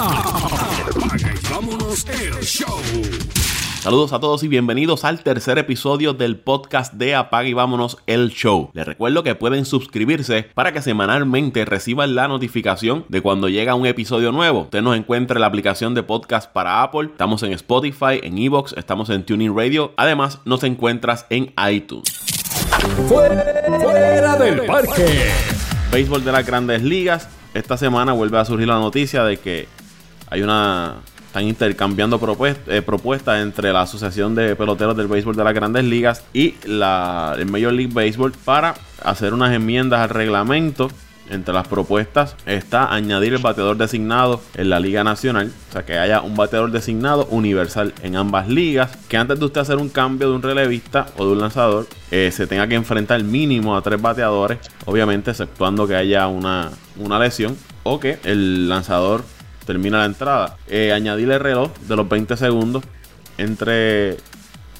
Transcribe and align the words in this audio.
Apaga 0.00 1.34
y 1.34 1.52
vámonos 1.52 2.06
el 2.06 2.34
show. 2.44 2.80
Saludos 3.80 4.12
a 4.12 4.20
todos 4.20 4.44
y 4.44 4.48
bienvenidos 4.48 5.04
al 5.04 5.24
tercer 5.24 5.58
episodio 5.58 6.14
del 6.14 6.36
podcast 6.36 6.92
de 6.92 7.16
Apaga 7.16 7.48
y 7.48 7.52
Vámonos 7.52 7.98
el 8.06 8.30
Show. 8.30 8.70
Les 8.74 8.86
recuerdo 8.86 9.24
que 9.24 9.34
pueden 9.34 9.64
suscribirse 9.64 10.44
para 10.54 10.70
que 10.70 10.82
semanalmente 10.82 11.64
reciban 11.64 12.14
la 12.14 12.28
notificación 12.28 13.06
de 13.08 13.22
cuando 13.22 13.48
llega 13.48 13.74
un 13.74 13.86
episodio 13.86 14.30
nuevo. 14.30 14.62
Usted 14.62 14.82
nos 14.82 14.96
encuentra 14.96 15.34
en 15.34 15.40
la 15.40 15.48
aplicación 15.48 15.94
de 15.94 16.04
podcast 16.04 16.52
para 16.52 16.84
Apple, 16.84 17.08
estamos 17.10 17.42
en 17.42 17.52
Spotify, 17.54 18.20
en 18.22 18.38
Evox, 18.38 18.74
estamos 18.74 19.10
en 19.10 19.24
Tuning 19.24 19.56
Radio. 19.56 19.94
Además, 19.96 20.38
nos 20.44 20.62
encuentras 20.62 21.26
en 21.28 21.52
iTunes. 21.68 22.08
Fuera 23.08 24.36
del 24.36 24.64
parque. 24.64 25.32
Béisbol 25.90 26.24
de 26.24 26.30
las 26.30 26.46
grandes 26.46 26.84
ligas. 26.84 27.28
Esta 27.54 27.76
semana 27.76 28.12
vuelve 28.12 28.38
a 28.38 28.44
surgir 28.44 28.68
la 28.68 28.78
noticia 28.78 29.24
de 29.24 29.38
que 29.38 29.66
hay 30.30 30.42
una 30.42 30.96
están 31.28 31.44
intercambiando 31.44 32.18
eh, 32.66 32.82
propuestas 32.82 33.42
entre 33.42 33.72
la 33.72 33.82
Asociación 33.82 34.34
de 34.34 34.56
Peloteros 34.56 34.96
del 34.96 35.08
Béisbol 35.08 35.36
de 35.36 35.44
las 35.44 35.54
Grandes 35.54 35.84
Ligas 35.84 36.24
y 36.32 36.54
la, 36.64 37.36
el 37.38 37.46
Major 37.46 37.72
League 37.72 37.92
Baseball 37.92 38.32
para 38.44 38.74
hacer 39.04 39.34
unas 39.34 39.54
enmiendas 39.54 40.00
al 40.00 40.10
reglamento. 40.10 40.90
Entre 41.30 41.52
las 41.52 41.68
propuestas 41.68 42.36
está 42.46 42.90
añadir 42.90 43.34
el 43.34 43.42
bateador 43.42 43.76
designado 43.76 44.40
en 44.54 44.70
la 44.70 44.80
Liga 44.80 45.04
Nacional, 45.04 45.52
o 45.68 45.72
sea 45.74 45.84
que 45.84 45.98
haya 45.98 46.22
un 46.22 46.34
bateador 46.34 46.70
designado 46.70 47.26
universal 47.26 47.92
en 48.02 48.16
ambas 48.16 48.48
ligas, 48.48 48.96
que 49.10 49.18
antes 49.18 49.38
de 49.38 49.44
usted 49.44 49.60
hacer 49.60 49.76
un 49.76 49.90
cambio 49.90 50.30
de 50.30 50.36
un 50.36 50.40
relevista 50.40 51.04
o 51.18 51.26
de 51.26 51.32
un 51.32 51.40
lanzador, 51.40 51.86
eh, 52.10 52.30
se 52.32 52.46
tenga 52.46 52.66
que 52.66 52.76
enfrentar 52.76 53.22
mínimo 53.24 53.76
a 53.76 53.82
tres 53.82 54.00
bateadores, 54.00 54.58
obviamente 54.86 55.32
exceptuando 55.32 55.86
que 55.86 55.96
haya 55.96 56.26
una, 56.28 56.70
una 56.96 57.18
lesión 57.18 57.58
o 57.82 58.00
que 58.00 58.18
el 58.24 58.70
lanzador 58.70 59.22
termina 59.68 59.98
la 59.98 60.06
entrada. 60.06 60.56
Eh, 60.66 60.94
añadirle 60.94 61.34
el 61.34 61.40
reloj 61.40 61.70
de 61.86 61.94
los 61.94 62.08
20 62.08 62.38
segundos 62.38 62.82
entre 63.36 64.16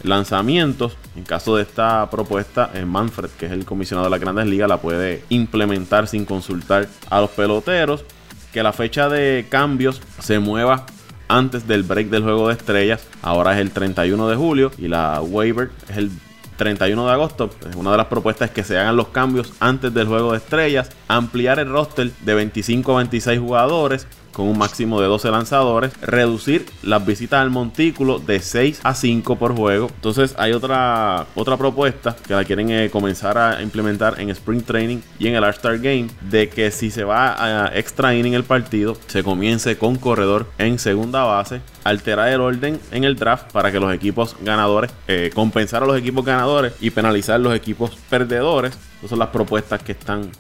lanzamientos. 0.03 0.97
En 1.15 1.25
caso 1.25 1.57
de 1.57 1.63
esta 1.63 2.09
propuesta, 2.09 2.71
eh, 2.73 2.87
Manfred, 2.87 3.29
que 3.39 3.45
es 3.45 3.53
el 3.53 3.67
comisionado 3.67 4.07
de 4.07 4.11
las 4.11 4.21
grandes 4.21 4.47
ligas, 4.47 4.67
la 4.67 4.79
puede 4.79 5.25
implementar 5.29 6.09
sin 6.09 6.25
consultar 6.25 6.89
a 7.11 7.21
los 7.21 7.29
peloteros. 7.29 8.03
Que 8.51 8.63
la 8.63 8.73
fecha 8.73 9.11
de 9.11 9.45
cambios 9.51 10.01
se 10.21 10.39
mueva 10.39 10.87
antes 11.29 11.69
del 11.69 11.83
break 11.83 12.09
del 12.09 12.23
juego 12.23 12.49
de 12.49 12.55
estrellas. 12.55 13.07
Ahora 13.21 13.53
es 13.53 13.59
el 13.59 13.73
31 13.73 14.27
de 14.27 14.37
julio 14.37 14.73
y 14.79 14.89
la 14.89 15.21
waiver 15.21 15.71
es 15.91 15.99
el 15.99 16.11
31 16.57 17.07
de 17.07 17.13
agosto. 17.13 17.51
Una 17.77 17.91
de 17.91 17.99
las 17.99 18.07
propuestas 18.07 18.49
es 18.49 18.55
que 18.55 18.65
se 18.65 18.79
hagan 18.79 18.97
los 18.97 19.09
cambios 19.09 19.53
antes 19.61 19.93
del 19.93 20.07
juego 20.07 20.33
de 20.33 20.39
estrellas. 20.39 20.89
Ampliar 21.09 21.59
el 21.59 21.69
roster 21.69 22.11
de 22.11 22.35
25 22.35 22.95
a 22.95 22.97
26 22.97 23.39
jugadores 23.39 24.07
con 24.39 24.47
un 24.47 24.57
máximo 24.57 25.01
de 25.01 25.09
12 25.09 25.33
lanzadores, 25.33 25.93
reducir 26.01 26.65
las 26.85 27.05
visitas 27.05 27.41
al 27.41 27.51
montículo 27.51 28.21
de 28.21 28.39
6 28.39 28.83
a 28.85 28.95
5 28.95 29.35
por 29.35 29.57
juego. 29.57 29.89
Entonces 29.93 30.37
hay 30.39 30.53
otra, 30.53 31.27
otra 31.35 31.57
propuesta 31.57 32.15
que 32.25 32.35
la 32.35 32.45
quieren 32.45 32.71
eh, 32.71 32.89
comenzar 32.89 33.37
a 33.37 33.61
implementar 33.61 34.21
en 34.21 34.31
Spring 34.31 34.63
Training 34.63 34.99
y 35.19 35.27
en 35.27 35.35
el 35.35 35.43
All-Star 35.43 35.79
Game, 35.79 36.07
de 36.21 36.49
que 36.49 36.71
si 36.71 36.93
se 36.93 37.03
va 37.03 37.65
a 37.65 37.77
extra 37.77 38.15
inning 38.15 38.35
el 38.35 38.45
partido, 38.45 38.97
se 39.09 39.25
comience 39.25 39.77
con 39.77 39.97
corredor 39.97 40.47
en 40.59 40.79
segunda 40.79 41.25
base, 41.25 41.61
alterar 41.83 42.29
el 42.29 42.41
orden 42.41 42.79
en 42.93 43.03
el 43.03 43.17
draft 43.17 43.51
para 43.51 43.73
que 43.73 43.81
los 43.81 43.93
equipos 43.93 44.37
ganadores, 44.41 44.93
eh, 45.09 45.33
a 45.35 45.81
los 45.81 45.99
equipos 45.99 46.25
ganadores 46.25 46.75
y 46.81 46.91
penalizar 46.91 47.41
los 47.41 47.57
equipos 47.57 47.99
perdedores. 48.09 48.79
Esas 48.99 49.11
son 49.11 49.19
las 49.19 49.31
propuestas 49.31 49.83
que 49.83 49.91
están 49.91 50.31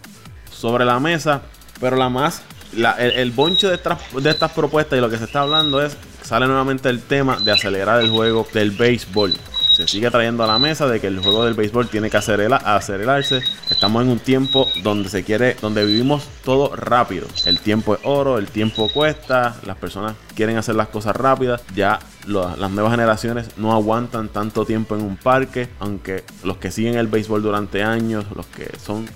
sobre 0.52 0.84
la 0.84 1.00
mesa. 1.00 1.42
Pero 1.80 1.96
la 1.96 2.08
más 2.08 2.42
el, 2.72 3.34
de 3.34 3.74
estas, 3.74 3.98
de 4.14 4.30
estas 4.30 4.52
propuestas 4.52 4.98
y 4.98 5.00
lo 5.00 5.10
que 5.10 5.18
se 5.18 5.24
está 5.24 5.40
hablando 5.40 5.82
es, 5.82 5.96
sale 6.22 6.46
nuevamente 6.46 6.88
el 6.88 7.00
tema 7.02 7.38
de 7.38 7.52
acelerar 7.52 8.00
el 8.00 8.10
juego 8.10 8.46
del 8.52 8.70
béisbol. 8.72 9.34
Se 9.78 9.86
sigue 9.86 10.10
trayendo 10.10 10.42
a 10.42 10.48
la 10.48 10.58
mesa 10.58 10.88
de 10.88 10.98
que 10.98 11.06
el 11.06 11.20
juego 11.20 11.44
del 11.44 11.54
béisbol 11.54 11.88
tiene 11.88 12.10
que 12.10 12.16
acelerarse. 12.16 13.40
Estamos 13.70 14.02
en 14.02 14.08
un 14.08 14.18
tiempo 14.18 14.66
donde 14.82 15.08
se 15.08 15.22
quiere, 15.22 15.56
donde 15.62 15.86
vivimos 15.86 16.24
todo 16.42 16.74
rápido. 16.74 17.28
El 17.46 17.60
tiempo 17.60 17.94
es 17.94 18.00
oro, 18.02 18.38
el 18.38 18.48
tiempo 18.48 18.90
cuesta, 18.92 19.54
las 19.64 19.76
personas 19.76 20.16
quieren 20.34 20.56
hacer 20.56 20.74
las 20.74 20.88
cosas 20.88 21.14
rápidas. 21.14 21.62
Ya 21.76 22.00
las 22.26 22.70
nuevas 22.72 22.90
generaciones 22.90 23.56
no 23.56 23.72
aguantan 23.72 24.30
tanto 24.30 24.64
tiempo 24.64 24.96
en 24.96 25.02
un 25.02 25.16
parque, 25.16 25.68
aunque 25.78 26.24
los 26.42 26.56
que 26.56 26.72
siguen 26.72 26.96
el 26.96 27.06
béisbol 27.06 27.40
durante 27.40 27.84
años, 27.84 28.24
los 28.34 28.46
que 28.46 28.68
son 28.84 29.08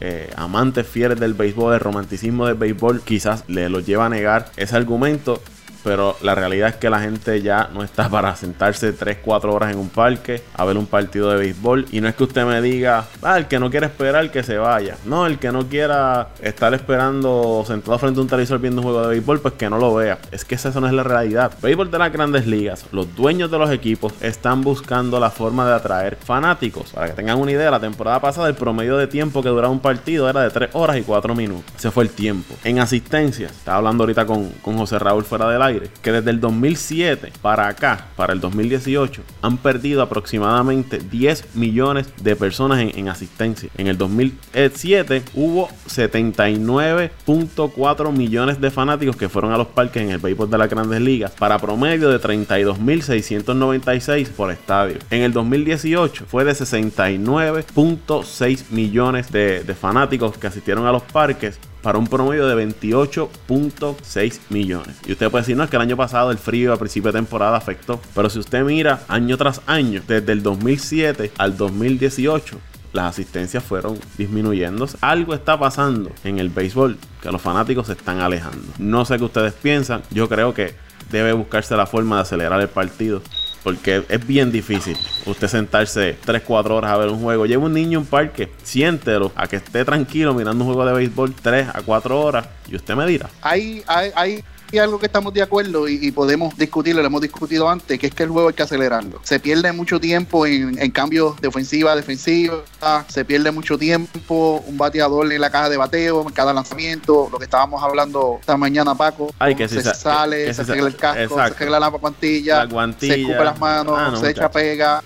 eh, 0.00 0.30
amantes 0.36 0.86
fieles 0.86 1.18
del 1.18 1.34
béisbol, 1.34 1.74
el 1.74 1.80
romanticismo 1.80 2.46
del 2.46 2.56
béisbol, 2.56 3.00
quizás 3.02 3.44
le 3.48 3.68
lo 3.68 3.80
lleva 3.80 4.06
a 4.06 4.08
negar 4.08 4.50
ese 4.56 4.76
argumento 4.76 5.40
pero 5.86 6.16
la 6.20 6.34
realidad 6.34 6.70
es 6.70 6.74
que 6.74 6.90
la 6.90 6.98
gente 6.98 7.40
ya 7.42 7.70
no 7.72 7.84
está 7.84 8.08
para 8.10 8.34
sentarse 8.34 8.92
3, 8.92 9.18
4 9.22 9.54
horas 9.54 9.72
en 9.72 9.78
un 9.78 9.88
parque 9.88 10.42
a 10.54 10.64
ver 10.64 10.76
un 10.76 10.86
partido 10.86 11.30
de 11.30 11.36
béisbol. 11.36 11.86
Y 11.92 12.00
no 12.00 12.08
es 12.08 12.16
que 12.16 12.24
usted 12.24 12.44
me 12.44 12.60
diga, 12.60 13.04
ah, 13.22 13.38
el 13.38 13.46
que 13.46 13.60
no 13.60 13.70
quiere 13.70 13.86
esperar 13.86 14.32
que 14.32 14.42
se 14.42 14.58
vaya. 14.58 14.96
No, 15.04 15.26
el 15.26 15.38
que 15.38 15.52
no 15.52 15.68
quiera 15.68 16.30
estar 16.42 16.74
esperando 16.74 17.62
sentado 17.64 17.96
frente 18.00 18.18
a 18.18 18.22
un 18.22 18.28
televisor 18.28 18.58
viendo 18.58 18.80
un 18.80 18.88
juego 18.88 19.02
de 19.02 19.08
béisbol, 19.10 19.38
pues 19.38 19.54
que 19.54 19.70
no 19.70 19.78
lo 19.78 19.94
vea. 19.94 20.18
Es 20.32 20.44
que 20.44 20.56
esa 20.56 20.72
no 20.80 20.88
es 20.88 20.92
la 20.92 21.04
realidad. 21.04 21.52
Béisbol 21.62 21.88
de 21.88 21.98
las 22.00 22.12
grandes 22.12 22.48
ligas, 22.48 22.84
los 22.90 23.14
dueños 23.14 23.48
de 23.52 23.58
los 23.58 23.70
equipos 23.70 24.12
están 24.20 24.62
buscando 24.62 25.20
la 25.20 25.30
forma 25.30 25.68
de 25.68 25.74
atraer 25.74 26.16
fanáticos. 26.16 26.90
Para 26.90 27.06
que 27.06 27.12
tengan 27.12 27.38
una 27.38 27.52
idea, 27.52 27.70
la 27.70 27.78
temporada 27.78 28.20
pasada 28.20 28.48
el 28.48 28.56
promedio 28.56 28.96
de 28.96 29.06
tiempo 29.06 29.40
que 29.40 29.50
duraba 29.50 29.72
un 29.72 29.78
partido 29.78 30.28
era 30.28 30.42
de 30.42 30.50
3 30.50 30.70
horas 30.72 30.96
y 30.96 31.02
4 31.02 31.32
minutos. 31.36 31.72
Ese 31.78 31.92
fue 31.92 32.02
el 32.02 32.10
tiempo. 32.10 32.56
En 32.64 32.80
asistencia, 32.80 33.46
estaba 33.46 33.78
hablando 33.78 34.02
ahorita 34.02 34.26
con, 34.26 34.48
con 34.62 34.76
José 34.76 34.98
Raúl 34.98 35.24
fuera 35.24 35.48
del 35.48 35.62
aire 35.62 35.75
que 36.02 36.12
desde 36.12 36.30
el 36.30 36.40
2007 36.40 37.32
para 37.42 37.66
acá, 37.68 38.06
para 38.16 38.32
el 38.32 38.40
2018, 38.40 39.22
han 39.42 39.58
perdido 39.58 40.00
aproximadamente 40.02 40.98
10 40.98 41.54
millones 41.54 42.10
de 42.22 42.34
personas 42.36 42.94
en, 42.94 43.08
asistencia. 43.08 43.68
En 43.76 43.86
el 43.86 43.98
2007 43.98 45.22
hubo 45.34 45.68
79.4 45.88 48.12
millones 48.12 48.60
de 48.60 48.70
fanáticos 48.70 49.16
que 49.16 49.28
fueron 49.28 49.52
a 49.52 49.58
los 49.58 49.66
parques 49.68 50.02
en 50.02 50.10
el 50.10 50.18
béisbol 50.18 50.50
de 50.50 50.58
las 50.58 50.68
grandes 50.68 51.00
ligas 51.00 51.30
para 51.32 51.58
promedio 51.58 52.10
de 52.10 52.20
32.696 52.20 54.28
por 54.30 54.50
estadio. 54.50 54.96
En 55.10 55.22
el 55.22 55.32
2018 55.32 56.24
fue 56.26 56.44
de 56.44 56.52
69.6 56.52 58.70
millones 58.70 59.32
de, 59.32 59.64
de 59.64 59.74
fanáticos 59.74 60.36
que 60.38 60.46
asistieron 60.46 60.86
a 60.86 60.92
los 60.92 61.02
parques 61.02 61.58
para 61.82 61.98
un 61.98 62.06
promedio 62.06 62.46
de 62.46 62.66
28.6 62.66 64.40
millones. 64.50 64.96
Y 65.06 65.12
usted 65.12 65.30
puede 65.30 65.42
decir, 65.42 65.56
no, 65.56 65.64
es 65.64 65.70
que 65.70 65.76
el 65.76 65.82
año 65.82 65.96
pasado 65.96 66.30
el 66.30 66.38
frío 66.38 66.72
a 66.72 66.76
principio 66.76 67.12
de 67.12 67.18
temporada 67.18 67.56
afectó. 67.56 68.00
Pero 68.14 68.28
si 68.30 68.38
usted 68.38 68.64
mira 68.64 69.02
año 69.08 69.36
tras 69.36 69.60
año, 69.66 70.02
desde 70.06 70.32
el 70.32 70.42
2007 70.42 71.32
al 71.38 71.56
2018, 71.56 72.58
las 72.92 73.10
asistencias 73.10 73.62
fueron 73.62 73.98
disminuyendo. 74.16 74.88
Algo 75.00 75.34
está 75.34 75.58
pasando 75.58 76.10
en 76.24 76.38
el 76.38 76.48
béisbol 76.48 76.98
que 77.22 77.30
los 77.30 77.42
fanáticos 77.42 77.86
se 77.86 77.92
están 77.92 78.20
alejando. 78.20 78.66
No 78.78 79.04
sé 79.04 79.18
qué 79.18 79.24
ustedes 79.24 79.52
piensan. 79.52 80.02
Yo 80.10 80.28
creo 80.28 80.54
que 80.54 80.74
debe 81.10 81.32
buscarse 81.32 81.76
la 81.76 81.86
forma 81.86 82.16
de 82.16 82.22
acelerar 82.22 82.60
el 82.60 82.68
partido 82.68 83.22
porque 83.66 84.04
es 84.08 84.24
bien 84.24 84.52
difícil 84.52 84.96
usted 85.24 85.48
sentarse 85.48 86.16
3, 86.24 86.40
4 86.46 86.76
horas 86.76 86.88
a 86.88 86.96
ver 86.98 87.08
un 87.08 87.20
juego. 87.20 87.46
Lleva 87.46 87.64
un 87.64 87.72
niño 87.72 87.98
a 87.98 88.02
un 88.02 88.06
parque, 88.06 88.48
siéntelo 88.62 89.32
a 89.34 89.48
que 89.48 89.56
esté 89.56 89.84
tranquilo 89.84 90.34
mirando 90.34 90.62
un 90.62 90.72
juego 90.72 90.86
de 90.86 90.92
béisbol 90.92 91.34
3 91.34 91.70
a 91.74 91.82
4 91.82 92.20
horas 92.20 92.46
y 92.68 92.76
usted 92.76 92.94
me 92.94 93.04
dirá. 93.06 93.28
Hay, 93.42 93.82
hay, 93.88 94.12
hay 94.14 94.44
algo 94.78 94.98
que 94.98 95.06
estamos 95.06 95.32
de 95.32 95.42
acuerdo 95.42 95.88
y, 95.88 96.10
podemos 96.12 96.56
discutirlo, 96.56 97.02
lo 97.02 97.08
hemos 97.08 97.20
discutido 97.20 97.68
antes, 97.68 97.98
que 97.98 98.06
es 98.06 98.14
que 98.14 98.24
el 98.24 98.30
juego 98.30 98.48
hay 98.48 98.54
que 98.54 98.62
acelerarlo. 98.62 99.20
Se 99.22 99.40
pierde 99.40 99.72
mucho 99.72 100.00
tiempo 100.00 100.46
en, 100.46 100.90
cambios 100.90 101.40
de 101.40 101.48
ofensiva 101.48 101.92
a 101.92 101.96
defensiva, 101.96 102.62
se 103.08 103.24
pierde 103.24 103.50
mucho 103.50 103.78
tiempo, 103.78 104.62
un 104.66 104.76
bateador 104.76 105.30
en 105.32 105.40
la 105.40 105.50
caja 105.50 105.68
de 105.68 105.76
bateo, 105.76 106.22
en 106.22 106.32
cada 106.32 106.52
lanzamiento, 106.52 107.28
lo 107.30 107.38
que 107.38 107.44
estábamos 107.44 107.82
hablando 107.82 108.38
esta 108.40 108.56
mañana, 108.56 108.94
Paco. 108.94 109.32
que 109.56 109.68
se, 109.68 109.82
sale, 109.82 110.52
se 110.52 110.62
arregla 110.62 110.88
el 110.88 110.96
casco, 110.96 111.34
se 111.36 111.40
arregla 111.40 111.80
la 111.80 111.88
guantilla, 111.88 112.68
se 112.98 113.20
escupe 113.20 113.44
las 113.44 113.58
manos, 113.58 113.96
ah, 113.98 114.16
se 114.18 114.30
echa 114.30 114.50
pega. 114.50 115.02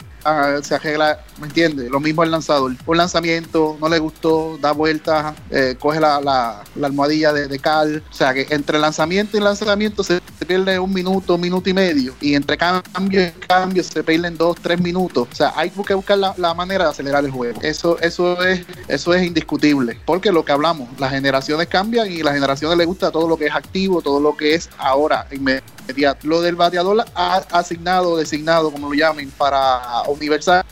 Se 0.62 0.74
arregla, 0.74 1.20
¿me 1.40 1.46
entiendes? 1.46 1.90
Lo 1.90 2.00
mismo 2.00 2.22
el 2.22 2.30
lanzador. 2.30 2.72
Un 2.86 2.96
lanzamiento, 2.96 3.76
no 3.80 3.88
le 3.88 3.98
gustó, 3.98 4.58
da 4.60 4.72
vueltas, 4.72 5.34
eh, 5.50 5.76
coge 5.78 6.00
la, 6.00 6.20
la, 6.20 6.62
almohadilla 6.82 7.32
de, 7.32 7.58
cal. 7.58 8.02
O 8.10 8.14
sea 8.14 8.34
que 8.34 8.46
entre 8.50 8.78
lanzamiento 8.78 9.36
y 9.36 9.40
lanzamiento 9.40 10.02
se 10.02 10.20
pierde 10.46 10.78
un 10.78 10.92
minuto, 10.92 11.34
un 11.34 11.40
minuto 11.40 11.70
y 11.70 11.74
medio. 11.74 12.14
Y 12.20 12.34
entre 12.34 12.56
cambio 12.56 13.22
y 13.22 13.30
cambio 13.46 13.82
se 13.82 14.02
pierden 14.02 14.36
dos, 14.36 14.56
tres 14.60 14.80
minutos. 14.80 15.28
O 15.30 15.34
sea, 15.34 15.52
hay 15.56 15.70
que 15.70 15.94
buscar 15.94 16.18
la, 16.18 16.54
manera 16.54 16.84
de 16.84 16.90
acelerar 16.90 17.24
el 17.24 17.30
juego. 17.30 17.60
Eso, 17.62 17.98
eso, 18.00 18.42
es, 18.44 18.64
eso 18.88 19.14
es 19.14 19.22
indiscutible. 19.24 19.98
Porque 20.04 20.32
lo 20.32 20.44
que 20.44 20.52
hablamos, 20.52 20.88
las 20.98 21.10
generaciones 21.10 21.68
cambian 21.68 22.10
y 22.10 22.22
las 22.22 22.34
generaciones 22.34 22.76
les 22.76 22.86
gusta 22.86 23.10
todo 23.10 23.28
lo 23.28 23.36
que 23.36 23.46
es 23.46 23.54
activo, 23.54 24.02
todo 24.02 24.20
lo 24.20 24.36
que 24.36 24.54
es 24.54 24.68
ahora, 24.78 25.26
inmediato. 25.30 26.26
Lo 26.26 26.40
del 26.40 26.56
bateador 26.56 27.04
asignado, 27.14 28.16
designado, 28.16 28.70
como 28.70 28.88
lo 28.88 28.94
llamen, 28.94 29.30
para 29.30 30.02
Universal, 30.10 30.64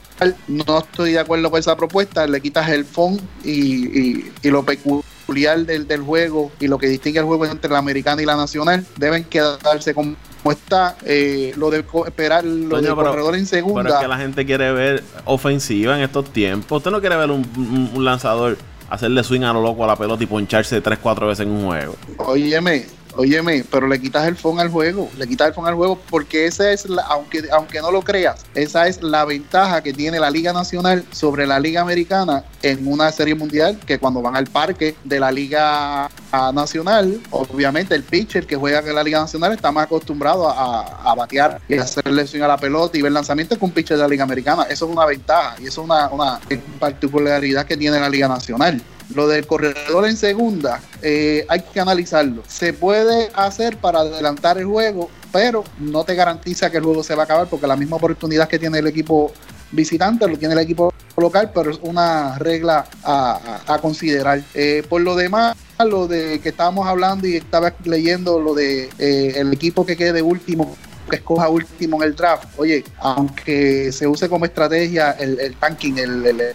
no 0.49 0.79
estoy 0.79 1.12
de 1.12 1.20
acuerdo 1.20 1.50
con 1.50 1.61
esa 1.61 1.76
propuesta. 1.76 2.26
Le 2.26 2.40
quitas 2.40 2.69
el 2.69 2.85
fondo 2.85 3.23
y, 3.44 4.31
lo 4.43 4.64
peculiar 4.64 5.61
del, 5.61 5.87
del 5.87 6.00
juego 6.02 6.50
y 6.61 6.69
lo 6.69 6.79
que 6.79 6.88
distingue 6.88 7.20
el 7.20 7.26
juego 7.26 7.46
entre 7.46 7.70
la 7.70 7.79
americana 7.79 8.23
y 8.23 8.26
la 8.26 8.37
nacional 8.37 8.85
deben 8.96 9.25
quedarse 9.25 9.94
como 9.94 10.17
está 10.50 10.96
eh, 11.05 11.52
lo 11.56 11.70
de 11.70 11.85
esperar 12.06 12.44
lo 12.44 12.81
del 12.81 12.94
corredor 12.94 13.37
en 13.37 13.46
segunda. 13.46 13.82
Pero 13.82 13.94
es 13.94 14.00
que 14.00 14.08
la 14.08 14.19
gente 14.19 14.46
quiere 14.46 14.73
ver 14.73 15.05
ofensiva 15.25 15.96
en 15.96 16.02
estos 16.02 16.32
tiempos. 16.32 16.79
Usted 16.79 16.91
no 16.91 17.00
quiere 17.00 17.17
ver 17.17 17.31
un, 17.31 17.91
un 17.94 18.05
lanzador 18.05 18.56
hacerle 18.91 19.23
swing 19.23 19.43
a 19.43 19.52
lo 19.52 19.62
loco 19.62 19.84
a 19.84 19.87
la 19.87 19.96
pelota 19.96 20.23
y 20.23 20.26
poncharse 20.26 20.82
3-4 20.82 21.26
veces 21.26 21.46
en 21.46 21.52
un 21.52 21.67
juego. 21.67 21.96
Óyeme, 22.19 22.87
Óyeme, 23.20 23.65
pero 23.69 23.88
le 23.88 24.00
quitas 24.00 24.29
el 24.29 24.37
phone 24.37 24.61
al 24.61 24.69
juego, 24.69 25.11
le 25.19 25.26
quitas 25.26 25.49
el 25.49 25.55
phone 25.55 25.67
al 25.67 25.75
juego 25.75 25.99
porque 26.09 26.47
esa 26.47 26.70
es 26.70 26.88
la, 26.88 27.03
aunque, 27.03 27.43
aunque 27.50 27.81
no 27.81 27.91
lo 27.91 28.03
creas, 28.03 28.47
esa 28.55 28.87
es 28.87 29.03
la 29.03 29.25
ventaja 29.25 29.82
que 29.82 29.93
tiene 29.93 30.20
la 30.20 30.31
Liga 30.31 30.53
Nacional 30.53 31.05
sobre 31.11 31.44
la 31.44 31.59
Liga 31.59 31.81
Americana 31.81 32.44
en 32.62 32.87
una 32.87 33.11
serie 33.11 33.35
mundial, 33.35 33.76
que 33.85 33.99
cuando 33.99 34.23
van 34.23 34.37
al 34.37 34.47
parque 34.47 34.94
de 35.03 35.19
la 35.19 35.32
Liga 35.32 36.09
Nacional, 36.55 37.20
obviamente 37.31 37.97
el 37.97 38.05
pitcher 38.05 38.47
que 38.47 38.55
juega 38.55 38.79
en 38.79 38.94
la 38.94 39.03
Liga 39.03 39.19
Nacional 39.19 39.53
está 39.53 39.73
más 39.73 39.87
acostumbrado 39.87 40.49
a, 40.49 41.12
batear 41.17 41.61
y 41.69 41.76
hacerle 41.76 42.25
swing 42.25 42.43
a 42.43 42.47
la 42.47 42.56
pelota 42.56 42.97
y 42.97 43.03
ver 43.03 43.11
lanzamiento 43.11 43.59
que 43.59 43.65
un 43.65 43.73
pitcher 43.73 43.97
de 43.97 44.05
la 44.05 44.09
Liga 44.09 44.23
Americana. 44.23 44.62
Eso 44.70 44.87
es 44.87 44.93
una 44.93 45.05
ventaja 45.05 45.56
y 45.59 45.67
eso 45.67 45.81
es 45.81 45.87
una, 45.87 46.09
una 46.11 46.41
particularidad 46.79 47.67
que 47.67 47.76
tiene 47.76 47.99
la 47.99 48.09
Liga 48.09 48.29
Nacional. 48.29 48.81
Lo 49.14 49.26
del 49.26 49.46
corredor 49.46 50.06
en 50.06 50.16
segunda, 50.16 50.81
eh, 51.02 51.46
hay 51.49 51.60
que 51.62 51.81
analizarlo. 51.81 52.43
Se 52.46 52.72
puede 52.72 53.31
hacer 53.34 53.78
para 53.78 54.00
adelantar 54.00 54.58
el 54.58 54.66
juego, 54.66 55.10
pero 55.32 55.64
no 55.78 56.05
te 56.05 56.14
garantiza 56.14 56.70
que 56.70 56.78
el 56.78 56.84
juego 56.84 57.02
se 57.02 57.14
va 57.14 57.22
a 57.22 57.25
acabar 57.25 57.49
porque 57.49 57.66
la 57.66 57.76
misma 57.76 57.96
oportunidad 57.96 58.49
que 58.49 58.58
tiene 58.58 58.78
el 58.78 58.87
equipo 58.87 59.32
visitante 59.72 60.26
lo 60.26 60.37
tiene 60.37 60.55
el 60.55 60.60
equipo 60.60 60.93
local, 61.16 61.50
pero 61.55 61.70
es 61.70 61.78
una 61.82 62.38
regla 62.38 62.87
a, 63.02 63.78
considerar. 63.81 64.43
Eh, 64.55 64.82
por 64.88 65.00
lo 65.00 65.16
demás, 65.16 65.56
lo 65.84 66.06
de 66.06 66.40
que 66.40 66.50
estábamos 66.50 66.87
hablando 66.87 67.26
y 67.26 67.37
estaba 67.37 67.72
leyendo 67.84 68.40
lo 68.40 68.55
de 68.55 68.90
eh, 68.99 69.34
el 69.37 69.52
equipo 69.52 69.87
que 69.87 69.96
quede 69.96 70.22
último 70.22 70.76
que 71.08 71.16
escoja 71.16 71.49
último 71.49 72.02
en 72.02 72.08
el 72.08 72.16
draft. 72.16 72.49
Oye, 72.58 72.84
aunque 72.99 73.90
se 73.93 74.06
use 74.06 74.28
como 74.28 74.44
estrategia 74.44 75.12
el, 75.12 75.56
tanking, 75.56 75.99
el, 75.99 76.55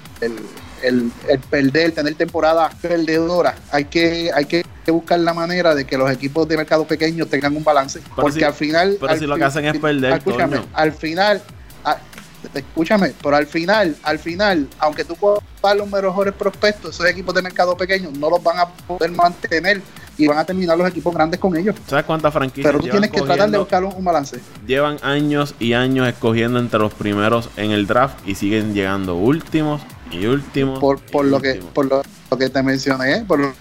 perder, 1.49 1.91
tener 1.91 2.15
temporada 2.15 2.69
perdedora. 2.81 3.55
Hay 3.71 3.85
que, 3.85 4.31
hay 4.33 4.45
que 4.45 4.63
buscar 4.87 5.19
la 5.19 5.33
manera 5.33 5.73
de 5.75 5.85
que 5.85 5.97
los 5.97 6.11
equipos 6.11 6.47
de 6.47 6.57
mercado 6.57 6.85
pequeños 6.85 7.29
tengan 7.29 7.55
un 7.55 7.63
balance. 7.63 8.01
porque 8.15 8.43
al 8.43 8.53
final. 8.53 8.97
Pero 8.99 9.17
si 9.17 9.25
lo 9.25 9.37
que 9.37 9.43
hacen 9.43 9.65
es 9.65 9.77
perder. 9.79 10.13
Escúchame, 10.13 10.61
al 10.73 10.91
final. 10.91 11.41
escúchame, 12.53 13.13
pero 13.21 13.35
al 13.35 13.47
final, 13.47 13.95
al 14.03 14.19
final, 14.19 14.67
aunque 14.79 15.05
tú 15.05 15.15
puedas 15.15 15.77
los 15.77 15.89
mejores 15.89 16.33
prospectos, 16.33 16.95
esos 16.95 17.07
equipos 17.07 17.33
de 17.33 17.41
mercado 17.41 17.77
pequeño 17.77 18.11
no 18.17 18.29
los 18.29 18.43
van 18.43 18.59
a 18.59 18.67
poder 18.67 19.11
mantener 19.11 19.81
y 20.17 20.27
van 20.27 20.37
a 20.37 20.45
terminar 20.45 20.77
los 20.77 20.87
equipos 20.87 21.13
grandes 21.13 21.39
con 21.39 21.55
ellos. 21.57 21.75
¿Sabes 21.87 22.05
cuántas 22.05 22.33
franquicias? 22.33 22.65
Pero 22.65 22.83
tú 22.83 22.89
tienes 22.89 23.09
que 23.09 23.21
tratar 23.21 23.49
de 23.49 23.57
buscar 23.57 23.83
un, 23.83 24.03
balance. 24.03 24.39
Llevan 24.67 24.97
años 25.01 25.55
y 25.59 25.73
años 25.73 26.07
escogiendo 26.07 26.59
entre 26.59 26.79
los 26.79 26.93
primeros 26.93 27.49
en 27.57 27.71
el 27.71 27.87
draft 27.87 28.15
y 28.27 28.35
siguen 28.35 28.73
llegando 28.73 29.15
últimos 29.15 29.81
y 30.13 30.25
últimos. 30.25 30.79
Por, 30.79 30.99
por 30.99 31.25
lo 31.25 31.41
que 31.41 31.55
por 31.73 31.85
lo 31.85 32.01
que 32.37 32.49
te 32.49 32.63
mencioné, 32.63 33.23
por 33.25 33.39
lo 33.39 33.53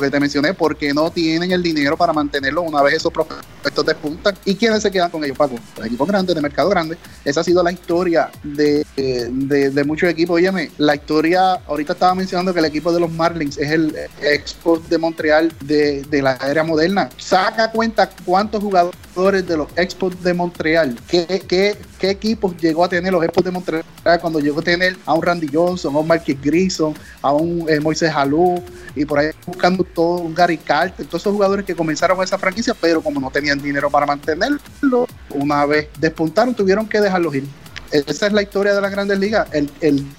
que 0.00 0.10
te 0.10 0.20
mencioné, 0.20 0.54
porque 0.54 0.92
no 0.92 1.10
tienen 1.10 1.52
el 1.52 1.62
dinero 1.62 1.96
para 1.96 2.12
mantenerlo 2.12 2.62
una 2.62 2.82
vez 2.82 2.94
esos 2.94 3.12
prospectos 3.12 3.86
despuntan. 3.86 4.34
¿Y 4.44 4.54
quiénes 4.54 4.82
se 4.82 4.90
quedan 4.90 5.10
con 5.10 5.24
ellos, 5.24 5.36
Paco? 5.36 5.56
Los 5.76 5.86
equipos 5.86 6.08
grandes, 6.08 6.34
de 6.34 6.40
mercado 6.40 6.68
grande. 6.68 6.96
Esa 7.24 7.40
ha 7.40 7.44
sido 7.44 7.62
la 7.62 7.72
historia 7.72 8.30
de, 8.42 8.84
de, 8.96 9.84
muchos 9.84 10.10
equipos. 10.10 10.36
Óyeme, 10.36 10.70
la 10.78 10.94
historia, 10.94 11.54
ahorita 11.66 11.92
estaba 11.92 12.14
mencionando 12.14 12.52
que 12.52 12.60
el 12.60 12.66
equipo 12.66 12.92
de 12.92 13.00
los 13.00 13.10
Marlins 13.10 13.58
es 13.58 13.70
el 13.70 13.94
Expo 14.22 14.78
de 14.78 14.98
Montreal 14.98 15.52
de, 15.64 16.02
de 16.02 16.22
la 16.22 16.36
era 16.48 16.64
moderna. 16.64 17.08
Saca 17.16 17.70
cuenta 17.70 18.10
cuántos 18.24 18.62
jugadores 18.62 19.46
de 19.46 19.56
los 19.56 19.68
Expos 19.76 20.22
de 20.22 20.34
Montreal, 20.34 20.98
qué, 21.08 21.42
qué, 21.48 21.76
qué 21.98 22.10
equipos 22.10 22.56
llegó 22.58 22.84
a 22.84 22.88
tener 22.88 23.12
los 23.12 23.24
Expos 23.24 23.44
de 23.44 23.50
Montreal 23.50 23.84
cuando 24.20 24.38
llegó 24.38 24.60
a 24.60 24.62
tener 24.62 24.96
a 25.04 25.14
un 25.14 25.22
Randy 25.22 25.48
Johnson, 25.52 25.94
a 25.94 25.98
un 25.98 26.06
Marquis 26.06 26.40
Grison, 26.40 26.94
a 27.22 27.32
un 27.32 27.66
eh, 27.68 27.80
Moisés 27.80 28.05
Jalú, 28.10 28.62
y 28.94 29.04
por 29.04 29.18
ahí 29.18 29.30
buscando 29.46 29.84
todo 29.84 30.18
un 30.18 30.34
Gary 30.34 30.58
Carter, 30.58 31.06
todos 31.06 31.22
esos 31.22 31.32
jugadores 31.32 31.64
que 31.64 31.74
comenzaron 31.74 32.22
esa 32.22 32.38
franquicia, 32.38 32.74
pero 32.80 33.02
como 33.02 33.20
no 33.20 33.30
tenían 33.30 33.60
dinero 33.60 33.90
para 33.90 34.06
mantenerlo, 34.06 35.06
una 35.30 35.66
vez 35.66 35.88
despuntaron, 35.98 36.54
tuvieron 36.54 36.88
que 36.88 37.00
dejarlos 37.00 37.34
ir. 37.34 37.44
Esa 37.90 38.26
es 38.26 38.32
la 38.32 38.42
historia 38.42 38.74
de 38.74 38.80
las 38.80 38.90
grandes 38.90 39.18
ligas. 39.18 39.48
El, 39.52 39.70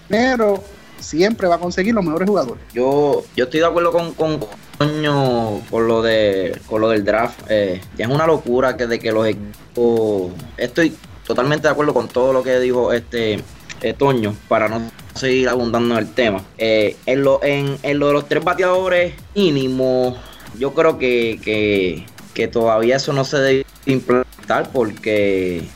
dinero 0.09 0.63
siempre 0.99 1.47
va 1.47 1.55
a 1.55 1.59
conseguir 1.59 1.93
los 1.93 2.03
mejores 2.03 2.27
jugadores. 2.27 2.63
Yo, 2.73 3.23
yo 3.35 3.45
estoy 3.45 3.59
de 3.59 3.65
acuerdo 3.65 3.91
con, 3.91 4.13
con 4.13 4.39
con 4.77 5.87
lo 5.87 6.01
de 6.01 6.59
con 6.67 6.81
lo 6.81 6.89
del 6.89 7.03
draft. 7.03 7.39
Eh, 7.49 7.81
es 7.97 8.07
una 8.07 8.27
locura 8.27 8.77
que 8.77 8.87
de 8.87 8.99
que 8.99 9.11
los 9.11 9.27
equipos. 9.27 10.31
Estoy 10.55 10.95
totalmente 11.25 11.67
de 11.67 11.71
acuerdo 11.71 11.93
con 11.93 12.07
todo 12.07 12.31
lo 12.31 12.43
que 12.43 12.59
dijo 12.59 12.93
este 12.93 13.43
eh, 13.81 13.93
Toño 13.93 14.35
para 14.47 14.67
no 14.67 14.81
seguir 15.15 15.49
abundando 15.49 15.95
en 15.95 15.99
el 16.05 16.13
tema. 16.13 16.43
Eh, 16.57 16.95
en, 17.05 17.23
lo, 17.23 17.43
en, 17.43 17.77
lo 17.99 18.07
de 18.07 18.13
los 18.13 18.27
tres 18.27 18.43
bateadores 18.43 19.13
mínimos, 19.35 20.17
yo 20.57 20.73
creo 20.73 20.97
que, 20.97 22.05
que, 22.33 22.47
todavía 22.47 22.97
eso 22.97 23.13
no 23.13 23.25
se 23.25 23.37
debe 23.37 23.65
implementar 23.87 24.69
porque 24.71 25.67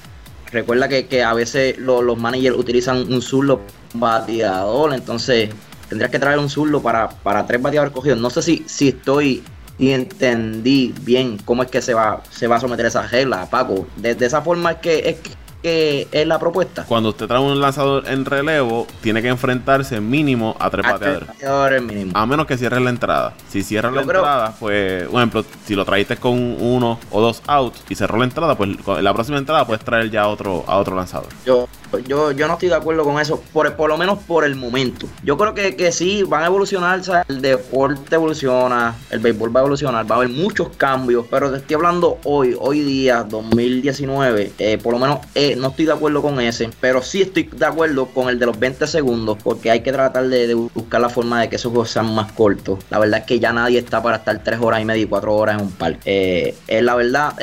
recuerda 0.51 0.88
que, 0.88 1.24
a 1.24 1.33
veces 1.33 1.77
los 1.80 2.18
managers 2.18 2.56
utilizan 2.56 3.12
un 3.12 3.21
zurdo 3.21 3.62
bateador, 3.94 4.94
entonces 4.94 5.50
tendrías 5.89 6.12
que 6.12 6.19
traer 6.19 6.38
un 6.38 6.50
zurdo 6.50 6.81
para, 6.81 7.09
para 7.09 7.45
tres 7.45 7.62
bateadores 7.62 7.94
cogidos. 7.94 8.19
No 8.19 8.30
sé 8.30 8.42
si, 8.42 8.88
estoy 8.88 9.44
y 9.80 9.89
entendí 9.92 10.94
bien 11.01 11.39
cómo 11.44 11.63
es 11.63 11.71
que 11.71 11.81
se 11.81 11.95
va, 11.95 12.21
se 12.30 12.45
va 12.45 12.57
a 12.57 12.59
someter 12.59 12.86
esa 12.86 13.07
regla, 13.07 13.50
Paco. 13.50 13.88
De, 13.98 14.13
de 14.13 14.25
esa 14.27 14.42
forma 14.44 14.74
es 14.74 14.77
que, 14.77 15.09
es 15.09 15.18
que 15.62 16.08
es 16.12 16.28
la 16.28 16.40
propuesta. 16.40 16.86
Cuando 16.88 17.10
usted 17.10 17.28
trae 17.28 17.40
un 17.40 17.60
lanzador 17.60 18.08
en 18.08 18.25
relevo, 18.25 18.88
tiene 19.02 19.22
que 19.22 19.28
enfrentarse 19.28 20.00
mínimo 20.02 20.56
a 20.60 20.69
tres 20.69 20.86
bateadores. 20.86 21.81
A 22.13 22.25
menos 22.25 22.46
que 22.46 22.58
cierre 22.58 22.80
la 22.80 22.90
entrada. 22.90 23.34
Si 23.50 23.63
cierra 23.63 23.92
la 23.92 24.02
entrada, 24.02 24.56
pues, 24.60 25.08
por 25.08 25.19
ejemplo, 25.19 25.46
si 25.66 25.75
lo 25.75 25.86
traíste 25.86 26.18
con 26.18 26.34
uno 26.34 27.00
o 27.12 27.22
dos 27.22 27.42
outs 27.48 27.84
y 27.90 27.96
cerró 27.96 28.18
la 28.18 28.25
entrada, 28.25 28.56
pues 28.56 28.69
en 28.69 29.04
la 29.04 29.13
próxima 29.13 29.38
entrada 29.38 29.66
puedes 29.66 29.84
traer 29.84 30.10
ya 30.10 30.28
otro, 30.28 30.63
a 30.68 30.78
otro 30.78 30.96
lanzador. 30.96 31.30
Yo, 31.46 31.68
yo, 31.99 32.31
yo 32.31 32.47
no 32.47 32.53
estoy 32.53 32.69
de 32.69 32.75
acuerdo 32.75 33.03
con 33.03 33.19
eso, 33.19 33.41
por, 33.53 33.75
por 33.75 33.89
lo 33.89 33.97
menos 33.97 34.19
por 34.19 34.45
el 34.45 34.55
momento. 34.55 35.07
Yo 35.23 35.38
creo 35.38 35.53
que, 35.53 35.75
que 35.75 35.91
sí, 35.91 36.23
van 36.23 36.43
a 36.43 36.47
evolucionar, 36.47 37.01
el 37.27 37.41
deporte 37.41 38.15
evoluciona, 38.15 38.95
el 39.09 39.19
béisbol 39.19 39.55
va 39.55 39.59
a 39.59 39.63
evolucionar, 39.63 40.09
va 40.09 40.15
a 40.15 40.17
haber 40.19 40.29
muchos 40.29 40.69
cambios, 40.77 41.25
pero 41.29 41.51
te 41.51 41.57
estoy 41.57 41.75
hablando 41.75 42.19
hoy, 42.23 42.55
hoy 42.59 42.81
día, 42.81 43.23
2019, 43.23 44.53
eh, 44.57 44.77
por 44.77 44.93
lo 44.93 45.00
menos 45.00 45.19
eh, 45.36 45.55
no 45.55 45.69
estoy 45.69 45.86
de 45.86 45.93
acuerdo 45.93 46.21
con 46.21 46.39
ese, 46.39 46.69
pero 46.79 47.01
sí 47.01 47.21
estoy 47.21 47.43
de 47.43 47.65
acuerdo 47.65 48.07
con 48.07 48.29
el 48.29 48.39
de 48.39 48.45
los 48.45 48.60
20 48.60 48.88
segundos, 48.88 49.38
porque 49.43 49.71
hay 49.71 49.81
que 49.81 49.91
tratar 49.91 50.27
de, 50.27 50.53
buscar 50.53 51.01
la 51.01 51.10
forma 51.10 51.41
de 51.41 51.50
que 51.50 51.55
esos 51.55 51.71
juegos 51.71 51.89
sean 51.89 52.13
más 52.13 52.31
cortos. 52.31 52.79
La 52.89 53.00
verdad 53.00 53.21
es 53.21 53.25
que 53.25 53.39
ya 53.39 53.53
nadie 53.53 53.79
está 53.79 54.01
para 54.01 54.17
estar 54.17 54.43
3 54.43 54.60
horas 54.62 54.81
y 54.81 54.86
media 54.86 55.03
y 55.03 55.07
4 55.07 55.36
horas 55.36 55.60
en 55.60 55.65
un 55.65 55.71
parque. 55.71 56.55
Eh, 56.67 56.81
la 56.81 56.95
verdad, 56.95 57.33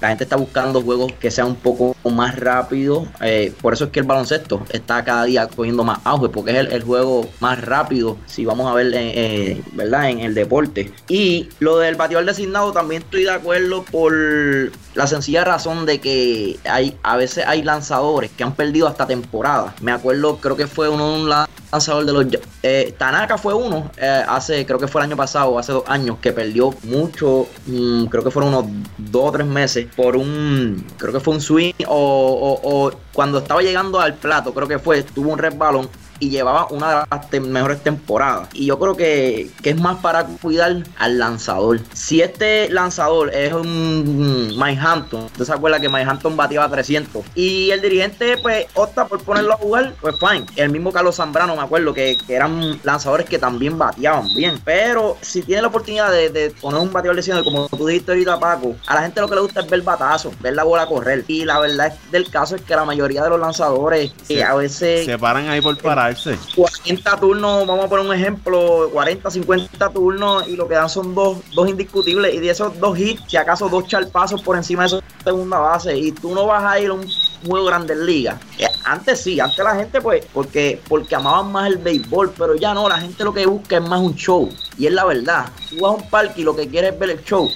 la 0.00 0.08
gente 0.08 0.24
está 0.24 0.36
buscando 0.36 0.82
juegos 0.82 1.12
que 1.12 1.30
sean 1.30 1.48
un 1.48 1.56
poco 1.56 1.94
más 2.10 2.38
rápidos. 2.38 3.06
Eh, 3.20 3.52
por 3.62 3.72
eso 3.72 3.84
es 3.84 3.90
que 3.90 4.00
el 4.00 4.06
baloncesto 4.06 4.64
está 4.70 5.04
cada 5.04 5.24
día 5.24 5.46
cogiendo 5.46 5.84
más 5.84 6.00
auge, 6.04 6.28
porque 6.28 6.50
es 6.50 6.72
el, 6.72 6.82
juego 6.82 7.28
más 7.40 7.60
rápido, 7.60 8.18
si 8.26 8.44
vamos 8.44 8.70
a 8.70 8.74
ver, 8.74 8.88
eh, 8.88 9.12
eh, 9.14 9.62
¿verdad? 9.72 10.10
En 10.10 10.18
el 10.20 10.34
deporte. 10.34 10.92
Y 11.08 11.48
lo 11.60 11.78
del 11.78 11.94
bateador 11.94 12.26
designado 12.26 12.72
también 12.72 13.02
estoy 13.02 13.24
de 13.24 13.30
acuerdo 13.30 13.84
por 13.84 14.12
la 14.94 15.06
sencilla 15.06 15.44
razón 15.44 15.86
de 15.86 16.00
que 16.00 16.58
hay 16.64 16.96
a 17.02 17.16
veces 17.16 17.44
hay 17.46 17.62
lanzadores 17.62 18.30
que 18.30 18.44
han 18.44 18.54
perdido 18.54 18.88
hasta 18.88 19.06
temporada. 19.06 19.74
Me 19.80 19.92
acuerdo, 19.92 20.36
creo 20.38 20.56
que 20.56 20.66
fue 20.66 20.88
uno 20.88 21.14
un 21.14 21.28
lanzador 21.28 22.04
de 22.04 22.12
los 22.12 22.26
eh, 22.62 22.94
Tanaka 22.96 23.38
fue 23.38 23.54
uno 23.54 23.90
eh, 23.96 24.24
hace, 24.28 24.64
creo 24.66 24.78
que 24.78 24.86
fue 24.86 25.00
el 25.00 25.08
año 25.08 25.16
pasado, 25.16 25.58
hace 25.58 25.72
dos 25.72 25.84
años, 25.86 26.18
que 26.20 26.32
perdió 26.32 26.74
mucho, 26.84 27.46
mm, 27.66 28.04
creo 28.06 28.22
que 28.22 28.30
fueron 28.30 28.54
unos 28.54 28.66
dos 28.98 29.28
o 29.28 29.32
tres 29.32 29.46
meses 29.46 29.88
por 29.96 30.16
un, 30.16 30.84
creo 30.98 31.12
que 31.12 31.20
fue 31.20 31.34
un 31.34 31.40
swing 31.40 31.72
o, 31.86 32.60
o, 32.62 32.92
cuando 33.12 33.38
estaba 33.52 33.62
llegando 33.62 34.00
al 34.00 34.14
plato, 34.14 34.54
creo 34.54 34.66
que 34.66 34.78
fue, 34.78 35.02
tuvo 35.02 35.30
un 35.30 35.38
resbalón 35.38 35.86
y 36.22 36.30
llevaba 36.30 36.68
una 36.70 36.88
de 36.88 37.06
las 37.10 37.42
mejores 37.42 37.82
temporadas. 37.82 38.48
Y 38.52 38.66
yo 38.66 38.78
creo 38.78 38.96
que, 38.96 39.50
es 39.60 39.80
más 39.80 39.98
para 39.98 40.24
cuidar 40.24 40.84
al 40.96 41.18
lanzador. 41.18 41.80
Si 41.94 42.22
este 42.22 42.68
lanzador 42.70 43.34
es 43.34 43.52
un 43.52 44.54
Mike 44.56 44.80
Hampton, 44.80 45.24
¿usted 45.24 45.44
se 45.44 45.52
acuerda 45.52 45.80
que 45.80 45.88
Mike 45.88 46.08
Hampton 46.08 46.36
bateaba 46.36 46.70
300? 46.70 47.24
Y 47.34 47.70
el 47.70 47.82
dirigente 47.82 48.36
pues 48.40 48.66
opta 48.74 49.08
por 49.08 49.20
ponerlo 49.24 49.54
a 49.54 49.56
jugar, 49.56 49.94
pues 50.00 50.14
fine. 50.20 50.46
El 50.54 50.70
mismo 50.70 50.92
Carlos 50.92 51.16
Zambrano, 51.16 51.56
me 51.56 51.62
acuerdo 51.62 51.92
que, 51.92 52.16
eran 52.28 52.78
lanzadores 52.84 53.28
que 53.28 53.40
también 53.40 53.76
bateaban 53.76 54.32
bien. 54.32 54.60
Pero 54.64 55.16
si 55.22 55.42
tiene 55.42 55.62
la 55.62 55.68
oportunidad 55.68 56.12
de, 56.12 56.54
poner 56.60 56.80
un 56.80 56.92
bateador 56.92 57.16
lesionado, 57.16 57.44
como 57.44 57.68
tú 57.68 57.84
dijiste 57.84 58.12
ahorita, 58.12 58.38
Paco, 58.38 58.76
a 58.86 58.94
la 58.94 59.02
gente 59.02 59.20
lo 59.20 59.28
que 59.28 59.34
le 59.34 59.40
gusta 59.40 59.60
es 59.60 59.68
ver 59.68 59.82
batazo, 59.82 60.32
ver 60.40 60.54
la 60.54 60.62
bola 60.62 60.86
correr. 60.86 61.24
Y 61.26 61.44
la 61.44 61.58
verdad 61.58 61.92
del 62.12 62.30
caso 62.30 62.54
es 62.54 62.62
que 62.62 62.76
la 62.76 62.84
mayoría 62.84 63.24
de 63.24 63.30
los 63.30 63.40
lanzadores 63.40 64.12
eh, 64.28 64.44
a 64.44 64.54
veces... 64.54 65.04
Se 65.04 65.18
paran 65.18 65.48
ahí 65.48 65.60
por 65.60 65.76
parar 65.78 66.11
relajarse. 66.12 66.38
40 66.54 67.20
turnos, 67.20 67.66
vamos 67.66 67.84
a 67.84 67.88
poner 67.88 68.06
un 68.06 68.14
ejemplo, 68.14 68.90
40, 68.92 69.30
50 69.30 69.90
turnos 69.90 70.48
y 70.48 70.56
lo 70.56 70.68
que 70.68 70.74
dan 70.74 70.88
son 70.88 71.14
dos, 71.14 71.38
dos 71.54 71.68
indiscutibles 71.68 72.34
y 72.34 72.40
de 72.40 72.50
esos 72.50 72.78
dos 72.78 72.98
hits, 72.98 73.22
si 73.28 73.36
acaso 73.36 73.68
dos 73.68 73.86
charpazos 73.86 74.42
por 74.42 74.56
encima 74.56 74.82
de 74.82 74.88
esa 74.88 75.00
segunda 75.24 75.58
base 75.58 75.96
y 75.96 76.12
tú 76.12 76.34
no 76.34 76.46
vas 76.46 76.64
a 76.64 76.78
ir 76.78 76.90
a 76.90 76.94
un 76.94 77.06
juego 77.46 77.66
grande 77.66 77.94
en 77.94 78.06
liga. 78.06 78.40
Eh, 78.58 78.66
antes 78.84 79.20
sí, 79.20 79.40
antes 79.40 79.58
la 79.58 79.74
gente 79.74 80.00
pues, 80.00 80.24
porque, 80.32 80.80
porque 80.88 81.14
amaban 81.14 81.52
más 81.52 81.68
el 81.68 81.78
béisbol, 81.78 82.32
pero 82.36 82.54
ya 82.56 82.74
no, 82.74 82.88
la 82.88 82.98
gente 82.98 83.24
lo 83.24 83.32
que 83.32 83.46
busca 83.46 83.76
es 83.76 83.82
más 83.82 84.00
un 84.00 84.14
show. 84.14 84.48
Y 84.78 84.86
es 84.86 84.92
la 84.92 85.04
verdad, 85.04 85.46
tú 85.70 85.76
vas 85.80 85.92
a 85.92 85.96
un 85.96 86.10
parque 86.10 86.40
y 86.40 86.44
lo 86.44 86.56
que 86.56 86.68
quieres 86.68 86.92
es 86.92 86.98
ver 86.98 87.10
el 87.10 87.24
show. 87.24 87.50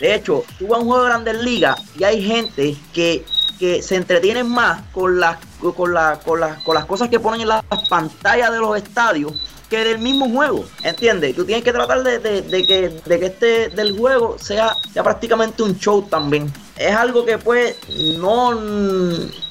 De 0.00 0.14
hecho, 0.14 0.44
tú 0.58 0.68
vas 0.68 0.78
a 0.78 0.82
un 0.82 0.88
juego 0.88 1.04
grande 1.04 1.32
en 1.32 1.44
liga 1.44 1.76
y 1.98 2.04
hay 2.04 2.22
gente 2.22 2.76
que, 2.92 3.24
que 3.58 3.82
se 3.82 3.96
entretienen 3.96 4.48
más 4.48 4.82
con 4.92 5.18
las, 5.18 5.38
con, 5.72 5.94
la, 5.94 6.18
con, 6.24 6.40
las, 6.40 6.62
con 6.62 6.74
las 6.74 6.84
cosas 6.84 7.08
que 7.08 7.20
ponen 7.20 7.42
en 7.42 7.48
las 7.48 7.64
pantallas 7.88 8.52
de 8.52 8.58
los 8.58 8.76
estadios 8.76 9.32
que 9.70 9.84
del 9.84 9.98
mismo 9.98 10.28
juego, 10.28 10.64
¿entiendes? 10.82 11.34
Tú 11.34 11.44
tienes 11.44 11.64
que 11.64 11.72
tratar 11.72 12.02
de, 12.02 12.20
que, 12.20 13.00
de 13.04 13.18
que 13.18 13.26
este 13.26 13.70
del 13.70 13.96
juego 13.96 14.36
sea, 14.38 14.74
sea 14.92 15.02
prácticamente 15.02 15.62
un 15.62 15.78
show 15.78 16.02
también 16.02 16.52
es 16.76 16.94
algo 16.94 17.24
que 17.24 17.38
pues 17.38 17.76
no, 18.18 18.50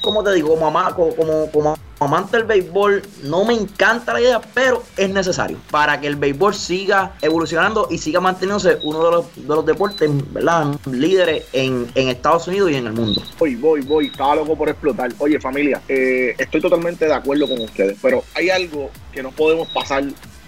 como 0.02 0.22
te 0.22 0.32
digo, 0.34 0.58
como, 0.58 1.16
como, 1.16 1.50
como, 1.50 1.76
amante 2.00 2.36
del 2.36 2.46
béisbol, 2.46 3.02
no 3.22 3.44
me 3.44 3.54
encanta 3.54 4.12
la 4.12 4.20
idea, 4.20 4.40
pero 4.52 4.82
es 4.96 5.08
necesario 5.08 5.56
para 5.70 6.00
que 6.00 6.06
el 6.06 6.16
béisbol 6.16 6.54
siga 6.54 7.14
evolucionando 7.22 7.88
y 7.90 7.96
siga 7.96 8.20
manteniéndose 8.20 8.78
uno 8.82 9.04
de 9.04 9.10
los, 9.10 9.34
de 9.36 9.54
los 9.54 9.64
deportes 9.64 10.10
¿verdad? 10.32 10.76
líderes 10.90 11.44
en, 11.52 11.88
Estados 11.94 12.46
Unidos 12.48 12.70
y 12.72 12.74
en 12.74 12.86
el 12.88 12.92
mundo. 12.92 13.22
Voy, 13.38 13.54
voy, 13.54 13.80
voy, 13.80 14.06
estaba 14.06 14.34
loco 14.34 14.56
por 14.56 14.68
explotar. 14.68 15.12
Oye 15.18 15.40
familia, 15.40 15.80
eh, 15.88 16.03
estoy 16.38 16.60
totalmente 16.60 17.06
de 17.06 17.14
acuerdo 17.14 17.48
con 17.48 17.60
ustedes, 17.60 17.96
pero 18.00 18.24
hay 18.34 18.50
algo 18.50 18.90
que 19.12 19.22
no 19.22 19.30
podemos 19.30 19.68
pasar 19.68 20.04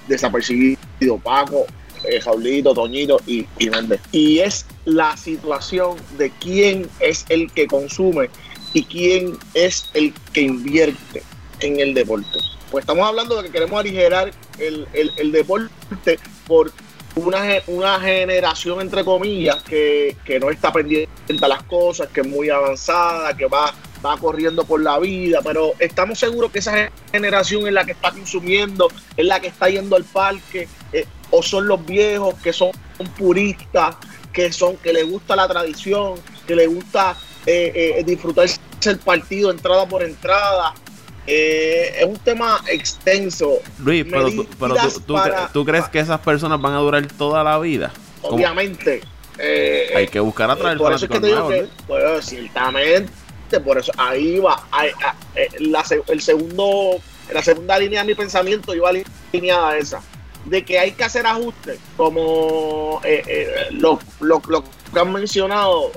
desapercibido. 0.08 0.76
Paco, 1.22 1.66
eh, 2.04 2.20
Jaulito, 2.20 2.72
Toñito 2.74 3.20
y, 3.26 3.46
y 3.58 3.70
Y 4.12 4.38
es 4.38 4.66
la 4.84 5.16
situación 5.16 5.96
de 6.16 6.30
quién 6.40 6.88
es 7.00 7.26
el 7.28 7.50
que 7.52 7.66
consume 7.66 8.30
y 8.72 8.84
quién 8.84 9.38
es 9.54 9.90
el 9.94 10.12
que 10.32 10.42
invierte 10.42 11.22
en 11.60 11.80
el 11.80 11.94
deporte. 11.94 12.38
Pues 12.70 12.82
estamos 12.82 13.06
hablando 13.06 13.36
de 13.36 13.44
que 13.44 13.52
queremos 13.52 13.80
aligerar 13.80 14.30
el, 14.58 15.32
deporte 15.32 16.18
por 16.46 16.72
una, 17.14 17.42
una, 17.66 18.00
generación, 18.00 18.80
entre 18.80 19.04
comillas, 19.04 19.62
que, 19.62 20.16
que, 20.24 20.38
no 20.38 20.50
está 20.50 20.72
pendiente 20.72 21.08
a 21.40 21.48
las 21.48 21.62
cosas, 21.62 22.08
que 22.08 22.20
es 22.20 22.26
muy 22.26 22.50
avanzada, 22.50 23.34
que 23.36 23.46
va, 23.46 23.74
va 24.06 24.16
corriendo 24.16 24.64
por 24.64 24.80
la 24.80 24.98
vida, 24.98 25.40
pero 25.42 25.72
estamos 25.78 26.18
seguros 26.18 26.50
que 26.50 26.60
esa 26.60 26.90
generación 27.12 27.66
es 27.66 27.72
la 27.72 27.84
que 27.84 27.92
está 27.92 28.10
consumiendo, 28.10 28.88
es 29.16 29.26
la 29.26 29.40
que 29.40 29.48
está 29.48 29.68
yendo 29.68 29.96
al 29.96 30.04
parque, 30.04 30.68
eh, 30.92 31.06
o 31.30 31.42
son 31.42 31.66
los 31.66 31.84
viejos 31.84 32.34
que 32.42 32.52
son 32.52 32.70
puristas, 33.18 33.96
que 34.32 34.52
son 34.52 34.76
que 34.76 34.92
le 34.92 35.02
gusta 35.02 35.34
la 35.34 35.48
tradición, 35.48 36.14
que 36.46 36.54
le 36.54 36.66
gusta 36.66 37.16
eh, 37.46 37.94
eh, 37.98 38.04
disfrutarse 38.04 38.60
el 38.84 38.98
partido 38.98 39.50
entrada 39.50 39.86
por 39.86 40.02
entrada. 40.02 40.74
Eh, 41.26 41.94
es 42.00 42.04
un 42.04 42.18
tema 42.18 42.60
extenso. 42.68 43.58
Luis, 43.78 44.04
pero, 44.08 44.28
tú, 45.52 45.64
crees 45.64 45.88
que 45.88 45.98
esas 46.00 46.20
personas 46.20 46.60
van 46.60 46.74
a 46.74 46.78
durar 46.78 47.06
toda 47.06 47.42
la 47.42 47.58
vida? 47.58 47.92
Obviamente. 48.22 49.00
hay 49.94 50.06
que 50.08 50.20
buscar 50.20 50.50
a 50.50 50.56
través 50.56 50.78
por 50.78 50.92
eso 50.92 51.06
es 51.06 51.10
que 51.10 51.20
te 51.20 51.26
digo 51.28 51.48
que, 51.48 51.66
pues, 51.86 52.26
ciertamente, 52.26 53.12
por 53.64 53.78
eso 53.78 53.92
ahí 53.96 54.38
va. 54.38 54.66
la, 55.60 55.84
el 56.08 56.20
segundo, 56.20 57.00
la 57.32 57.42
segunda 57.42 57.78
línea 57.78 58.00
de 58.00 58.06
mi 58.06 58.14
pensamiento 58.14 58.74
iba 58.74 58.90
alineada 59.32 59.70
a 59.70 59.78
esa 59.78 60.02
de 60.46 60.64
que 60.64 60.78
hay 60.78 60.92
que 60.92 61.04
hacer 61.04 61.26
ajustes, 61.26 61.78
como 61.96 63.00
eh, 63.04 63.22
eh, 63.26 63.48
lo, 63.72 63.98
que 63.98 65.00
han 65.00 65.12
mencionado, 65.12 65.90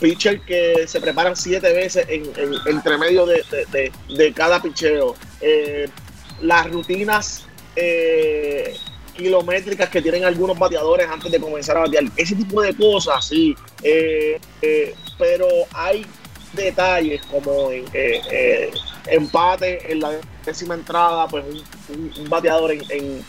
pitchers 0.00 0.40
que 0.46 0.86
se 0.86 1.00
preparan 1.00 1.36
siete 1.36 1.72
veces 1.72 2.06
en, 2.08 2.30
entre 2.66 2.96
medio 2.96 3.26
de, 3.26 4.32
cada 4.34 4.62
picheo, 4.62 5.16
eh, 5.40 5.88
las 6.40 6.70
rutinas 6.70 7.44
kilométricas 9.16 9.88
que 9.88 10.00
tienen 10.00 10.24
algunos 10.24 10.58
bateadores 10.58 11.08
antes 11.08 11.30
de 11.30 11.40
comenzar 11.40 11.76
a 11.76 11.80
batear, 11.80 12.04
ese 12.16 12.36
tipo 12.36 12.62
de 12.62 12.74
cosas, 12.76 13.24
sí, 13.24 13.56
pero 15.18 15.46
hay 15.72 16.06
detalles 16.52 17.22
como 17.26 17.70
empate 19.06 19.92
en 19.92 20.00
la 20.00 20.10
décima 20.44 20.74
entrada, 20.74 21.26
pues 21.28 21.44
un, 21.88 22.28
bateador 22.28 22.72
en 22.72 23.24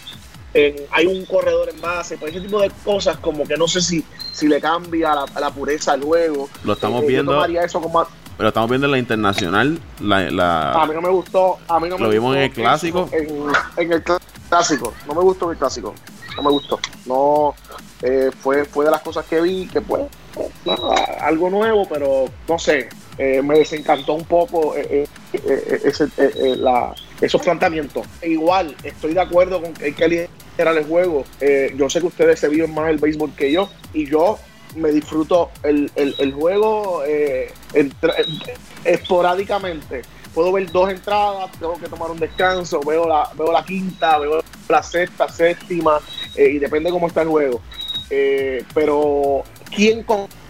hay 0.92 1.06
un 1.06 1.26
corredor 1.26 1.70
en 1.70 1.80
base, 1.80 2.18
pues 2.18 2.32
ese 2.34 2.42
tipo 2.42 2.60
de 2.60 2.72
cosas 2.84 3.18
como 3.18 3.46
que 3.46 3.56
no 3.56 3.68
sé 3.68 3.82
si, 3.82 4.04
si 4.32 4.48
le 4.48 4.60
cambia 4.60 5.16
la, 5.40 5.52
pureza 5.52 5.96
luego. 5.96 6.50
Lo 6.64 6.74
estamos 6.74 7.04
eh, 7.04 7.08
viendo. 7.08 7.46
eso 7.46 7.82
como, 7.82 8.06
pero 8.38 8.50
estamos 8.50 8.70
viendo 8.70 8.88
en 8.88 8.92
la 8.92 8.98
internacional. 8.98 9.80
La, 10.00 10.72
a 10.72 10.88
mí 10.88 10.94
no 10.94 11.02
me 11.02 11.10
gustó. 11.10 11.58
A 11.68 11.80
mí 11.80 11.90
no 11.90 11.98
me 11.98 12.06
lo 12.06 12.10
vimos 12.10 12.36
en 12.36 12.44
el 12.44 12.52
clásico. 12.52 13.10
En, 13.12 13.92
el 13.92 14.04
clásico. 14.50 14.94
No 15.08 15.14
me 15.14 15.22
gustó 15.22 15.46
en 15.46 15.52
el 15.52 15.58
clásico. 15.58 15.94
No 16.36 16.44
me 16.44 16.50
gustó. 16.50 16.80
No. 17.06 17.54
Eh, 18.02 18.32
fue, 18.40 18.64
fue 18.66 18.86
de 18.86 18.92
las 18.92 19.02
cosas 19.02 19.26
que 19.26 19.42
vi 19.42 19.68
que 19.68 19.82
pues 19.82 20.04
algo 21.22 21.50
nuevo, 21.50 21.86
pero 21.88 22.26
no 22.48 22.58
sé. 22.58 22.88
Eh, 23.20 23.42
me 23.44 23.60
desencantó 23.60 24.14
un 24.14 24.24
poco 24.24 24.74
ese, 24.76 26.08
la, 26.58 26.96
esos 27.22 27.42
planteamientos. 27.42 28.08
E 28.22 28.30
igual, 28.30 28.76
estoy 28.84 29.14
de 29.14 29.22
acuerdo 29.22 29.62
con 29.62 29.74
que 29.74 29.86
hay 29.86 30.28
era 30.60 30.72
el 30.72 30.86
juego. 30.86 31.24
Eh, 31.40 31.74
yo 31.78 31.90
sé 31.90 32.02
que 32.02 32.08
ustedes 32.08 32.40
se 32.40 32.50
viven 32.50 32.74
más 32.74 32.90
el 32.90 32.98
béisbol 32.98 33.34
que 33.36 33.52
yo 33.52 33.70
y 33.94 34.06
yo 34.06 34.38
me 34.76 34.92
disfruto 34.92 35.50
el, 35.64 36.34
juego 36.34 37.04
eh, 37.08 37.52
esporádicamente. 38.84 40.02
Puedo 40.34 40.52
ver 40.52 40.72
dos 40.72 40.90
entradas, 40.92 41.52
tengo 41.54 41.80
que 41.80 41.88
tomar 41.88 42.12
un 42.12 42.20
descanso, 42.20 42.82
veo 42.82 43.08
la, 43.08 43.30
veo 43.36 43.52
la 43.52 43.64
quinta, 43.64 44.20
veo 44.20 44.44
la 44.68 44.84
sexta, 44.84 45.28
séptima, 45.28 46.00
eh, 46.36 46.52
y 46.52 46.60
depende 46.60 46.92
cómo 46.92 47.08
está 47.08 47.24
el 47.24 47.30
juego. 47.30 47.62
pero, 48.74 49.44
¿quién 49.76 50.04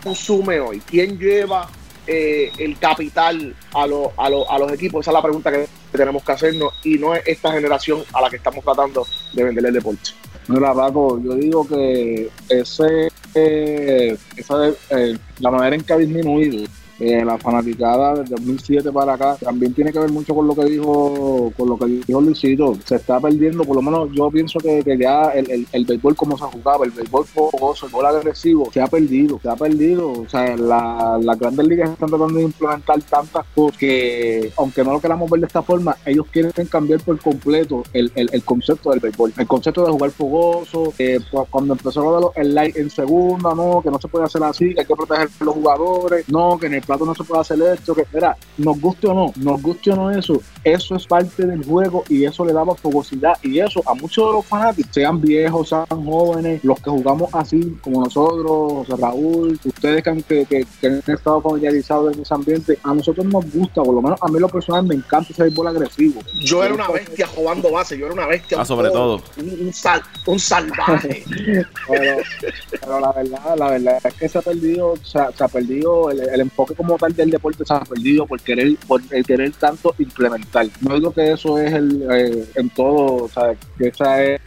consume 0.04 0.60
hoy? 0.60 0.82
¿Quién 0.82 1.18
lleva 1.18 1.70
el 2.10 2.78
capital 2.80 3.56
a, 3.74 3.84
a, 3.84 4.26
a 4.26 4.60
los 4.60 4.72
equipos? 4.72 5.02
Esa 5.02 5.12
es 5.12 5.16
la 5.16 5.22
pregunta 5.22 5.52
que 5.52 5.68
tenemos 5.92 6.24
que 6.24 6.32
hacernos 6.32 6.74
y 6.84 6.98
no 6.98 7.14
es 7.16 7.22
esta 7.26 7.52
generación 7.52 8.04
a 8.14 8.22
la 8.22 8.30
que 8.30 8.38
estamos 8.38 8.64
tratando 8.64 9.06
de 9.34 9.44
vender 9.44 9.66
el 9.66 9.74
deporte. 9.74 10.12
Mira, 10.48 10.74
Paco, 10.74 11.22
yo 11.24 11.36
digo 11.36 11.68
que 11.68 12.30
ese, 12.50 13.10
eh, 13.36 14.18
esa, 14.36 14.70
eh, 14.90 15.18
la 15.40 15.52
manera 15.52 15.76
en 15.76 15.84
que 15.84 15.94
ha 15.94 15.98
disminuido 15.98 16.68
eh, 17.00 17.24
la 17.24 17.38
fanaticada 17.38 18.16
del 18.16 18.28
2007 18.28 18.92
para 18.92 19.14
acá 19.14 19.38
también 19.38 19.74
tiene 19.74 19.92
que 19.92 20.00
ver 20.00 20.12
mucho 20.12 20.36
con 20.36 20.48
lo 20.48 20.56
que 20.56 20.66
dijo 20.66 21.52
con 21.56 21.70
lo 21.70 21.78
que 21.78 21.86
dijo 21.86 22.22
Luisito. 22.22 22.76
Se 22.86 22.96
está 22.96 23.20
perdiendo 23.20 23.64
por 23.64 23.76
lo 23.76 23.82
menos 23.82 24.10
yo 24.12 24.30
pienso 24.30 24.60
que, 24.60 24.84
ya 25.00 25.30
el, 25.30 25.50
el, 25.50 25.68
el, 25.72 25.86
béisbol 25.86 26.16
como 26.16 26.38
se 26.38 26.44
jugaba 26.46 26.86
el 26.86 26.92
béisbol 26.92 27.26
fogoso 27.26 27.86
el 27.86 27.92
béisbol 27.92 28.06
agresivo 28.06 28.70
se 28.72 28.82
ha 28.82 28.88
perdido 28.88 29.40
se 29.42 29.50
ha 29.50 29.56
perdido. 29.56 30.12
O 30.12 30.30
sea 30.30 30.56
las 30.58 31.24
la 31.24 31.36
grandes 31.36 31.68
ligas 31.68 31.90
están 31.92 32.10
tratando 32.10 32.38
de 32.38 32.44
implementar 32.44 33.02
tantas 33.04 33.46
cosas 33.56 33.78
que 33.78 34.52
aunque 34.58 34.84
no 34.84 34.94
lo 34.94 35.00
queramos 35.00 35.30
ver 35.30 35.42
de 35.42 35.48
esta 35.48 35.62
forma 35.62 35.96
ellos 36.06 36.26
quieren 36.32 36.52
cambiar 36.70 37.00
por 37.02 37.20
completo 37.20 37.84
el, 37.94 38.12
el 38.16 38.44
concepto 38.44 38.92
del 38.92 39.00
béisbol 39.00 39.34
el 39.38 39.48
concepto 39.48 39.86
de 39.86 39.92
jugar 39.92 40.12
fogoso 40.12 40.94
eh, 40.98 41.20
pues, 41.32 41.48
cuando 41.50 41.74
empezó 41.74 42.34
el 42.36 42.54
light 42.54 42.76
en 42.76 42.90
segunda 42.90 43.54
no 43.56 43.82
que 43.82 43.90
no 43.90 44.00
se 44.00 44.08
puede 44.08 44.26
hacer 44.26 44.44
así 44.44 44.74
que 44.74 44.82
hay 44.82 44.86
que 44.86 44.96
proteger 44.96 45.30
a 45.40 45.44
los 45.44 45.54
jugadores 45.54 46.28
no 46.30 46.58
que 46.58 46.68
en 46.68 46.74
el 46.76 46.82
plato 46.90 47.06
no 47.06 47.14
se 47.14 47.24
puede 47.24 47.42
hacer 47.42 47.62
esto, 47.62 47.94
que, 47.94 48.04
mira, 48.12 48.36
nos 48.58 48.82
guste 48.82 49.06
o 49.06 49.14
no, 49.14 49.32
nos 49.36 49.62
guste 49.62 49.92
o 49.92 49.96
no 49.96 50.10
eso, 50.10 50.42
eso 50.64 50.96
es 50.96 51.08
parte 51.08 51.46
del 51.46 51.64
juego 51.64 52.04
y 52.10 52.26
eso 52.26 52.46
le 52.46 52.54
daba 52.54 52.76
fogosidad 52.76 53.38
y 53.44 53.60
eso 53.60 53.82
a 53.86 53.94
muchos 53.94 54.28
de 54.28 54.34
los 54.34 54.46
fanáticos, 54.46 54.92
sean 54.94 55.22
viejos, 55.22 55.70
sean 55.70 55.86
jóvenes, 55.88 56.64
los 56.64 56.80
que 56.80 56.90
jugamos 56.90 57.30
así 57.34 57.78
como 57.82 58.04
nosotros, 58.04 59.00
Raúl, 59.00 59.60
ustedes 59.64 60.04
que 60.04 60.10
han, 60.10 60.22
que, 60.24 60.66
han 60.84 61.04
estado 61.08 61.42
familiarizados 61.42 62.16
en 62.16 62.22
ese 62.22 62.34
ambiente, 62.34 62.78
a 62.84 62.94
nosotros 62.94 63.26
nos 63.26 63.50
gusta, 63.52 63.82
por 63.84 63.96
lo 63.96 64.02
menos 64.02 64.20
a 64.22 64.28
mí 64.28 64.40
lo 64.40 64.50
personal 64.50 64.86
me 64.86 64.96
encanta 64.96 65.32
ese 65.32 65.44
béisbol 65.44 65.68
agresivo. 65.68 66.22
Yo 66.44 66.64
era 66.64 66.74
una 66.74 66.90
bestia 66.90 67.28
jugando 67.28 67.72
base, 67.72 67.98
yo 67.98 68.06
era 68.06 68.14
una 68.14 68.28
bestia. 68.28 68.58
Ah, 68.60 68.66
sobre 68.66 68.90
todo. 68.90 69.22
Un, 69.38 69.74
sal, 69.74 70.02
un 70.26 70.40
salvaje. 70.40 71.24
pero, 71.88 73.00
la 73.00 73.12
verdad, 73.14 73.58
la 73.58 73.70
verdad 73.72 73.98
es 74.04 74.14
que 74.14 74.30
se 74.30 74.38
ha 74.38 74.42
perdido, 74.42 74.96
se 75.04 75.20
ha, 75.20 75.48
perdido 75.48 76.12
el, 76.12 76.20
el 76.20 76.42
enfoque 76.42 76.76
como 76.76 76.98
tal 76.98 77.16
del 77.16 77.32
deporte 77.32 77.64
se 77.66 77.74
ha 77.74 77.80
perdido 77.82 78.26
por 78.26 78.42
querer, 78.42 78.76
por 78.88 79.02
querer 79.02 79.52
tanto 79.54 79.96
implementar 80.00 80.49
aumentar. 80.58 80.82
No 80.82 80.96
digo 80.96 81.12
que 81.12 81.32
eso 81.32 81.58
es 81.58 81.74
el 81.74 82.08
eh, 82.12 82.46
en 82.56 82.70
todo, 82.70 83.26
o 83.26 83.30
sea, 83.30 83.56
que 83.78 83.88
esa 83.88 84.24
es, 84.24 84.40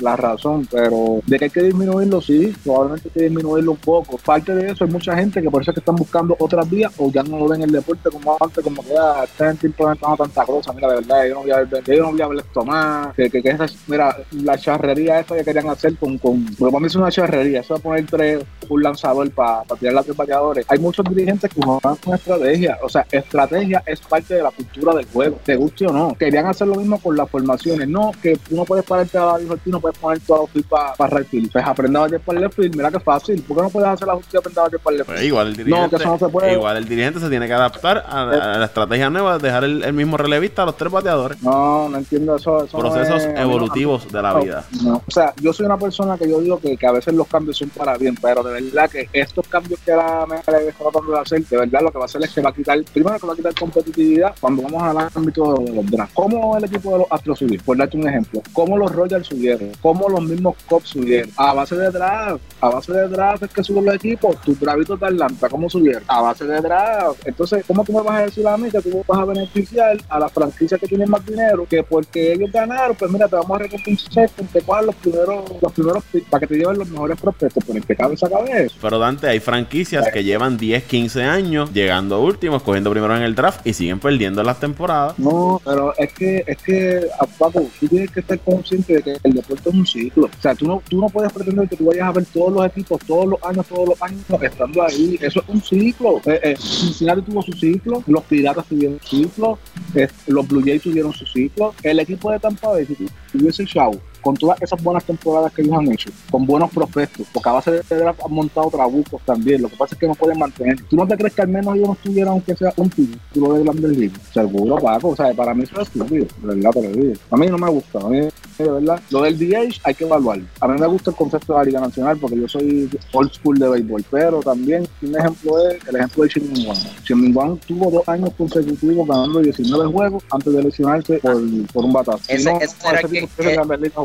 la 0.00 0.16
razón, 0.16 0.66
pero 0.70 1.20
de 1.26 1.38
que 1.38 1.44
hay 1.44 1.50
que 1.50 1.62
disminuirlo, 1.62 2.20
sí, 2.20 2.54
probablemente 2.64 3.08
hay 3.08 3.12
que 3.12 3.22
disminuirlo 3.24 3.72
un 3.72 3.78
poco. 3.78 4.16
Parte 4.18 4.54
de 4.54 4.72
eso 4.72 4.84
hay 4.84 4.90
mucha 4.90 5.14
gente 5.14 5.42
que 5.42 5.50
por 5.50 5.62
eso 5.62 5.70
es 5.70 5.74
que 5.74 5.80
están 5.80 5.96
buscando 5.96 6.34
otras 6.38 6.68
vías 6.70 6.92
o 6.96 7.10
ya 7.12 7.22
no 7.22 7.38
lo 7.38 7.48
ven 7.48 7.62
el 7.62 7.70
deporte 7.70 8.10
como 8.10 8.36
antes, 8.40 8.64
como 8.64 8.82
que 8.82 8.90
ya 8.90 9.20
ah, 9.20 9.24
esta 9.24 9.48
gente 9.48 9.66
implementando 9.66 10.16
tanta 10.16 10.44
cosa, 10.44 10.72
mira, 10.72 10.88
de 10.88 10.94
verdad, 10.96 11.26
yo 11.26 11.34
no 11.34 11.40
voy 11.42 11.50
a 11.50 11.56
ver, 11.58 11.84
yo 11.84 12.02
no 12.02 12.12
voy 12.12 12.22
a 12.22 12.28
ver 12.28 12.38
esto 12.38 12.64
más, 12.64 13.14
que, 13.14 13.30
que, 13.30 13.42
que 13.42 13.50
esa, 13.50 13.66
mira, 13.86 14.16
la 14.32 14.56
charrería 14.56 15.20
esa 15.20 15.36
que 15.36 15.44
querían 15.44 15.68
hacer 15.68 15.96
con, 15.96 16.16
con 16.18 16.44
porque 16.56 16.72
para 16.72 16.80
mí 16.80 16.86
es 16.86 16.94
una 16.94 17.10
charrería, 17.10 17.60
eso 17.60 17.74
de 17.74 17.80
poner 17.80 18.06
tres, 18.06 18.44
un 18.68 18.82
lanzador 18.82 19.30
para 19.30 19.62
tirar 19.78 19.94
las 19.94 20.04
tres 20.04 20.16
bateadores. 20.16 20.66
Hay 20.68 20.78
muchos 20.78 21.04
dirigentes 21.08 21.50
que 21.52 21.60
van 21.60 21.96
con 21.96 22.14
estrategia, 22.14 22.78
o 22.82 22.88
sea, 22.88 23.06
estrategia 23.10 23.82
es 23.86 24.00
parte 24.00 24.34
de 24.34 24.42
la 24.42 24.50
cultura 24.50 24.94
del 24.94 25.06
juego, 25.06 25.40
te 25.48 25.56
guste 25.56 25.86
o 25.86 25.92
no. 25.92 26.14
Querían 26.14 26.44
hacer 26.44 26.68
lo 26.68 26.74
mismo 26.74 27.00
con 27.00 27.16
las 27.16 27.30
formaciones, 27.30 27.88
no, 27.88 28.12
que 28.22 28.38
uno 28.50 28.66
puede 28.66 28.82
pararte 28.82 29.16
a 29.16 29.38
la 29.38 29.40
y 29.40 29.70
no 29.70 29.80
puedes 29.80 29.96
poner 29.96 30.20
todo 30.20 30.46
el 30.54 30.62
para 30.64 30.92
pa 30.92 31.06
right 31.06 31.26
field. 31.26 31.50
Pues 31.50 31.64
aprende 31.64 31.96
a 31.96 32.02
batear 32.02 32.20
para 32.20 32.40
el 32.40 32.52
field, 32.52 32.76
mira 32.76 32.90
que 32.90 33.00
fácil, 33.00 33.42
¿por 33.44 33.56
qué 33.56 33.62
no 33.62 33.70
puedes 33.70 33.88
hacer 33.88 34.06
la 34.06 34.14
justicia 34.16 34.40
aprender 34.40 34.60
a 34.60 34.62
batear 34.64 34.82
para 34.82 34.92
el 34.92 34.98
left 34.98 35.08
field? 35.08 35.18
Pues 35.20 35.26
igual 35.26 35.46
el 35.46 35.56
dirigente, 35.56 35.80
no, 35.80 35.88
que 35.88 35.96
eso 35.96 36.04
no 36.04 36.18
se 36.18 36.28
puede. 36.28 36.52
Igual 36.52 36.76
el 36.76 36.86
dirigente 36.86 37.20
se 37.20 37.30
tiene 37.30 37.46
que 37.46 37.52
adaptar 37.54 38.04
a, 38.06 38.58
la 38.58 38.64
estrategia 38.66 39.08
nueva, 39.08 39.38
dejar 39.38 39.64
el, 39.64 39.92
mismo 39.94 40.18
relevista 40.18 40.64
a 40.64 40.66
los 40.66 40.76
tres 40.76 40.92
bateadores. 40.92 41.42
No, 41.42 41.88
no 41.88 41.96
entiendo 41.96 42.36
eso. 42.36 42.66
Procesos 42.70 43.22
evolutivos 43.34 44.12
de 44.12 44.20
la 44.20 44.38
vida. 44.38 44.64
O 44.84 45.10
sea, 45.10 45.32
yo 45.40 45.54
soy 45.54 45.64
una 45.64 45.78
persona 45.78 46.18
que 46.18 46.28
yo 46.28 46.40
digo 46.40 46.60
que, 46.60 46.76
que, 46.76 46.86
a 46.86 46.92
veces 46.92 47.14
los 47.14 47.26
cambios 47.26 47.56
son 47.56 47.70
para 47.70 47.96
bien, 47.96 48.16
pero 48.20 48.42
de 48.42 48.60
verdad 48.60 48.90
que 48.90 49.08
estos 49.14 49.48
cambios 49.48 49.80
que 49.80 49.92
la 49.92 50.26
MLB 50.26 50.68
está 50.68 50.84
tratando 50.84 51.12
de 51.12 51.20
hacer, 51.20 51.42
de 51.42 51.56
verdad 51.56 51.80
lo 51.80 51.90
que 51.90 51.96
va 51.96 52.04
a 52.04 52.06
hacer 52.06 52.22
es 52.22 52.34
que 52.34 52.42
va 52.42 52.50
a 52.50 52.52
quitar, 52.52 52.78
primero 52.92 53.18
que 53.18 53.26
va 53.26 53.32
a 53.32 53.36
quitar 53.36 53.54
competitividad 53.54 54.34
cuando 54.38 54.62
vamos 54.62 54.82
al 54.82 55.08
ámbito 55.14 55.37
de 55.44 55.72
los 55.72 55.86
drafts. 55.90 56.14
¿Cómo 56.14 56.56
el 56.56 56.64
equipo 56.64 56.92
de 56.92 56.98
los 56.98 57.06
Astros 57.10 57.38
subió? 57.38 57.60
Por 57.64 57.76
darte 57.76 57.96
un 57.96 58.08
ejemplo. 58.08 58.42
¿Cómo 58.52 58.76
los 58.76 58.92
Royals 58.92 59.26
subieron? 59.26 59.70
¿Cómo 59.80 60.08
los 60.08 60.22
mismos 60.22 60.56
Cops 60.68 60.90
subieron? 60.90 61.30
A 61.36 61.54
base 61.54 61.76
de 61.76 61.90
draft. 61.90 62.42
A 62.60 62.68
base 62.70 62.92
de 62.92 63.08
draft 63.08 63.42
es 63.44 63.50
que 63.50 63.62
suben 63.62 63.84
los 63.84 63.94
equipos. 63.94 64.40
Tus 64.42 64.58
dravitos 64.60 64.98
de 65.00 65.06
Atlanta, 65.06 65.48
¿cómo 65.48 65.70
subieron? 65.70 66.02
A 66.08 66.20
base 66.22 66.44
de 66.44 66.60
draft. 66.60 67.26
Entonces, 67.26 67.64
¿cómo 67.66 67.84
tú 67.84 67.92
me 67.92 68.02
vas 68.02 68.20
a 68.20 68.24
decir 68.24 68.46
a 68.46 68.56
mí 68.56 68.70
que 68.70 68.80
tú 68.80 69.04
vas 69.06 69.18
a 69.18 69.24
beneficiar 69.24 69.98
a 70.08 70.18
la 70.18 70.28
franquicia 70.28 70.78
que 70.78 70.86
tiene 70.86 71.06
más 71.06 71.24
dinero 71.24 71.66
que 71.68 71.82
porque 71.82 72.32
ellos 72.32 72.50
ganaron, 72.52 72.96
pues 72.96 73.10
mira, 73.10 73.28
te 73.28 73.36
vamos 73.36 73.58
a 73.58 73.62
recompensar 73.62 74.30
con 74.30 74.46
que 74.46 74.62
los 74.84 74.94
primeros, 74.96 75.44
los 75.60 75.72
primeros 75.72 76.04
para 76.30 76.40
que 76.40 76.46
te 76.46 76.58
lleven 76.58 76.78
los 76.78 76.88
mejores 76.88 77.20
prospectos, 77.20 77.68
en 77.68 77.82
qué 77.82 77.96
cabeza 77.96 78.28
cabe 78.28 78.64
eso. 78.64 78.76
Pero 78.80 78.98
Dante, 78.98 79.28
hay 79.28 79.40
franquicias 79.40 80.08
que 80.12 80.24
llevan 80.24 80.56
10, 80.56 80.84
15 80.84 81.24
años 81.24 81.72
llegando 81.72 82.20
últimos, 82.22 82.62
cogiendo 82.62 82.90
primero 82.90 83.16
en 83.16 83.22
el 83.22 83.34
draft 83.34 83.66
y 83.66 83.72
siguen 83.72 84.00
perdiendo 84.00 84.42
las 84.42 84.60
temporadas. 84.60 85.18
Pero 85.64 85.94
es 85.96 86.12
que, 86.12 86.44
es 86.46 86.58
que, 86.58 87.06
Paco, 87.38 87.66
tú 87.78 87.88
tienes 87.88 88.10
que 88.10 88.20
estar 88.20 88.38
consciente 88.40 88.94
de 88.94 89.02
que 89.02 89.16
el 89.22 89.32
deporte 89.34 89.68
es 89.68 89.74
un 89.74 89.86
ciclo. 89.86 90.26
O 90.26 90.42
sea, 90.42 90.54
tú 90.54 90.66
no, 90.66 90.82
tú 90.88 91.00
no 91.00 91.08
puedes 91.08 91.32
pretender 91.32 91.68
que 91.68 91.76
tú 91.76 91.86
vayas 91.86 92.08
a 92.08 92.12
ver 92.12 92.24
todos 92.26 92.52
los 92.52 92.66
equipos, 92.66 93.00
todos 93.06 93.26
los 93.26 93.42
años, 93.42 93.66
todos 93.66 93.88
los 93.88 94.02
años 94.02 94.22
estando 94.42 94.82
ahí. 94.82 95.18
Eso 95.20 95.40
es 95.40 95.48
un 95.48 95.62
ciclo. 95.62 96.20
Eh, 96.26 96.40
eh, 96.42 96.56
Cincinnati 96.56 97.22
tuvo 97.22 97.42
su 97.42 97.52
ciclo, 97.52 98.02
los 98.06 98.22
Piratas 98.24 98.66
tuvieron 98.66 98.98
su 99.02 99.16
ciclo, 99.16 99.58
eh, 99.94 100.08
los 100.26 100.46
Blue 100.46 100.62
Jays 100.64 100.82
tuvieron 100.82 101.12
su 101.12 101.26
ciclo, 101.26 101.74
el 101.82 101.98
equipo 102.00 102.30
de 102.30 102.38
Tampa 102.38 102.68
Bay 102.68 102.86
tuviese 103.32 103.64
show 103.64 103.98
con 104.20 104.34
todas 104.36 104.60
esas 104.62 104.82
buenas 104.82 105.04
temporadas 105.04 105.52
que 105.52 105.62
ellos 105.62 105.74
han 105.78 105.92
hecho, 105.92 106.10
con 106.30 106.46
buenos 106.46 106.70
prospectos, 106.70 107.26
porque 107.32 107.48
a 107.48 107.52
base 107.52 107.70
de 107.70 107.96
draft 107.96 108.20
han 108.24 108.32
montado 108.32 108.70
trabucos 108.70 109.20
también. 109.24 109.62
Lo 109.62 109.68
que 109.68 109.76
pasa 109.76 109.94
es 109.94 110.00
que 110.00 110.06
no 110.06 110.14
pueden 110.14 110.38
mantener. 110.38 110.80
¿Tú 110.88 110.96
no 110.96 111.06
te 111.06 111.16
crees 111.16 111.34
que 111.34 111.42
al 111.42 111.48
menos 111.48 111.74
ellos 111.74 111.88
no 111.88 111.94
estuvieran, 111.94 112.32
aunque 112.32 112.56
sea 112.56 112.72
un 112.76 112.90
título 112.90 113.54
de 113.54 113.64
Grandes 113.64 113.96
Ligas? 113.96 114.20
Seguro, 114.32 114.76
Paco. 114.76 115.08
O 115.08 115.16
sea, 115.16 115.32
para 115.34 115.54
mí 115.54 115.64
eso 115.64 115.80
es 115.80 115.88
estúpido, 115.88 116.26
de 116.42 116.54
verdad 116.54 116.70
te 116.70 116.82
lo 116.82 116.90
digo. 116.90 117.14
A 117.30 117.36
mí 117.36 117.46
no 117.46 117.58
me 117.58 117.70
gusta. 117.70 117.98
A 118.00 118.08
mí, 118.08 118.20
de 118.20 118.70
verdad, 118.70 119.00
lo 119.10 119.22
del 119.22 119.38
DH 119.38 119.80
hay 119.84 119.94
que 119.94 120.04
evaluarlo. 120.04 120.44
A 120.60 120.68
mí 120.68 120.80
me 120.80 120.86
gusta 120.86 121.10
el 121.10 121.16
concepto 121.16 121.52
de 121.52 121.58
la 121.58 121.64
Liga 121.64 121.80
Nacional 121.80 122.18
porque 122.18 122.36
yo 122.36 122.48
soy 122.48 122.90
old 123.12 123.32
school 123.32 123.58
de 123.58 123.68
béisbol, 123.68 124.04
pero 124.10 124.40
también 124.40 124.86
un 125.02 125.16
ejemplo 125.16 125.68
es 125.68 125.86
el 125.88 125.96
ejemplo 125.96 126.24
de 126.24 127.14
Min 127.14 127.36
Wan. 127.36 127.58
tuvo 127.66 127.90
dos 127.90 128.08
años 128.08 128.30
consecutivos 128.36 129.06
ganando 129.06 129.40
19 129.40 129.92
juegos 129.92 130.24
antes 130.30 130.52
de 130.52 130.62
lesionarse 130.62 131.18
por, 131.18 131.40
por 131.72 131.84
un 131.84 131.92
batazo. 131.92 132.22
Ese, 132.28 132.50
ese, 132.60 132.76
era 132.88 133.02
que, 133.02 133.28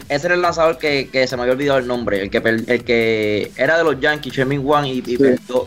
ese 0.09 0.27
era 0.27 0.35
el 0.35 0.41
lanzador 0.41 0.77
que, 0.77 1.09
que, 1.09 1.27
se 1.27 1.35
me 1.35 1.43
había 1.43 1.53
olvidado 1.53 1.79
el 1.79 1.87
nombre, 1.87 2.21
el 2.21 2.29
que 2.29 2.37
el 2.37 2.83
que 2.83 3.51
era 3.55 3.77
de 3.77 3.83
los 3.83 3.99
Yankees, 3.99 4.33
Chemin 4.33 4.61
Wan, 4.63 4.85
y, 4.85 5.01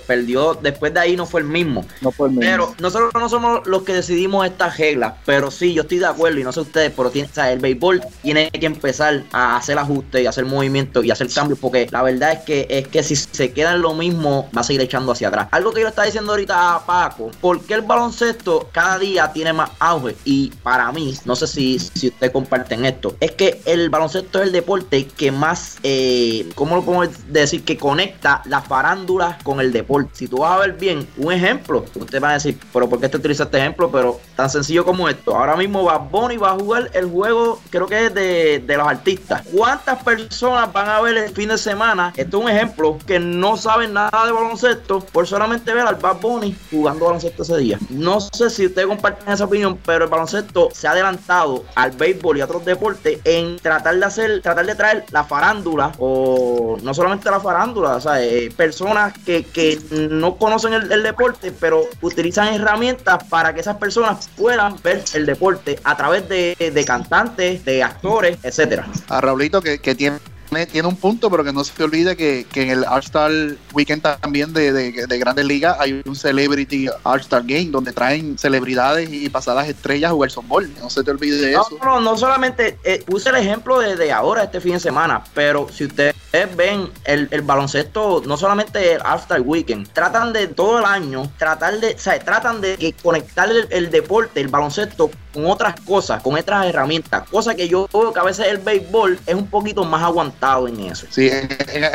perdió, 0.07 0.55
después 0.55 0.93
de 0.93 1.01
ahí 1.01 1.17
no 1.17 1.27
fue 1.27 1.41
el 1.41 1.47
mismo. 1.47 1.85
No 2.01 2.11
fue 2.11 2.29
el 2.29 2.35
mismo. 2.35 2.51
Pero 2.51 2.75
nosotros 2.81 3.13
no 3.15 3.29
somos 3.29 3.67
los 3.67 3.83
que 3.83 3.95
decidimos 3.95 4.47
estas 4.47 4.77
reglas, 4.79 5.15
pero 5.25 5.51
sí, 5.51 5.75
yo 5.75 5.83
estoy 5.83 5.99
de 5.99 6.07
acuerdo, 6.07 6.39
y 6.39 6.45
no 6.45 6.53
sé 6.53 6.61
ustedes, 6.61 6.93
pero 6.97 7.11
tiene, 7.11 7.29
o 7.29 7.35
sea, 7.35 7.53
el 7.53 7.59
béisbol 7.59 8.03
tiene 8.23 8.51
que 8.51 8.67
empezar 8.67 9.25
a 9.33 9.57
hacer 9.57 9.79
ajustes 9.79 10.23
y 10.23 10.27
hacer 10.27 10.45
movimientos 10.45 11.05
y 11.05 11.11
hacer 11.11 11.29
cambios, 11.33 11.59
porque 11.59 11.87
la 11.91 12.03
verdad 12.03 12.33
es 12.33 12.41
que 12.41 12.67
es 12.69 12.89
que 12.89 13.03
si 13.03 13.17
se 13.17 13.53
queda 13.53 13.75
en 13.75 13.83
lo 13.83 13.95
mismo, 13.95 14.49
va 14.57 14.61
a 14.61 14.65
seguir 14.65 14.81
echando 14.83 15.13
hacia 15.13 15.29
atrás. 15.29 15.49
Algo 15.51 15.73
que 15.73 15.81
yo 15.81 15.89
estaba 15.89 16.07
diciendo 16.07 16.33
ahorita 16.33 16.77
a 16.77 16.87
Paco, 16.87 17.31
¿por 17.41 17.61
qué 17.63 17.75
el 17.75 17.83
baloncesto 17.83 18.69
cada 18.73 18.99
día 18.99 19.33
tiene 19.33 19.53
más 19.53 19.71
auge? 19.79 20.17
Y 20.25 20.51
para 20.63 20.91
mí, 20.93 21.15
no 21.25 21.37
sé 21.37 21.47
si, 21.47 21.79
si 21.79 22.09
ustedes 22.09 22.33
comparten 22.33 22.85
esto, 22.85 23.17
es 23.21 23.33
que 23.33 23.61
el 23.65 23.91
baloncesto 23.91 24.26
es 24.35 24.47
el 24.47 24.53
deporte 24.53 25.07
que 25.07 25.31
más, 25.33 25.79
eh, 25.83 26.49
¿cómo 26.55 26.77
lo 26.77 26.83
podemos 26.83 27.09
decir? 27.29 27.65
Que 27.65 27.77
conecta 27.77 28.43
las 28.47 28.67
farándulas 28.67 29.43
con 29.43 29.61
el 29.61 29.73
deporte. 29.73 30.11
Si 30.15 30.29
tú 30.29 30.39
vas 30.39 30.53
a 30.53 30.59
ver 30.59 30.73
bien, 30.75 31.07
un 31.17 31.33
ejemplo, 31.33 31.85
usted 31.95 32.23
va 32.23 32.31
a 32.31 32.35
decir, 32.35 32.59
pero 32.73 32.89
¿por 32.89 33.01
qué 33.01 33.09
te 33.09 33.17
utiliza 33.17 33.45
este 33.45 33.59
ejemplo? 33.59 33.91
Pero 33.91 34.21
tan 34.35 34.51
sencillo 34.51 34.85
como 34.85 35.09
esto. 35.09 35.37
Ahora 35.37 35.57
mismo 35.57 35.85
va 35.85 35.99
Bonnie 35.99 36.39
va 36.39 36.53
a 36.53 36.55
jugar 36.55 36.91
el 36.95 37.07
juego, 37.07 37.61
creo 37.71 37.87
que 37.87 38.07
es 38.07 38.15
de, 38.15 38.63
de 38.67 38.77
los 38.77 38.87
artistas. 38.87 39.43
¿Cuántas 39.53 40.03
personas 40.03 40.73
van 40.73 40.89
a 40.89 41.01
ver 41.01 41.17
el 41.17 41.31
fin 41.31 41.49
de 41.49 41.59
semana? 41.59 42.13
Esto 42.17 42.39
es 42.39 42.45
un 42.45 42.51
ejemplo 42.51 42.99
que 43.07 43.19
no 43.19 43.57
saben 43.57 43.93
nada 43.93 44.27
de 44.27 44.33
baloncesto 44.33 45.01
por 45.01 45.27
solamente 45.27 45.73
ver 45.73 45.87
al 45.87 45.97
Bad 45.97 46.21
Bunny 46.21 46.57
jugando 46.71 47.07
baloncesto 47.07 47.43
ese 47.43 47.59
día. 47.59 47.79
No 47.91 48.21
sé 48.21 48.51
si 48.51 48.67
ustedes 48.67 48.87
comparten 48.87 49.33
esa 49.33 49.45
opinión, 49.45 49.79
pero 49.85 50.05
el 50.05 50.11
baloncesto 50.11 50.69
se 50.73 50.87
ha 50.87 50.93
adelantado 50.93 51.65
al 51.75 51.93
béisbol 51.93 52.39
y 52.39 52.41
a 52.41 52.45
otros 52.45 52.65
deportes 52.65 53.21
en 53.25 53.59
tratar 53.59 53.97
de 53.97 54.05
hacer 54.05 54.16
tratar 54.43 54.67
de 54.67 54.75
traer 54.75 55.05
la 55.11 55.25
farándula 55.25 55.93
o 55.99 56.77
no 56.83 56.95
solamente 56.95 57.31
la 57.31 57.41
farándula, 57.41 57.97
o 57.97 58.01
sea, 58.01 58.23
eh, 58.23 58.51
personas 58.57 59.13
que, 59.25 59.45
que, 59.45 59.79
no 59.91 60.37
conocen 60.37 60.73
el, 60.75 61.03
deporte, 61.03 61.53
pero 61.59 61.83
utilizan 62.01 62.53
herramientas 62.55 63.25
para 63.25 63.55
que 63.55 63.61
esas 63.61 63.77
personas 63.77 64.29
puedan 64.37 64.77
ver 64.83 65.05
el 65.15 65.27
deporte 65.27 65.79
a 65.85 65.97
través 65.97 66.29
de, 66.29 66.57
de 66.59 66.85
cantantes, 66.85 67.65
de 67.65 67.83
actores, 67.83 68.39
etcétera. 68.43 68.87
A 69.09 69.21
Raulito 69.21 69.61
que, 69.63 69.79
que 69.79 69.95
tiene 69.95 70.19
tiene 70.65 70.89
un 70.89 70.97
punto, 70.97 71.31
pero 71.31 71.45
que 71.45 71.53
no 71.53 71.63
se 71.63 71.83
olvide 71.83 72.17
que, 72.17 72.47
en 72.55 72.71
el 72.71 72.85
All-Star 72.85 73.31
Weekend 73.75 74.03
también 74.03 74.55
de, 74.55 74.73
de, 74.73 75.19
Grandes 75.19 75.45
Ligas 75.45 75.77
hay 75.79 76.03
un 76.07 76.17
Celebrity 76.17 76.89
All-Star 77.03 77.43
Game 77.43 77.67
donde 77.67 77.93
traen 77.93 78.39
celebridades 78.39 79.11
y 79.13 79.29
pasadas 79.29 79.69
estrellas 79.69 80.11
a 80.11 80.15
jugar 80.15 80.31
softball. 80.31 80.73
No 80.81 80.89
se 80.89 81.05
te 81.05 81.11
olvide 81.11 81.37
de 81.37 81.53
eso. 81.53 81.79
No, 81.85 82.01
no, 82.01 82.17
solamente 82.17 82.79
eh, 82.85 83.05
puse 83.05 83.29
el 83.29 83.37
ejemplo 83.37 83.81
de, 83.81 84.13
ahora, 84.13 84.45
este 84.45 84.61
fin 84.61 84.75
de 84.75 84.81
semana, 84.81 85.23
pero 85.35 85.69
si 85.71 85.85
ustedes 85.85 86.15
ven 86.57 86.89
el, 87.05 87.43
baloncesto, 87.43 88.23
no 88.25 88.37
solamente 88.37 88.95
el 88.95 89.01
All-Star 89.03 89.41
Weekend, 89.41 89.89
tratan 89.93 90.33
de 90.33 90.47
todo 90.47 90.79
el 90.79 90.85
año, 90.85 91.31
tratar 91.39 91.81
de, 91.81 91.95
o 91.95 91.99
sea, 91.99 92.19
tratan 92.19 92.61
de 92.61 92.95
conectar 93.03 93.51
el, 93.51 93.67
el 93.71 93.91
deporte, 93.91 94.41
el 94.41 94.49
baloncesto 94.49 95.11
con 95.33 95.47
otras 95.47 95.79
cosas, 95.81 96.23
con 96.23 96.35
otras 96.35 96.67
herramientas, 96.67 97.29
cosa 97.29 97.55
que 97.55 97.69
yo 97.69 97.89
veo 97.93 98.13
que 98.13 98.21
a 98.21 98.25
veces 98.25 98.47
el 98.47 98.59
béisbol 98.59 99.19
es 99.27 99.35
un 99.35 99.49
poquito 99.49 99.85
más 99.85 100.03
aguantado 100.03 100.46
en 100.69 100.81
eso. 100.81 101.07
Sí, 101.11 101.29
en, 101.29 101.49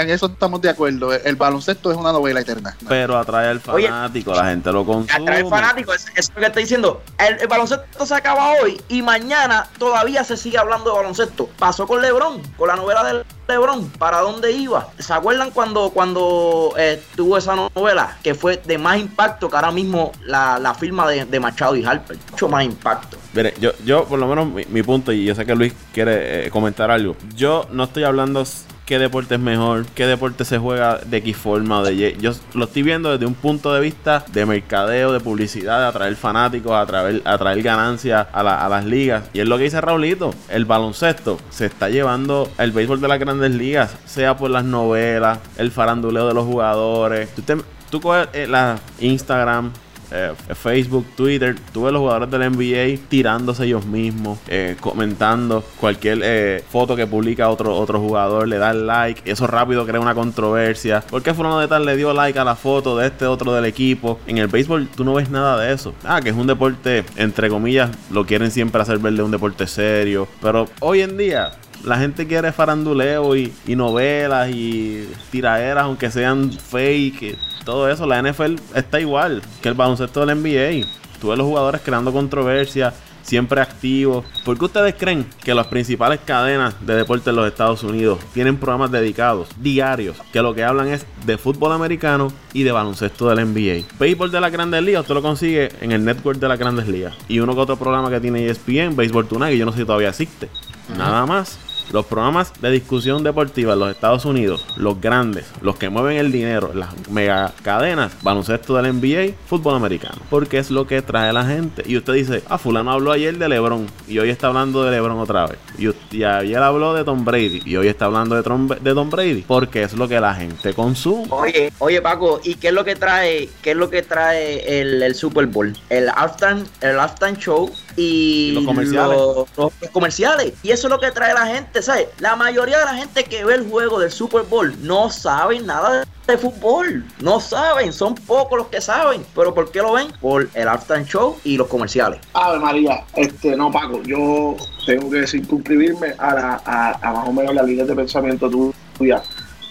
eso 0.09 0.27
estamos 0.27 0.61
de 0.61 0.69
acuerdo. 0.69 1.13
El, 1.13 1.35
baloncesto 1.35 1.91
es 1.91 1.97
una 1.97 2.11
novela 2.11 2.41
eterna. 2.41 2.75
Pero 2.87 3.17
atrae 3.17 3.49
al 3.49 3.59
fanático, 3.59 4.33
la 4.33 4.45
gente 4.45 4.71
lo 4.71 4.85
consume. 4.85 5.23
Atrae 5.23 5.41
al 5.41 5.49
fanático, 5.49 5.93
eso 5.93 6.07
es 6.15 6.29
lo 6.29 6.35
que 6.35 6.45
estoy 6.47 6.63
diciendo. 6.63 7.01
El, 7.17 7.47
baloncesto 7.47 8.05
se 8.05 8.15
acaba 8.15 8.51
hoy 8.61 8.81
y 8.89 9.01
mañana 9.01 9.67
todavía 9.77 10.23
se 10.23 10.37
sigue 10.37 10.57
hablando 10.57 10.91
de 10.91 10.97
baloncesto. 10.97 11.49
Pasó 11.57 11.87
con 11.87 12.01
LeBron, 12.01 12.41
con 12.57 12.67
la 12.67 12.75
novela 12.75 13.03
del 13.03 13.25
LeBron, 13.47 13.89
¿para 13.91 14.19
dónde 14.19 14.51
iba? 14.51 14.89
¿Se 14.99 15.13
acuerdan 15.13 15.51
cuando, 15.51 15.89
cuando 15.89 16.73
eh, 16.77 17.01
tuvo 17.15 17.38
esa 17.38 17.56
novela 17.56 18.17
que 18.23 18.34
fue 18.34 18.58
de 18.58 18.77
más 18.77 18.99
impacto 18.99 19.49
que 19.49 19.56
ahora 19.56 19.71
mismo 19.71 20.12
la, 20.25 20.75
firma 20.80 21.08
de, 21.10 21.25
de 21.25 21.39
Machado 21.39 21.75
y 21.75 21.84
Harper? 21.84 22.17
Mucho 22.32 22.47
más 22.47 22.63
impacto. 22.63 23.17
Mire, 23.34 23.54
yo, 23.60 23.71
yo 23.86 24.06
por 24.06 24.19
lo 24.19 24.27
menos 24.27 24.47
mi, 24.69 24.84
punto, 24.84 25.12
y 25.12 25.25
yo 25.25 25.36
sé 25.36 25.45
que 25.45 25.56
Luis 25.56 25.73
quiere 25.93 26.47
eh, 26.47 26.49
comentar 26.49 26.91
algo. 26.91 27.15
Yo 27.36 27.67
no 27.71 27.86
estoy 27.86 28.04
hablando 28.04 28.43
qué 28.86 29.00
deporte 29.00 29.36
es 29.36 29.41
mejor, 29.41 29.86
qué 29.96 30.06
deporte 30.06 30.46
se 30.46 30.58
juega 30.58 30.98
de 30.98 31.17
X 31.17 31.38
forma 31.38 31.80
o 31.80 31.84
de 31.84 31.94
Y. 31.94 32.17
Yo 32.20 32.32
lo 32.54 32.65
estoy 32.65 32.84
viendo 32.84 33.12
desde 33.12 33.26
un 33.26 33.36
punto 33.36 33.74
de 33.74 33.82
vista 33.82 34.26
de 34.32 34.46
mercadeo, 34.46 35.13
de 35.13 35.20
publicidad, 35.20 35.80
de 35.80 35.86
atraer 35.88 36.15
fanáticos, 36.15 36.72
atraer, 36.72 37.22
atraer 37.26 37.62
ganancias 37.62 38.28
a, 38.32 38.44
las 38.44 38.86
ligas. 38.86 39.24
Y 39.34 39.39
es 39.39 39.48
lo 39.48 39.58
que 39.58 39.65
dice 39.65 39.82
Raulito, 39.82 40.34
el 40.50 40.65
baloncesto 40.65 41.39
se 41.50 41.65
está 41.65 41.89
llevando 41.89 42.50
el 42.58 42.72
béisbol 42.72 43.02
de 43.02 43.08
las 43.08 43.20
grandes 43.20 43.52
ligas, 43.52 43.96
sea 44.06 44.36
por 44.36 44.50
las 44.50 44.65
novelas, 44.65 45.39
el 45.58 45.72
faranduleo 45.72 46.28
de 46.28 46.34
los 46.34 46.46
jugadores. 46.46 47.30
Tú, 47.36 47.44
tú 47.89 48.02
coges 48.02 48.28
eh, 48.34 48.48
la 48.48 48.80
Instagram, 49.00 49.72
eh, 50.12 50.34
Facebook, 50.56 51.06
Twitter, 51.15 51.56
tú 51.74 51.84
ves 51.84 51.93
los 51.93 52.02
jugadores 52.02 52.30
del 52.32 52.52
NBA 52.52 53.08
tirándose 53.10 53.65
ellos 53.65 53.86
mismos, 53.86 54.39
eh, 54.47 54.76
comentando 54.80 55.63
cualquier 55.80 56.19
eh, 56.24 56.63
foto 56.69 56.95
que 56.95 57.08
publica 57.08 57.50
otro, 57.50 57.76
otro 57.76 58.00
jugador, 58.00 58.47
le 58.47 58.58
da 58.58 58.74
like, 58.74 59.30
eso 59.30 59.47
rápido 59.47 59.86
crea 59.86 60.00
una 60.00 60.15
controversia. 60.15 61.02
¿Por 61.02 61.24
qué 61.24 61.34
fulano 61.34 61.60
de 61.60 61.67
tal 61.67 61.86
le 61.86 61.95
dio 61.95 62.13
like 62.13 62.38
a 62.38 62.43
la 62.43 62.56
foto 62.56 62.97
de 62.97 63.08
este 63.08 63.26
otro 63.26 63.54
del 63.54 63.65
equipo? 63.65 64.19
En 64.28 64.38
el 64.38 64.47
béisbol 64.47 64.88
tú 64.88 65.04
no 65.04 65.13
ves 65.13 65.30
nada 65.30 65.60
de 65.60 65.74
eso. 65.74 65.93
Ah, 66.04 66.21
que 66.21 66.30
es 66.30 66.36
un 66.36 66.47
deporte, 66.47 67.04
entre 67.15 67.50
comillas, 67.50 67.91
lo 68.12 68.26
quieren 68.26 68.52
siempre 68.52 68.82
hacer 68.82 69.00
ver 69.00 69.13
de 69.13 69.24
un 69.24 69.32
deporte 69.32 69.67
serio. 69.67 70.28
Pero 70.41 70.67
hoy 70.80 71.02
en 71.02 71.17
día 71.17 71.52
la 71.84 71.98
gente 71.98 72.28
quiere 72.28 72.52
faranduleo 72.52 73.36
y, 73.36 73.52
novelas 73.67 74.50
y 74.50 75.08
tiraderas, 75.32 75.84
aunque 75.86 76.12
sean 76.12 76.52
fake. 76.52 77.38
Todo 77.65 77.89
eso, 77.89 78.06
la 78.06 78.22
NFL 78.22 78.56
está 78.76 79.00
igual 79.00 79.41
que 79.62 79.70
el 79.70 79.76
baloncesto 79.76 80.26
del 80.26 80.38
NBA. 80.41 80.88
Tú 81.20 81.30
ves 81.30 81.38
los 81.38 81.48
jugadores 81.48 81.82
creando 81.84 82.12
controversia, 82.12 82.94
siempre 83.22 83.62
activos. 83.62 84.26
¿Por 84.44 84.58
qué 84.58 84.65
ustedes 84.65 84.96
creen 84.98 85.26
que 85.44 85.54
las 85.54 85.67
principales 85.67 86.20
cadenas 86.26 86.76
de 86.86 86.96
deporte 86.96 87.30
en 87.30 87.36
los 87.36 87.48
Estados 87.48 87.84
Unidos 87.84 88.20
tienen 88.34 88.58
programas 88.58 88.91
dedicados, 88.91 89.50
diarios, 89.58 90.17
que 90.34 90.41
lo 90.41 90.56
que 90.56 90.63
hablan 90.63 90.88
es 90.88 91.06
de 91.26 91.38
fútbol 91.38 91.72
americano 91.72 92.32
y 92.54 92.63
de 92.63 92.72
baloncesto 92.72 93.30
del 93.30 93.46
NBA? 93.48 93.86
Béisbol 94.00 94.32
de 94.32 94.41
la 94.41 94.50
Grandes 94.50 94.82
Ligas, 94.84 95.02
usted 95.02 95.13
lo 95.13 95.22
consigue 95.22 95.70
en 95.82 95.91
el 95.91 96.04
network 96.04 96.39
de 96.39 96.48
las 96.48 96.58
Grandes 96.58 96.88
Ligas. 96.88 97.13
Y 97.28 97.39
uno 97.39 97.54
que 97.54 97.62
otro 97.62 97.78
programa 97.78 98.10
que 98.10 98.20
tiene 98.20 98.48
ESPN, 98.48 98.96
Béisbol 98.96 99.28
Tonight, 99.28 99.52
que 99.52 99.58
yo 99.60 99.65
no 99.65 99.72
sé 99.72 99.80
si 99.80 99.86
todavía 99.86 100.10
existe. 100.10 100.50
Nada 100.98 101.26
más. 101.26 101.70
Los 101.91 102.06
programas 102.06 102.54
de 102.62 102.71
discusión 102.71 103.21
deportiva 103.21 103.73
en 103.73 103.80
los 103.80 103.91
Estados 103.91 104.23
Unidos, 104.23 104.65
los 104.77 105.01
grandes, 105.01 105.45
los 105.62 105.75
que 105.75 105.89
mueven 105.89 106.17
el 106.17 106.32
dinero, 106.32 106.71
las 106.73 107.10
mega 107.10 107.54
cadenas, 107.63 108.13
baloncesto 108.21 108.75
del 108.75 108.93
NBA, 108.93 109.36
fútbol 109.45 109.75
americano. 109.75 110.21
Porque 110.30 110.58
es 110.58 110.71
lo 110.71 110.88
que 110.88 111.01
trae 111.01 111.34
la 111.34 111.45
gente. 111.45 111.84
Y 111.86 111.97
usted 111.97 112.13
dice, 112.13 112.43
ah, 112.47 112.58
fulano 112.58 112.91
habló 112.91 113.12
ayer 113.12 113.38
de 113.38 113.49
LeBron 113.49 113.88
y 114.08 114.19
hoy 114.19 114.30
está 114.30 114.47
hablando 114.47 114.86
de 114.86 114.91
LeBron 114.91 115.19
otra 115.19 115.47
vez. 115.47 115.58
Y, 115.77 116.23
ayer 116.23 116.58
habló 116.58 116.93
de 116.93 117.04
Tom 117.04 117.25
Brady 117.25 117.62
y 117.65 117.75
hoy 117.75 117.88
está 117.89 118.06
hablando 118.06 118.36
de 118.36 118.43
Tom, 118.43 118.67
de 118.67 118.93
Tom 118.93 119.10
Brady. 119.10 119.43
Porque 119.45 119.84
es 119.84 119.93
lo 119.93 120.08
que 120.08 120.19
la 120.21 120.34
gente 120.34 120.73
consume. 120.73 121.27
Oye, 121.30 121.73
oye 121.80 122.01
Paco, 122.01 122.39
¿y 122.41 122.56
qué 122.56 122.69
es 122.69 122.73
lo 122.73 122.86
que 122.86 122.95
trae, 122.95 123.49
qué 123.62 123.71
es 123.71 123.77
lo 123.77 123.89
que 123.89 124.01
trae 124.01 124.80
el, 124.80 125.13
Super 125.13 125.47
Bowl? 125.47 125.75
El 125.89 126.08
halftime, 126.08 126.63
el 126.80 126.97
halftime 126.97 127.36
show 127.38 127.69
y, 127.97 128.54
los 128.54 128.65
comerciales. 128.65 129.17
los 129.58 129.73
comerciales. 129.91 130.54
Y 130.63 130.71
eso 130.71 130.88
es 130.88 130.91
lo 130.91 130.99
que 130.99 131.12
trae 131.12 131.34
la 131.34 131.47
gente 131.47 131.81
la 132.20 132.36
mayoría 132.36 132.80
de 132.80 132.86
la 132.86 132.96
gente 132.96 133.24
que 133.24 133.44
ve 133.44 133.56
el 133.56 133.70
juego 133.70 134.00
del 134.00 134.12
Super 134.12 134.44
Bowl 134.44 134.76
no 134.82 135.10
saben 135.10 135.65
nada 135.65 136.06
de 136.28 136.38
fútbol. 136.38 137.06
No 137.20 137.39
saben, 137.39 137.91
son 137.94 138.15
pocos 138.15 138.58
los 138.58 138.67
que 138.67 138.82
saben. 138.82 139.26
¿Pero 139.36 139.54
por 139.54 139.72
qué 139.72 139.80
lo 139.80 139.94
ven? 139.94 140.08
Por 140.20 140.50
el 140.54 140.67
halftime 140.67 141.06
show 141.06 141.38
y 141.44 141.58
los 141.58 141.67
comerciales. 141.67 142.20
A 142.34 142.52
ver, 142.52 142.60
María, 142.60 143.04
este, 143.15 143.56
no, 143.56 143.72
Paco, 143.72 144.02
yo 144.04 144.56
tengo 144.86 145.10
que 145.10 145.26
circunscribirme 145.28 146.13
a, 146.17 146.34
la, 146.34 146.62
a, 147.02 147.13
más 147.13 147.28
o 147.28 147.34
menos 147.34 147.56
la 147.56 147.63
línea 147.63 147.86
de 147.86 147.96
pensamiento 147.96 148.50
tuya 148.98 149.24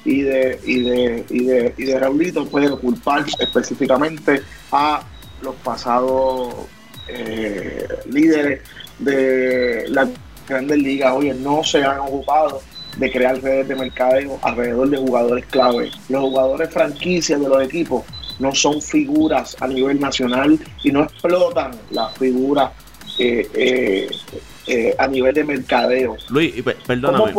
y 0.04 0.22
de, 0.22 0.60
y 0.64 0.82
de, 0.82 1.26
y 1.28 1.44
de, 1.44 1.74
y 1.76 1.84
de 1.84 1.98
Raulito, 1.98 2.46
puede 2.46 2.70
culpar 2.78 3.24
específicamente 3.38 4.42
a 4.72 5.02
los 5.42 5.54
pasados 5.56 6.54
eh, 7.08 7.86
líderes 8.10 8.62
de 8.98 9.84
la 9.88 10.08
grandes 10.50 10.78
ligas, 10.78 11.14
oye, 11.14 11.32
no 11.34 11.64
se 11.64 11.82
han 11.82 12.00
ocupado 12.00 12.60
de 12.96 13.10
crear 13.10 13.40
redes 13.40 13.68
de 13.68 13.76
mercadeo 13.76 14.38
alrededor 14.42 14.90
de 14.90 14.98
jugadores 14.98 15.46
clave. 15.46 15.90
Los 16.08 16.22
jugadores 16.22 16.70
franquicias 16.70 17.40
de 17.40 17.48
los 17.48 17.62
equipos 17.62 18.04
no 18.38 18.54
son 18.54 18.80
figuras 18.82 19.56
a 19.60 19.68
nivel 19.68 20.00
nacional 20.00 20.58
y 20.82 20.90
no 20.90 21.04
explotan 21.04 21.72
las 21.90 22.16
figuras 22.16 22.72
eh, 23.18 23.48
eh, 23.54 24.10
eh, 24.66 24.94
a 24.98 25.06
nivel 25.06 25.34
de 25.34 25.44
mercadeo. 25.44 26.16
Luis, 26.28 26.54
perdóname. 26.86 27.32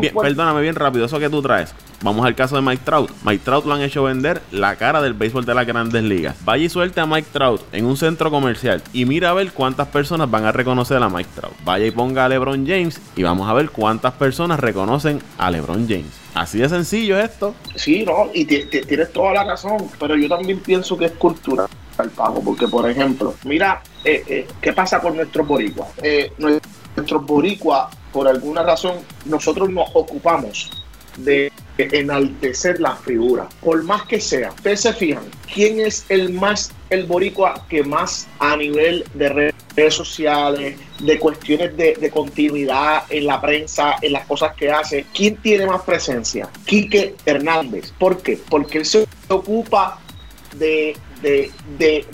bien, 0.00 0.14
perdóname 0.14 0.60
bien 0.62 0.74
rápido, 0.74 1.06
eso 1.06 1.18
que 1.18 1.28
tú 1.28 1.42
traes. 1.42 1.74
Vamos 2.02 2.26
al 2.26 2.34
caso 2.34 2.56
de 2.56 2.62
Mike 2.62 2.82
Trout. 2.84 3.10
Mike 3.24 3.42
Trout 3.44 3.64
lo 3.64 3.74
han 3.74 3.80
hecho 3.80 4.02
vender 4.04 4.42
la 4.52 4.76
cara 4.76 5.00
del 5.00 5.14
béisbol 5.14 5.46
de 5.46 5.54
las 5.54 5.66
grandes 5.66 6.02
ligas. 6.02 6.36
Vaya 6.44 6.64
y 6.64 6.68
suelte 6.68 7.00
a 7.00 7.06
Mike 7.06 7.28
Trout 7.32 7.62
en 7.72 7.86
un 7.86 7.96
centro 7.96 8.30
comercial 8.30 8.82
y 8.92 9.06
mira 9.06 9.30
a 9.30 9.34
ver 9.34 9.52
cuántas 9.52 9.88
personas 9.88 10.30
van 10.30 10.44
a 10.44 10.52
reconocer 10.52 11.02
a 11.02 11.08
Mike 11.08 11.30
Trout. 11.34 11.54
Vaya 11.64 11.86
y 11.86 11.90
ponga 11.90 12.26
a 12.26 12.28
LeBron 12.28 12.66
James 12.66 13.00
y 13.16 13.22
vamos 13.22 13.48
a 13.48 13.54
ver 13.54 13.70
cuántas 13.70 14.12
personas 14.14 14.60
reconocen 14.60 15.20
a 15.38 15.50
LeBron 15.50 15.88
James. 15.88 16.26
Así 16.34 16.58
de 16.58 16.68
sencillo 16.68 17.18
esto. 17.18 17.54
Sí, 17.76 18.04
no, 18.04 18.28
y 18.34 18.44
tienes 18.44 19.10
toda 19.10 19.32
la 19.32 19.44
razón, 19.44 19.88
pero 19.98 20.16
yo 20.16 20.28
también 20.28 20.60
pienso 20.60 20.96
que 20.98 21.06
es 21.06 21.12
cultura 21.12 21.66
al 21.96 22.10
pago, 22.10 22.42
porque 22.42 22.68
por 22.68 22.88
ejemplo, 22.90 23.34
mira 23.44 23.82
eh, 24.04 24.22
eh, 24.28 24.46
qué 24.60 24.72
pasa 24.72 25.00
con 25.00 25.16
nuestros 25.16 25.46
boricuas. 25.46 25.88
Eh, 26.02 26.32
nuestros 26.38 26.65
boricuas, 27.26 27.94
por 28.12 28.28
alguna 28.28 28.62
razón, 28.62 28.98
nosotros 29.24 29.68
nos 29.70 29.88
ocupamos 29.94 30.70
de 31.18 31.52
enaltecer 31.78 32.80
la 32.80 32.96
figura, 32.96 33.48
por 33.60 33.82
más 33.82 34.04
que 34.04 34.20
sea. 34.20 34.50
Ustedes 34.50 34.80
se 34.80 34.92
fijan, 34.92 35.24
¿quién 35.52 35.80
es 35.80 36.06
el 36.08 36.32
más, 36.32 36.72
el 36.90 37.04
boricua 37.04 37.66
que 37.68 37.82
más 37.82 38.26
a 38.38 38.56
nivel 38.56 39.04
de 39.14 39.28
redes 39.28 39.94
sociales, 39.94 40.78
de 41.00 41.18
cuestiones 41.18 41.76
de, 41.76 42.10
continuidad 42.10 43.04
en 43.10 43.26
la 43.26 43.40
prensa, 43.40 43.96
en 44.00 44.12
las 44.12 44.26
cosas 44.26 44.54
que 44.54 44.70
hace, 44.70 45.06
quién 45.14 45.36
tiene 45.36 45.66
más 45.66 45.82
presencia? 45.82 46.48
Quique 46.64 47.14
Hernández. 47.24 47.92
¿Por 47.98 48.22
qué? 48.22 48.38
Porque 48.48 48.78
él 48.78 48.86
se 48.86 49.06
ocupa 49.28 49.98
de, 50.56 50.96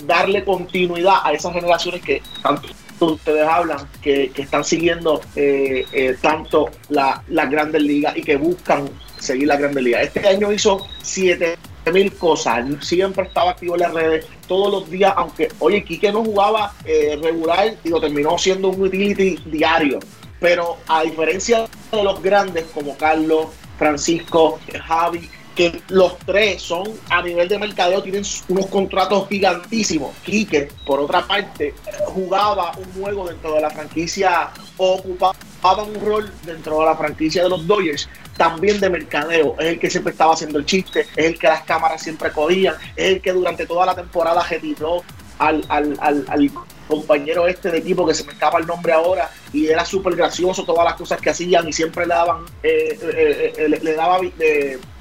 darle 0.05 0.43
continuidad 0.43 1.17
a 1.23 1.33
esas 1.33 1.53
generaciones 1.53 2.01
que 2.01 2.21
tanto 2.41 2.67
ustedes 2.99 3.47
hablan, 3.47 3.87
que, 4.01 4.31
están 4.35 4.63
siguiendo 4.63 5.21
eh, 5.35 5.85
eh, 5.93 6.15
tanto 6.21 6.69
las 6.89 7.49
grandes 7.49 7.81
ligas 7.81 8.15
y 8.17 8.21
que 8.21 8.37
buscan 8.37 8.89
seguir 9.19 9.47
la 9.47 9.55
Grande 9.55 9.81
Liga. 9.81 10.01
Este 10.01 10.27
año 10.27 10.51
hizo 10.51 10.85
7 11.01 11.57
mil 11.91 12.13
cosas, 12.13 12.65
siempre 12.81 13.25
estaba 13.25 13.51
activo 13.51 13.75
en 13.75 13.81
las 13.81 13.93
redes 13.93 14.25
todos 14.47 14.71
los 14.71 14.89
días, 14.89 15.13
aunque, 15.17 15.49
oye, 15.59 15.83
Quique 15.83 16.11
no 16.11 16.23
jugaba 16.23 16.73
eh, 16.85 17.19
regular 17.21 17.75
y 17.83 17.89
lo 17.89 17.99
terminó 17.99 18.37
siendo 18.37 18.69
un 18.69 18.81
utility 18.81 19.37
diario, 19.45 19.99
pero 20.39 20.77
a 20.87 21.03
diferencia 21.03 21.65
de 21.91 22.03
los 22.03 22.21
grandes 22.21 22.65
como 22.73 22.97
Carlos, 22.97 23.47
Francisco, 23.77 24.59
Javi, 24.85 25.29
que 25.55 25.81
los 25.89 26.17
tres 26.19 26.61
son 26.61 26.83
a 27.09 27.21
nivel 27.21 27.47
de 27.47 27.57
mercadeo, 27.57 28.01
tienen 28.01 28.23
unos 28.47 28.65
contratos 28.67 29.27
gigantísimos. 29.29 30.15
Quique, 30.23 30.69
por 30.85 30.99
otra 30.99 31.25
parte, 31.25 31.73
jugaba 32.05 32.71
un 32.77 33.01
juego 33.01 33.27
dentro 33.27 33.53
de 33.53 33.61
la 33.61 33.69
franquicia, 33.69 34.49
ocupaba 34.77 35.83
un 35.83 36.05
rol 36.05 36.33
dentro 36.45 36.79
de 36.79 36.85
la 36.85 36.95
franquicia 36.95 37.43
de 37.43 37.49
los 37.49 37.65
Dodgers, 37.67 38.09
también 38.37 38.79
de 38.79 38.89
mercadeo. 38.89 39.55
Es 39.59 39.67
el 39.67 39.79
que 39.79 39.89
siempre 39.89 40.11
estaba 40.11 40.33
haciendo 40.33 40.59
el 40.59 40.65
chiste, 40.65 41.01
es 41.15 41.25
el 41.25 41.37
que 41.37 41.47
las 41.47 41.63
cámaras 41.63 42.01
siempre 42.01 42.31
cogían, 42.31 42.75
es 42.95 43.13
el 43.13 43.21
que 43.21 43.31
durante 43.31 43.65
toda 43.65 43.85
la 43.85 43.95
temporada 43.95 44.43
retiró 44.49 45.03
al, 45.39 45.65
al, 45.69 45.97
al, 45.99 46.51
compañero 46.87 47.47
este 47.47 47.71
de 47.71 47.77
equipo 47.77 48.05
que 48.05 48.13
se 48.13 48.25
me 48.25 48.33
escapa 48.33 48.59
el 48.59 48.67
nombre 48.67 48.91
ahora 48.91 49.31
y 49.53 49.67
era 49.67 49.85
súper 49.85 50.15
gracioso 50.15 50.65
todas 50.65 50.83
las 50.83 50.95
cosas 50.95 51.19
que 51.21 51.29
hacían 51.29 51.67
y 51.67 51.73
siempre 51.73 52.05
le 52.05 52.13
daban 52.13 52.43
eh, 52.61 52.99
eh, 53.01 53.53
eh, 53.57 53.69
le, 53.69 53.93
daba 53.93 54.19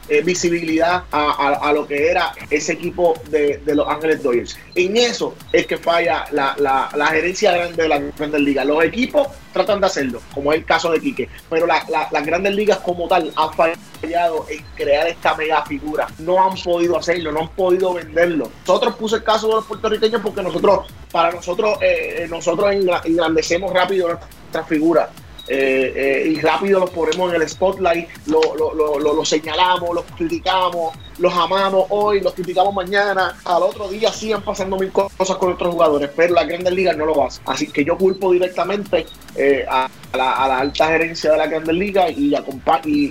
eh, 0.09 0.23
visibilidad 0.23 1.05
a, 1.13 1.73
lo 1.73 1.87
que 1.87 2.11
era 2.11 2.33
ese 2.51 2.73
equipo 2.73 3.15
de, 3.31 3.61
los 3.67 3.87
Ángeles 3.89 4.23
Dodgers. 4.23 4.59
En 4.75 4.97
eso 4.97 5.35
es 5.53 5.67
que 5.67 5.79
falla 5.79 6.25
la, 6.33 7.09
gerencia 7.11 7.53
grande 7.53 7.83
de 7.83 7.89
la 7.89 7.99
Grandes 7.99 8.41
Ligas. 8.41 8.67
Los 8.67 8.85
equipos 8.85 9.29
tratan 9.53 9.81
de 9.81 9.87
hacerlo, 9.87 10.21
como 10.35 10.53
es 10.53 10.59
el 10.59 10.65
caso 10.65 10.91
de 10.91 11.01
Quique, 11.01 11.29
pero 11.49 11.67
las 11.67 12.27
Grandes 12.27 12.55
Ligas 12.55 12.79
como 12.79 13.07
tal 13.09 13.33
han 13.37 13.53
fallado 13.53 14.47
en 14.49 14.65
crear 14.75 15.07
esta 15.07 15.35
mega 15.35 15.65
figura. 15.65 16.09
No 16.19 16.43
han 16.43 16.57
podido 16.61 16.99
hacerlo, 16.99 17.33
no 17.33 17.41
han 17.41 17.49
podido 17.51 17.95
venderlo. 17.95 18.51
Nosotros 18.67 18.97
puse 18.97 19.17
el 19.17 19.23
caso 19.23 19.49
de 19.49 19.55
los 19.55 19.67
puertorriqueños 19.67 20.21
porque 20.21 20.43
nosotros, 20.43 20.87
para 21.11 21.33
nosotros, 21.33 21.79
eh, 21.81 22.27
nosotros 22.29 22.75
engrandecemos 23.05 23.73
rápido 23.73 24.09
nuestra 24.09 24.65
figura 24.65 25.11
eh, 25.55 25.93
eh, 25.95 26.29
y 26.31 26.41
rápido 26.41 26.81
los 26.81 26.89
ponemos 26.89 27.35
en 27.35 27.43
el 27.43 27.47
spotlight, 27.47 28.09
lo, 28.27 28.41
lo, 28.57 29.25
señalamos, 29.27 29.95
los 29.95 30.05
criticamos, 30.17 30.97
los 31.19 31.31
amamos 31.35 31.85
hoy, 31.91 32.23
los 32.23 32.33
criticamos 32.33 32.73
mañana, 32.73 33.37
al 33.45 33.63
otro 33.63 33.87
día 33.89 34.11
siguen 34.11 34.41
pasando 34.41 34.79
mil 34.79 34.91
cosas 34.91 35.37
con 35.37 35.51
nuestros 35.51 35.75
jugadores, 35.75 36.11
pero 36.17 36.33
la 36.33 36.45
Grandes 36.45 36.73
Ligas 36.73 36.97
no 36.97 37.05
lo 37.05 37.23
hace. 37.27 37.43
Así 37.45 37.67
que 37.67 37.85
yo 37.85 37.99
culpo 37.99 38.33
directamente 38.33 39.05
eh, 39.37 39.67
a, 39.69 39.91
la, 40.15 40.59
alta 40.59 40.87
gerencia 40.87 41.33
de 41.33 41.37
la 41.37 41.47
Grandes 41.47 41.77
Ligas 41.77 42.13
y, 42.17 42.35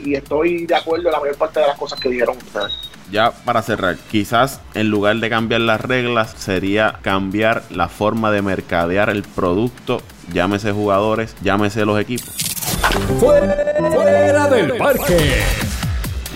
y 0.09 0.15
estoy 0.15 0.65
de 0.65 0.75
acuerdo 0.75 1.09
en 1.09 1.11
la 1.11 1.19
mayor 1.19 1.37
parte 1.37 1.59
de 1.59 1.67
las 1.67 1.77
cosas 1.77 1.99
que 1.99 2.09
dijeron 2.09 2.37
ustedes 2.37 2.73
ya 3.11 3.31
para 3.31 3.61
cerrar, 3.61 3.97
quizás 4.09 4.61
en 4.73 4.89
lugar 4.89 5.17
de 5.17 5.29
cambiar 5.29 5.61
las 5.61 5.81
reglas, 5.81 6.33
sería 6.37 6.99
cambiar 7.01 7.63
la 7.69 7.89
forma 7.89 8.31
de 8.31 8.41
mercadear 8.41 9.09
el 9.09 9.23
producto 9.23 10.01
llámese 10.33 10.71
jugadores, 10.71 11.35
llámese 11.41 11.85
los 11.85 11.99
equipos. 11.99 12.29
Fuera 13.19 14.47
del 14.47 14.77
parque. 14.77 15.43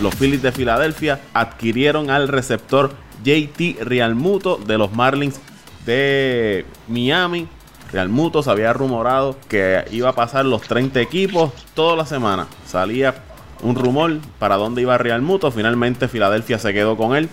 Los 0.00 0.14
Phillies 0.14 0.42
de 0.42 0.52
Filadelfia 0.52 1.20
adquirieron 1.32 2.10
al 2.10 2.28
receptor 2.28 2.92
JT 3.24 3.78
Realmuto 3.82 4.56
de 4.56 4.78
los 4.78 4.92
Marlins 4.92 5.40
de 5.84 6.66
Miami. 6.88 7.48
Real 7.92 8.08
Muto 8.08 8.42
se 8.42 8.50
había 8.50 8.72
rumorado 8.72 9.36
que 9.48 9.84
iba 9.92 10.10
a 10.10 10.14
pasar 10.14 10.44
los 10.44 10.62
30 10.62 11.00
equipos 11.00 11.52
toda 11.74 11.96
la 11.96 12.04
semana. 12.04 12.46
Salía 12.66 13.14
un 13.62 13.74
rumor 13.74 14.18
para 14.38 14.56
dónde 14.56 14.82
iba 14.82 14.98
Real 14.98 15.22
Muto. 15.22 15.50
Finalmente 15.50 16.08
Filadelfia 16.08 16.58
se 16.58 16.74
quedó 16.74 16.96
con 16.96 17.16
él. 17.16 17.28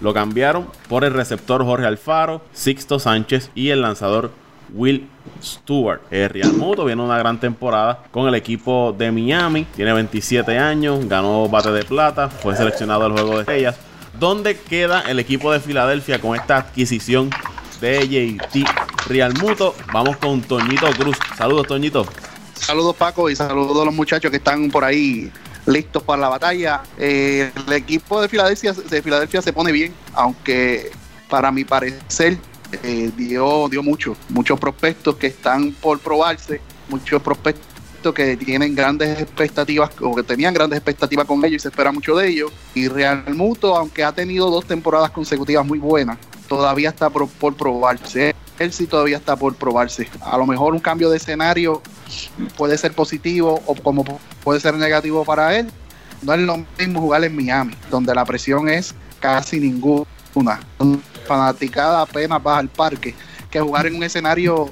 Lo 0.00 0.14
cambiaron 0.14 0.66
por 0.88 1.04
el 1.04 1.12
receptor 1.12 1.64
Jorge 1.64 1.86
Alfaro, 1.86 2.40
Sixto 2.52 2.98
Sánchez 2.98 3.50
y 3.54 3.70
el 3.70 3.82
lanzador 3.82 4.30
Will 4.72 5.08
Stewart. 5.42 6.00
El 6.10 6.30
Real 6.30 6.52
Muto 6.52 6.84
viene 6.84 7.02
una 7.02 7.18
gran 7.18 7.38
temporada 7.38 8.04
con 8.10 8.28
el 8.28 8.34
equipo 8.34 8.94
de 8.96 9.10
Miami. 9.10 9.66
Tiene 9.76 9.92
27 9.92 10.58
años, 10.58 11.06
ganó 11.08 11.48
bate 11.48 11.70
de 11.70 11.84
plata, 11.84 12.28
fue 12.28 12.56
seleccionado 12.56 13.04
al 13.04 13.12
juego 13.12 13.34
de 13.34 13.40
estrellas. 13.40 13.76
¿Dónde 14.18 14.58
queda 14.58 15.02
el 15.02 15.18
equipo 15.18 15.52
de 15.52 15.60
Filadelfia 15.60 16.20
con 16.20 16.34
esta 16.34 16.56
adquisición 16.56 17.30
de 17.80 18.08
JT 18.08 18.64
Real 19.06 19.34
Muto? 19.34 19.74
Vamos 19.92 20.16
con 20.16 20.42
Toñito 20.42 20.90
Cruz. 20.92 21.16
Saludos, 21.36 21.66
Toñito. 21.66 22.06
Saludos, 22.54 22.96
Paco, 22.96 23.30
y 23.30 23.36
saludos 23.36 23.82
a 23.82 23.84
los 23.84 23.94
muchachos 23.94 24.30
que 24.30 24.38
están 24.38 24.70
por 24.70 24.84
ahí 24.84 25.30
listos 25.66 26.02
para 26.02 26.22
la 26.22 26.28
batalla. 26.28 26.82
Eh, 26.98 27.52
el 27.66 27.72
equipo 27.72 28.20
de 28.20 28.28
Filadelfia 28.28 29.42
se 29.42 29.52
pone 29.52 29.70
bien, 29.70 29.94
aunque 30.14 30.90
para 31.28 31.52
mi 31.52 31.64
parecer 31.64 32.38
eh, 32.82 33.10
dio, 33.16 33.68
dio 33.68 33.82
mucho, 33.82 34.16
muchos 34.28 34.58
prospectos 34.58 35.16
que 35.16 35.28
están 35.28 35.72
por 35.72 35.98
probarse, 36.00 36.60
muchos 36.88 37.22
prospectos 37.22 37.68
que 38.14 38.36
tienen 38.36 38.74
grandes 38.74 39.20
expectativas 39.20 39.90
o 40.00 40.14
que 40.14 40.22
tenían 40.22 40.54
grandes 40.54 40.78
expectativas 40.78 41.26
con 41.26 41.44
ellos 41.44 41.56
y 41.56 41.58
se 41.60 41.68
espera 41.68 41.92
mucho 41.92 42.16
de 42.16 42.28
ellos. 42.28 42.52
Y 42.74 42.88
Real 42.88 43.34
Muto, 43.34 43.76
aunque 43.76 44.04
ha 44.04 44.12
tenido 44.12 44.50
dos 44.50 44.64
temporadas 44.64 45.10
consecutivas 45.10 45.66
muy 45.66 45.78
buenas, 45.78 46.18
todavía 46.48 46.90
está 46.90 47.10
por, 47.10 47.28
por 47.28 47.54
probarse. 47.54 48.34
Él 48.58 48.72
sí 48.72 48.86
todavía 48.86 49.18
está 49.18 49.36
por 49.36 49.54
probarse. 49.54 50.08
A 50.20 50.38
lo 50.38 50.46
mejor 50.46 50.74
un 50.74 50.80
cambio 50.80 51.10
de 51.10 51.18
escenario 51.18 51.82
puede 52.56 52.78
ser 52.78 52.92
positivo 52.92 53.62
o 53.66 53.74
como 53.74 54.04
puede 54.42 54.60
ser 54.60 54.74
negativo 54.74 55.24
para 55.24 55.58
él. 55.58 55.70
No 56.22 56.34
es 56.34 56.40
lo 56.40 56.64
mismo 56.78 57.00
jugar 57.00 57.24
en 57.24 57.36
Miami, 57.36 57.74
donde 57.90 58.14
la 58.14 58.24
presión 58.24 58.68
es 58.68 58.94
casi 59.20 59.60
ninguna. 59.60 60.06
Fanaticada 61.28 62.00
apenas 62.00 62.42
baja 62.42 62.58
al 62.58 62.68
parque, 62.68 63.14
que 63.50 63.60
jugar 63.60 63.86
en 63.86 63.96
un 63.96 64.02
escenario 64.02 64.70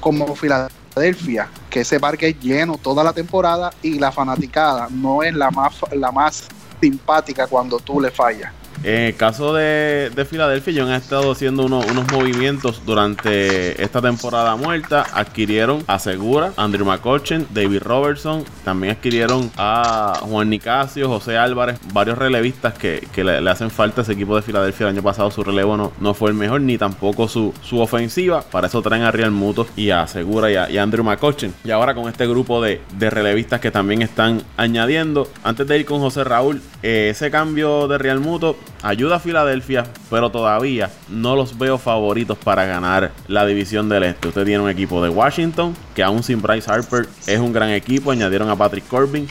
como 0.00 0.34
Filadelfia, 0.34 1.48
que 1.70 1.82
ese 1.82 2.00
parque 2.00 2.30
es 2.30 2.40
lleno 2.40 2.76
toda 2.76 3.04
la 3.04 3.12
temporada 3.12 3.72
y 3.82 4.00
la 4.00 4.10
fanaticada 4.10 4.88
no 4.90 5.22
es 5.22 5.32
la 5.32 5.52
más, 5.52 5.76
la 5.92 6.10
más 6.10 6.48
simpática 6.80 7.46
cuando 7.46 7.78
tú 7.78 8.00
le 8.00 8.10
fallas. 8.10 8.52
En 8.84 9.02
el 9.02 9.16
caso 9.16 9.54
de, 9.54 10.10
de 10.14 10.24
Filadelfia, 10.24 10.72
ellos 10.72 10.88
han 10.88 10.94
estado 10.94 11.30
haciendo 11.30 11.64
unos, 11.66 11.86
movimientos 12.12 12.82
durante 12.84 13.80
esta 13.82 14.00
temporada 14.00 14.56
muerta. 14.56 15.06
Adquirieron 15.12 15.84
a 15.86 15.98
Segura, 15.98 16.52
Andrew 16.56 16.84
McCutcheon, 16.84 17.46
David 17.50 17.82
Robertson. 17.82 18.44
También 18.64 18.94
adquirieron 18.94 19.50
a 19.56 20.18
Juan 20.22 20.50
Nicasio, 20.50 21.08
José 21.08 21.36
Álvarez, 21.36 21.78
varios 21.92 22.18
relevistas 22.18 22.74
que, 22.74 23.06
le, 23.16 23.48
hacen 23.48 23.70
falta 23.70 24.00
a 24.00 24.02
ese 24.02 24.14
equipo 24.14 24.34
de 24.34 24.42
Filadelfia. 24.42 24.88
El 24.88 24.94
año 24.94 25.02
pasado 25.02 25.30
su 25.30 25.44
relevo 25.44 25.76
no, 25.76 25.92
no 26.00 26.12
fue 26.12 26.30
el 26.30 26.36
mejor, 26.36 26.60
ni 26.60 26.76
tampoco 26.76 27.28
su, 27.28 27.54
su 27.62 27.80
ofensiva. 27.80 28.42
Para 28.42 28.66
eso 28.66 28.82
traen 28.82 29.02
a 29.02 29.12
Real 29.12 29.30
Muto 29.30 29.66
y 29.76 29.90
a 29.90 30.06
Segura 30.08 30.50
y 30.50 30.76
a, 30.76 30.82
Andrew 30.82 31.04
McCutcheon. 31.04 31.54
Y 31.64 31.70
ahora 31.70 31.94
con 31.94 32.08
este 32.08 32.26
grupo 32.26 32.60
de, 32.60 32.80
de, 32.98 33.10
relevistas 33.10 33.60
que 33.60 33.70
también 33.70 34.02
están 34.02 34.42
añadiendo. 34.56 35.28
Antes 35.44 35.68
de 35.68 35.78
ir 35.78 35.86
con 35.86 36.00
José 36.00 36.24
Raúl, 36.24 36.60
eh, 36.82 37.10
ese 37.10 37.30
cambio 37.30 37.86
de 37.86 37.98
Real 37.98 38.18
Muto 38.18 38.56
ayuda 38.82 39.16
a 39.16 39.20
Filadelfia, 39.20 39.84
pero 40.10 40.30
todavía 40.30 40.90
no 41.08 41.36
los 41.36 41.58
veo 41.58 41.78
favoritos 41.78 42.38
para 42.38 42.64
ganar 42.64 43.12
la 43.28 43.46
división 43.46 43.88
del 43.88 44.04
este. 44.04 44.28
Usted 44.28 44.44
tiene 44.44 44.62
un 44.62 44.70
equipo 44.70 45.02
de 45.02 45.08
Washington, 45.08 45.74
que 45.94 46.02
aún 46.02 46.22
sin 46.22 46.42
Bryce 46.42 46.70
Harper 46.70 47.08
es 47.26 47.38
un 47.38 47.52
gran 47.52 47.70
equipo. 47.70 48.10
Añadieron 48.10 48.48
a 48.50 48.56
Patrick 48.56 48.86
Corbin. 48.88 49.28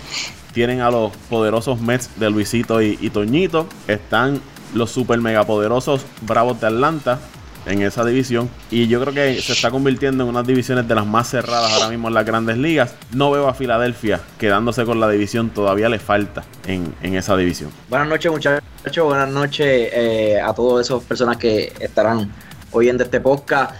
Tienen 0.54 0.82
a 0.82 0.91
los 0.91 1.15
poderosos 1.30 1.80
Mets 1.80 2.20
de 2.20 2.30
Luisito 2.30 2.82
y, 2.82 2.98
y 3.00 3.10
Toñito. 3.10 3.67
Están 3.88 4.41
los 4.74 4.91
super 4.91 5.20
mega 5.20 5.46
poderosos 5.46 6.06
Bravos 6.22 6.60
de 6.60 6.67
Atlanta 6.67 7.20
en 7.65 7.82
esa 7.82 8.06
división. 8.06 8.50
Y 8.69 8.88
yo 8.88 9.02
creo 9.02 9.13
que 9.13 9.41
se 9.41 9.54
está 9.54 9.71
convirtiendo 9.71 10.24
en 10.24 10.30
unas 10.30 10.45
divisiones 10.45 10.88
de 10.88 10.95
las 10.95 11.06
más 11.06 11.30
cerradas 11.30 11.71
ahora 11.74 11.89
mismo 11.89 12.08
en 12.08 12.13
las 12.13 12.26
grandes 12.26 12.58
ligas. 12.58 12.93
No 13.13 13.32
veo 13.32 13.47
a 13.47 13.54
Filadelfia 13.54 14.19
quedándose 14.39 14.86
con 14.86 15.00
la 15.00 15.10
división, 15.10 15.50
todavía 15.50 15.89
le 15.89 16.00
falta 16.00 16.43
en, 16.65 16.93
esa 17.02 17.36
división. 17.38 17.71
Buenas 17.89 18.08
noches 18.08 18.32
muchachos, 18.32 19.06
buenas 19.06 19.30
noches 19.30 19.89
eh, 19.93 20.39
a 20.41 20.54
todas 20.54 20.88
esas 20.88 21.04
personas 21.04 21.38
que 21.38 21.74
estarán 21.80 22.32
oyendo 22.71 23.04
este 23.04 23.19
podcast. 23.19 23.76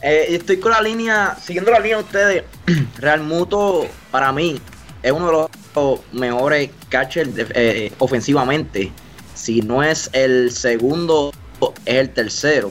Eh, 0.00 0.26
estoy 0.30 0.58
con 0.58 0.72
la 0.72 0.80
línea, 0.80 1.36
siguiendo 1.40 1.70
la 1.70 1.78
línea 1.78 1.98
de 1.98 2.02
ustedes. 2.02 2.44
Real 2.98 3.20
Muto 3.22 3.86
para 4.10 4.32
mí 4.32 4.60
es 5.02 5.12
uno 5.12 5.26
de 5.26 5.32
los 5.32 6.00
mejores 6.12 6.70
catchers 6.88 7.30
eh, 7.36 7.92
ofensivamente. 7.98 8.90
Si 9.34 9.62
no 9.62 9.82
es 9.82 10.10
el 10.12 10.50
segundo 10.50 11.32
es 11.84 11.94
el 11.94 12.10
tercero 12.10 12.70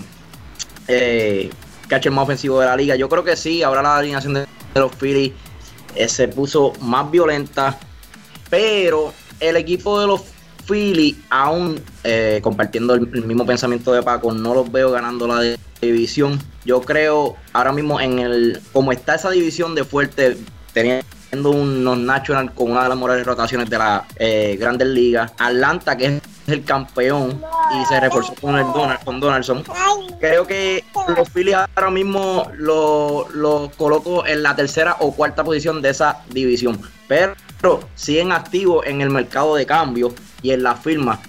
eh, 0.87 1.49
catcher 1.87 2.11
más 2.11 2.23
ofensivo 2.23 2.59
de 2.59 2.65
la 2.65 2.75
liga. 2.75 2.95
Yo 2.95 3.09
creo 3.09 3.23
que 3.23 3.35
sí, 3.35 3.63
ahora 3.63 3.81
la 3.81 3.97
alineación 3.97 4.33
de, 4.33 4.45
los 4.75 4.91
Phillies 4.95 5.33
eh, 5.95 6.07
se 6.07 6.27
puso 6.27 6.73
más 6.81 7.11
violenta, 7.11 7.77
pero 8.49 9.13
el 9.39 9.57
equipo 9.57 9.99
de 9.99 10.07
los 10.07 10.21
Phillies, 10.65 11.17
aún 11.29 11.81
eh, 12.03 12.39
compartiendo 12.41 12.93
el, 12.93 13.25
mismo 13.25 13.45
pensamiento 13.45 13.91
de 13.91 14.01
Paco, 14.01 14.31
no 14.31 14.53
los 14.53 14.71
veo 14.71 14.91
ganando 14.91 15.27
la 15.27 15.57
división. 15.81 16.39
Yo 16.63 16.81
creo 16.81 17.35
ahora 17.53 17.73
mismo 17.73 17.99
en 17.99 18.19
el, 18.19 18.61
como 18.71 18.91
está 18.91 19.15
esa 19.15 19.31
división 19.31 19.75
de 19.75 19.83
fuerte, 19.83 20.37
teniendo 20.73 21.49
unos 21.49 21.97
National 21.97 22.53
con 22.53 22.71
una 22.71 22.83
de 22.83 22.89
las 22.89 22.97
mejores 22.97 23.25
rotaciones 23.25 23.69
de 23.69 23.77
la 23.77 24.05
eh, 24.17 24.57
Grandes 24.59 24.87
Ligas, 24.87 25.31
Atlanta 25.37 25.97
que 25.97 26.05
es 26.05 26.21
el 26.51 26.63
campeón 26.63 27.41
y 27.73 27.85
se 27.85 27.99
reforzó 27.99 28.33
con 28.35 28.57
el 28.57 28.65
con 29.03 29.19
Donaldson. 29.19 29.63
Creo 30.19 30.45
que 30.45 30.83
los 31.15 31.29
Phillies 31.29 31.55
ahora 31.75 31.89
mismo 31.89 32.49
los 32.55 33.33
lo 33.33 33.71
coloco 33.77 34.25
en 34.25 34.43
la 34.43 34.55
tercera 34.55 34.97
o 34.99 35.13
cuarta 35.13 35.43
posición 35.43 35.81
de 35.81 35.89
esa 35.89 36.21
división. 36.29 36.79
Pero 37.07 37.35
siguen 37.95 38.31
activos 38.31 38.85
en 38.85 39.01
el 39.01 39.09
mercado 39.09 39.55
de 39.55 39.65
cambio 39.65 40.13
y 40.41 40.51
en 40.51 40.63
la 40.63 40.75
firma. 40.75 41.19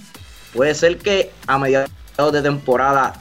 Puede 0.52 0.74
ser 0.74 0.98
que 0.98 1.32
a 1.46 1.58
mediados 1.58 1.90
de 2.32 2.42
temporada, 2.42 3.14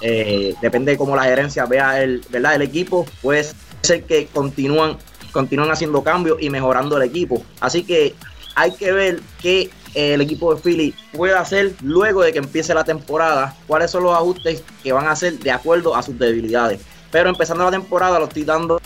eh, 0.00 0.54
depende 0.60 0.92
de 0.92 0.98
cómo 0.98 1.16
la 1.16 1.24
gerencia 1.24 1.66
vea 1.66 2.02
el, 2.02 2.24
¿verdad? 2.30 2.54
el 2.54 2.62
equipo, 2.62 3.06
puede 3.22 3.46
ser 3.82 4.04
que 4.04 4.26
continúan, 4.26 4.98
continúan 5.32 5.70
haciendo 5.70 6.02
cambios 6.02 6.38
y 6.40 6.50
mejorando 6.50 6.96
el 6.96 7.02
equipo. 7.02 7.42
Así 7.60 7.82
que 7.82 8.14
hay 8.54 8.72
que 8.72 8.92
ver 8.92 9.20
qué 9.40 9.70
el 9.94 10.20
equipo 10.20 10.54
de 10.54 10.60
Philly 10.60 10.94
puede 11.12 11.34
hacer 11.34 11.74
luego 11.82 12.22
de 12.22 12.32
que 12.32 12.38
empiece 12.38 12.74
la 12.74 12.84
temporada, 12.84 13.54
cuáles 13.66 13.90
son 13.90 14.04
los 14.04 14.14
ajustes 14.14 14.62
que 14.82 14.92
van 14.92 15.06
a 15.06 15.12
hacer 15.12 15.38
de 15.38 15.50
acuerdo 15.50 15.94
a 15.94 16.02
sus 16.02 16.18
debilidades. 16.18 16.80
Pero 17.10 17.28
empezando 17.28 17.64
la 17.64 17.70
temporada 17.70 18.18
lo 18.18 18.26
estoy 18.26 18.44
dando 18.44 18.80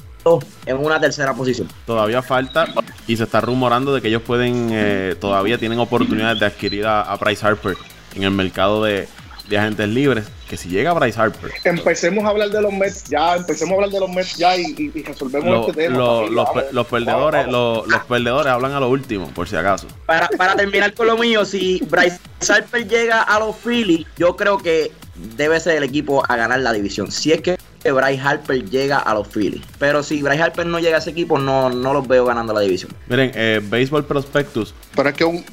en 0.64 0.76
una 0.78 0.98
tercera 0.98 1.34
posición. 1.34 1.68
Todavía 1.86 2.22
falta 2.22 2.66
y 3.06 3.16
se 3.16 3.24
está 3.24 3.40
rumorando 3.40 3.94
de 3.94 4.00
que 4.00 4.08
ellos 4.08 4.22
pueden, 4.22 4.70
eh, 4.72 5.16
todavía 5.20 5.58
tienen 5.58 5.78
oportunidades 5.78 6.40
de 6.40 6.46
adquirir 6.46 6.86
a, 6.86 7.02
a 7.02 7.14
Harper 7.14 7.76
en 8.14 8.22
el 8.22 8.30
mercado 8.30 8.82
de, 8.84 9.06
de 9.48 9.58
agentes 9.58 9.88
libres, 9.88 10.24
que 10.48 10.56
si 10.56 10.68
llega 10.68 10.92
Bryce 10.92 11.20
Harper. 11.20 11.50
Empecemos 11.64 12.24
a 12.24 12.28
hablar 12.28 12.50
de 12.50 12.62
los 12.62 12.72
Mets 12.72 13.04
ya, 13.04 13.36
empecemos 13.36 13.72
a 13.72 13.74
hablar 13.76 13.90
de 13.90 14.00
los 14.00 14.10
Mets 14.10 14.36
ya 14.36 14.56
y, 14.56 14.90
resolvemos 15.02 15.68
este 15.68 15.82
tema. 15.82 15.98
los, 15.98 16.86
perdedores, 16.86 17.46
los, 17.48 18.04
perdedores 18.08 18.52
hablan 18.52 18.72
a 18.72 18.80
lo 18.80 18.88
último, 18.88 19.28
por 19.30 19.48
si 19.48 19.56
acaso. 19.56 19.86
Para, 20.06 20.28
para 20.28 20.56
terminar 20.56 20.94
con 20.94 21.06
lo 21.06 21.16
mío, 21.16 21.44
si 21.44 21.82
Bryce 21.88 22.18
Harper 22.48 22.88
llega 22.88 23.22
a 23.22 23.38
los 23.38 23.56
Phillies, 23.56 24.06
yo 24.16 24.36
creo 24.36 24.58
que 24.58 24.92
debe 25.36 25.60
ser 25.60 25.76
el 25.76 25.82
equipo 25.82 26.22
a 26.28 26.36
ganar 26.36 26.60
la 26.60 26.72
división. 26.72 27.10
Si 27.10 27.32
es 27.32 27.40
que 27.40 27.58
Bryce 27.92 28.20
Harper 28.20 28.64
llega 28.70 28.98
a 28.98 29.14
los 29.14 29.28
Phillies. 29.28 29.62
Pero 29.78 30.02
si 30.02 30.22
Bryce 30.22 30.42
Harper 30.42 30.66
no 30.66 30.78
llega 30.78 30.96
a 30.96 30.98
ese 31.00 31.10
equipo, 31.10 31.38
no, 31.38 31.70
no 31.70 31.92
los 31.92 32.06
veo 32.06 32.24
ganando 32.24 32.52
la 32.52 32.60
división. 32.60 32.92
Miren, 33.08 33.32
eh, 33.34 33.60
Baseball 33.62 34.04
Prospectus. 34.04 34.74
Pero 34.94 35.08
es 35.08 35.14
que 35.14 35.24
un, 35.24 35.44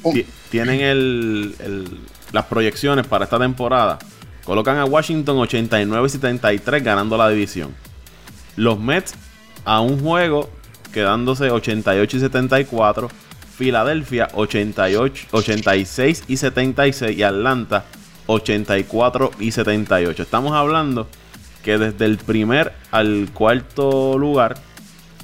tienen 0.50 0.80
el, 0.80 1.98
las 2.32 2.46
proyecciones 2.46 3.06
para 3.06 3.24
esta 3.24 3.38
temporada 3.38 3.98
colocan 4.44 4.78
a 4.78 4.84
Washington 4.84 5.38
89 5.38 6.06
y 6.06 6.10
73 6.10 6.82
ganando 6.82 7.16
la 7.16 7.28
división. 7.28 7.74
Los 8.56 8.78
Mets 8.78 9.14
a 9.64 9.80
un 9.80 10.00
juego 10.00 10.50
quedándose 10.92 11.50
88 11.50 12.16
y 12.16 12.20
74. 12.20 13.08
Filadelfia 13.56 14.28
88, 14.32 15.28
86 15.30 16.24
y 16.26 16.36
76 16.36 17.16
y 17.16 17.22
Atlanta 17.22 17.84
84 18.26 19.30
y 19.38 19.52
78. 19.52 20.22
Estamos 20.22 20.52
hablando 20.52 21.06
que 21.62 21.78
desde 21.78 22.06
el 22.06 22.18
primer 22.18 22.72
al 22.90 23.28
cuarto 23.32 24.18
lugar 24.18 24.54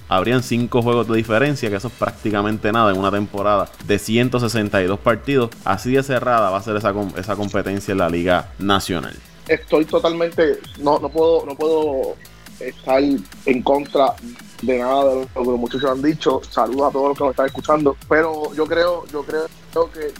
habrían 0.09 0.43
5 0.43 0.83
juegos 0.83 1.09
de 1.09 1.17
diferencia, 1.17 1.69
que 1.69 1.77
eso 1.77 1.89
es 1.89 1.95
prácticamente 1.95 2.73
nada 2.73 2.93
en 2.93 2.99
una 2.99 3.11
temporada 3.11 3.71
de 3.87 3.99
162 3.99 4.99
partidos. 5.01 5.51
Así 5.65 5.93
de 5.93 6.03
cerrada 6.03 6.51
va 6.51 6.59
a 6.59 6.63
ser 6.63 6.77
esa, 6.77 6.95
esa 7.17 7.37
competencia 7.37 7.93
en 7.93 7.99
la 7.99 8.09
Liga 8.09 8.51
Nacional. 8.59 9.17
estoy 9.47 9.85
totalmente, 9.85 10.59
no, 10.81 10.99
no 10.99 11.09
puedo, 11.09 11.47
no 11.47 11.55
puedo 11.55 12.17
estar 12.61 13.03
en 13.03 13.63
contra 13.63 14.15
de 14.63 14.79
nada 14.79 15.15
de 15.15 15.21
lo 15.21 15.27
que 15.27 15.51
los 15.51 15.59
muchachos 15.59 15.91
han 15.91 16.03
dicho. 16.03 16.41
Saludos 16.51 16.89
a 16.89 16.93
todos 16.93 17.09
los 17.09 17.19
que 17.19 17.25
nos 17.25 17.31
están 17.31 17.47
escuchando. 17.47 17.97
Pero 18.09 18.55
yo 18.55 18.67
creo, 18.67 19.05
yo 19.07 19.23
creo 19.23 19.47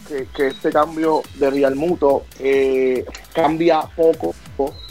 que, 0.07 0.27
que, 0.35 0.47
este 0.47 0.71
cambio 0.71 1.21
de 1.35 1.49
Real 1.49 1.75
Muto 1.75 2.23
eh, 2.39 3.05
cambia 3.33 3.81
poco 3.95 4.33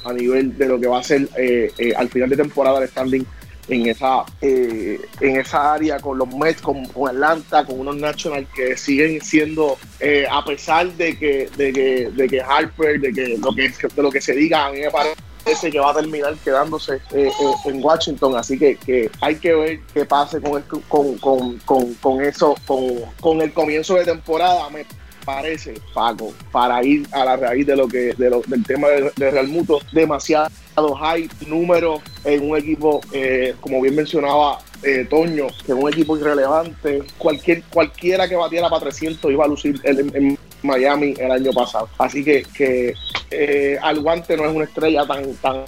a 0.04 0.12
nivel 0.12 0.56
de 0.56 0.68
lo 0.68 0.78
que 0.78 0.86
va 0.86 0.98
a 0.98 1.02
ser 1.02 1.28
eh, 1.36 1.72
eh, 1.78 1.94
al 1.96 2.08
final 2.08 2.28
de 2.28 2.36
temporada 2.36 2.80
el 2.80 2.88
standing 2.88 3.26
en 3.68 3.86
esa 3.86 4.24
en 4.40 5.36
esa 5.36 5.74
área 5.74 6.00
con 6.00 6.18
los 6.18 6.28
Mets, 6.34 6.62
con, 6.62 6.86
Atlanta, 7.06 7.64
con 7.64 7.80
unos 7.80 7.96
Nationals 7.96 8.48
que 8.54 8.76
siguen 8.76 9.20
siendo, 9.20 9.76
a 10.30 10.44
pesar 10.44 10.90
de 10.92 11.16
que, 11.18 11.48
de 11.56 11.72
que, 11.72 12.10
de 12.10 12.28
que 12.28 12.40
Harper, 12.40 13.00
de 13.00 13.12
que 13.12 13.38
lo 13.38 13.54
que 13.54 13.68
de 13.68 14.02
lo 14.02 14.10
que 14.10 14.20
se 14.20 14.34
diga, 14.34 14.66
a 14.66 14.72
mí 14.72 14.80
me 14.80 14.90
parece 14.90 15.16
que 15.70 15.80
va 15.80 15.90
a 15.90 15.94
terminar 15.94 16.34
quedándose 16.44 16.96
eh, 17.12 17.28
eh, 17.28 17.30
en 17.64 17.82
Washington. 17.82 18.36
Así 18.36 18.58
que, 18.58 18.76
que, 18.76 19.10
hay 19.20 19.36
que 19.36 19.54
ver 19.54 19.80
qué 19.94 20.04
pase 20.04 20.40
con, 20.40 20.62
con, 20.62 21.18
con, 21.18 21.58
con, 21.58 21.94
con 21.94 22.22
eso, 22.22 22.54
con, 22.66 22.86
con 23.20 23.40
el 23.40 23.52
comienzo 23.52 23.94
de 23.94 24.04
temporada. 24.04 24.68
Me 24.70 24.84
parece, 25.24 25.74
Paco, 25.94 26.32
para 26.52 26.82
ir 26.84 27.06
a 27.12 27.24
la 27.24 27.36
raíz 27.36 27.66
de 27.66 27.76
lo 27.76 27.88
que 27.88 28.14
de 28.16 28.30
lo, 28.30 28.42
del 28.46 28.64
tema 28.64 28.88
de, 28.88 29.30
Real 29.30 29.48
Muto, 29.48 29.80
demasiado 29.92 30.48
high 30.94 31.28
números 31.46 32.00
en 32.24 32.50
un 32.50 32.56
equipo, 32.56 33.00
eh, 33.12 33.54
como 33.60 33.80
bien 33.80 33.94
mencionaba 33.94 34.58
Toño, 35.10 35.48
que 35.66 35.72
es 35.72 35.78
un 35.78 35.88
equipo 35.88 36.16
irrelevante. 36.16 37.02
Cualquier, 37.18 37.62
cualquiera 37.64 38.28
que 38.28 38.36
batiera 38.36 38.68
para 38.70 38.82
300 38.82 39.32
iba 39.32 39.44
a 39.44 39.48
lucir 39.48 39.80
en, 39.82 40.38
Miami 40.62 41.14
el 41.18 41.30
año 41.30 41.52
pasado. 41.52 41.88
Así 41.98 42.24
que, 42.24 42.42
que 42.56 42.94
eh, 43.30 43.78
al 43.80 44.00
guante 44.00 44.36
no 44.36 44.46
es 44.46 44.54
una 44.54 44.64
estrella 44.64 45.06
tan, 45.06 45.34
tan, 45.36 45.64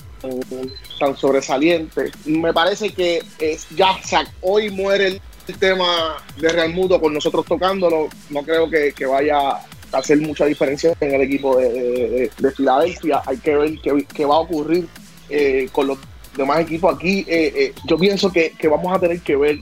tan 0.99 1.17
sobresaliente. 1.17 2.11
Me 2.25 2.53
parece 2.53 2.91
que 2.91 3.23
es, 3.39 3.69
ya 3.71 3.97
hoy 4.41 4.71
muere 4.71 5.07
el, 5.07 5.21
tema 5.59 6.17
de 6.37 6.49
Real 6.49 6.73
Mundo 6.73 7.01
con 7.01 7.13
nosotros 7.13 7.45
tocándolo. 7.45 8.09
No 8.31 8.43
creo 8.45 8.71
que, 8.71 8.95
vaya 9.05 9.51
a 9.51 9.61
hacer 9.93 10.19
mucha 10.19 10.47
diferencia 10.47 10.95
en 11.01 11.15
el 11.15 11.23
equipo 11.23 11.57
de, 11.57 12.31
Filadelfia. 12.57 13.21
Hay 13.27 13.39
que 13.39 13.57
ver 13.57 13.79
qué, 14.15 14.25
va 14.25 14.37
a 14.37 14.41
ocurrir 14.41 14.87
eh, 15.31 15.69
con 15.73 15.87
los 15.87 15.99
demás 16.37 16.61
equipos 16.61 16.95
aquí. 16.95 17.25
Eh, 17.29 17.73
yo 17.87 17.99
pienso 17.99 18.31
que, 18.33 18.55
vamos 18.69 18.95
a 18.95 19.01
tener 19.01 19.21
que 19.21 19.37
ver 19.37 19.59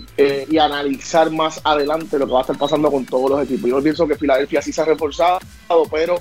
y 0.48 0.58
analizar 0.58 1.30
más 1.30 1.60
adelante 1.64 2.18
lo 2.18 2.26
que 2.26 2.32
va 2.32 2.38
a 2.38 2.42
estar 2.42 2.58
pasando 2.58 2.90
con 2.90 3.04
todos 3.04 3.30
los 3.30 3.42
equipos. 3.42 3.70
Yo 3.70 3.82
pienso 3.82 4.06
que 4.06 4.16
Filadelfia 4.16 4.62
sí 4.62 4.72
se 4.72 4.80
ha 4.80 4.84
reforzado, 4.84 5.38
pero 5.90 6.20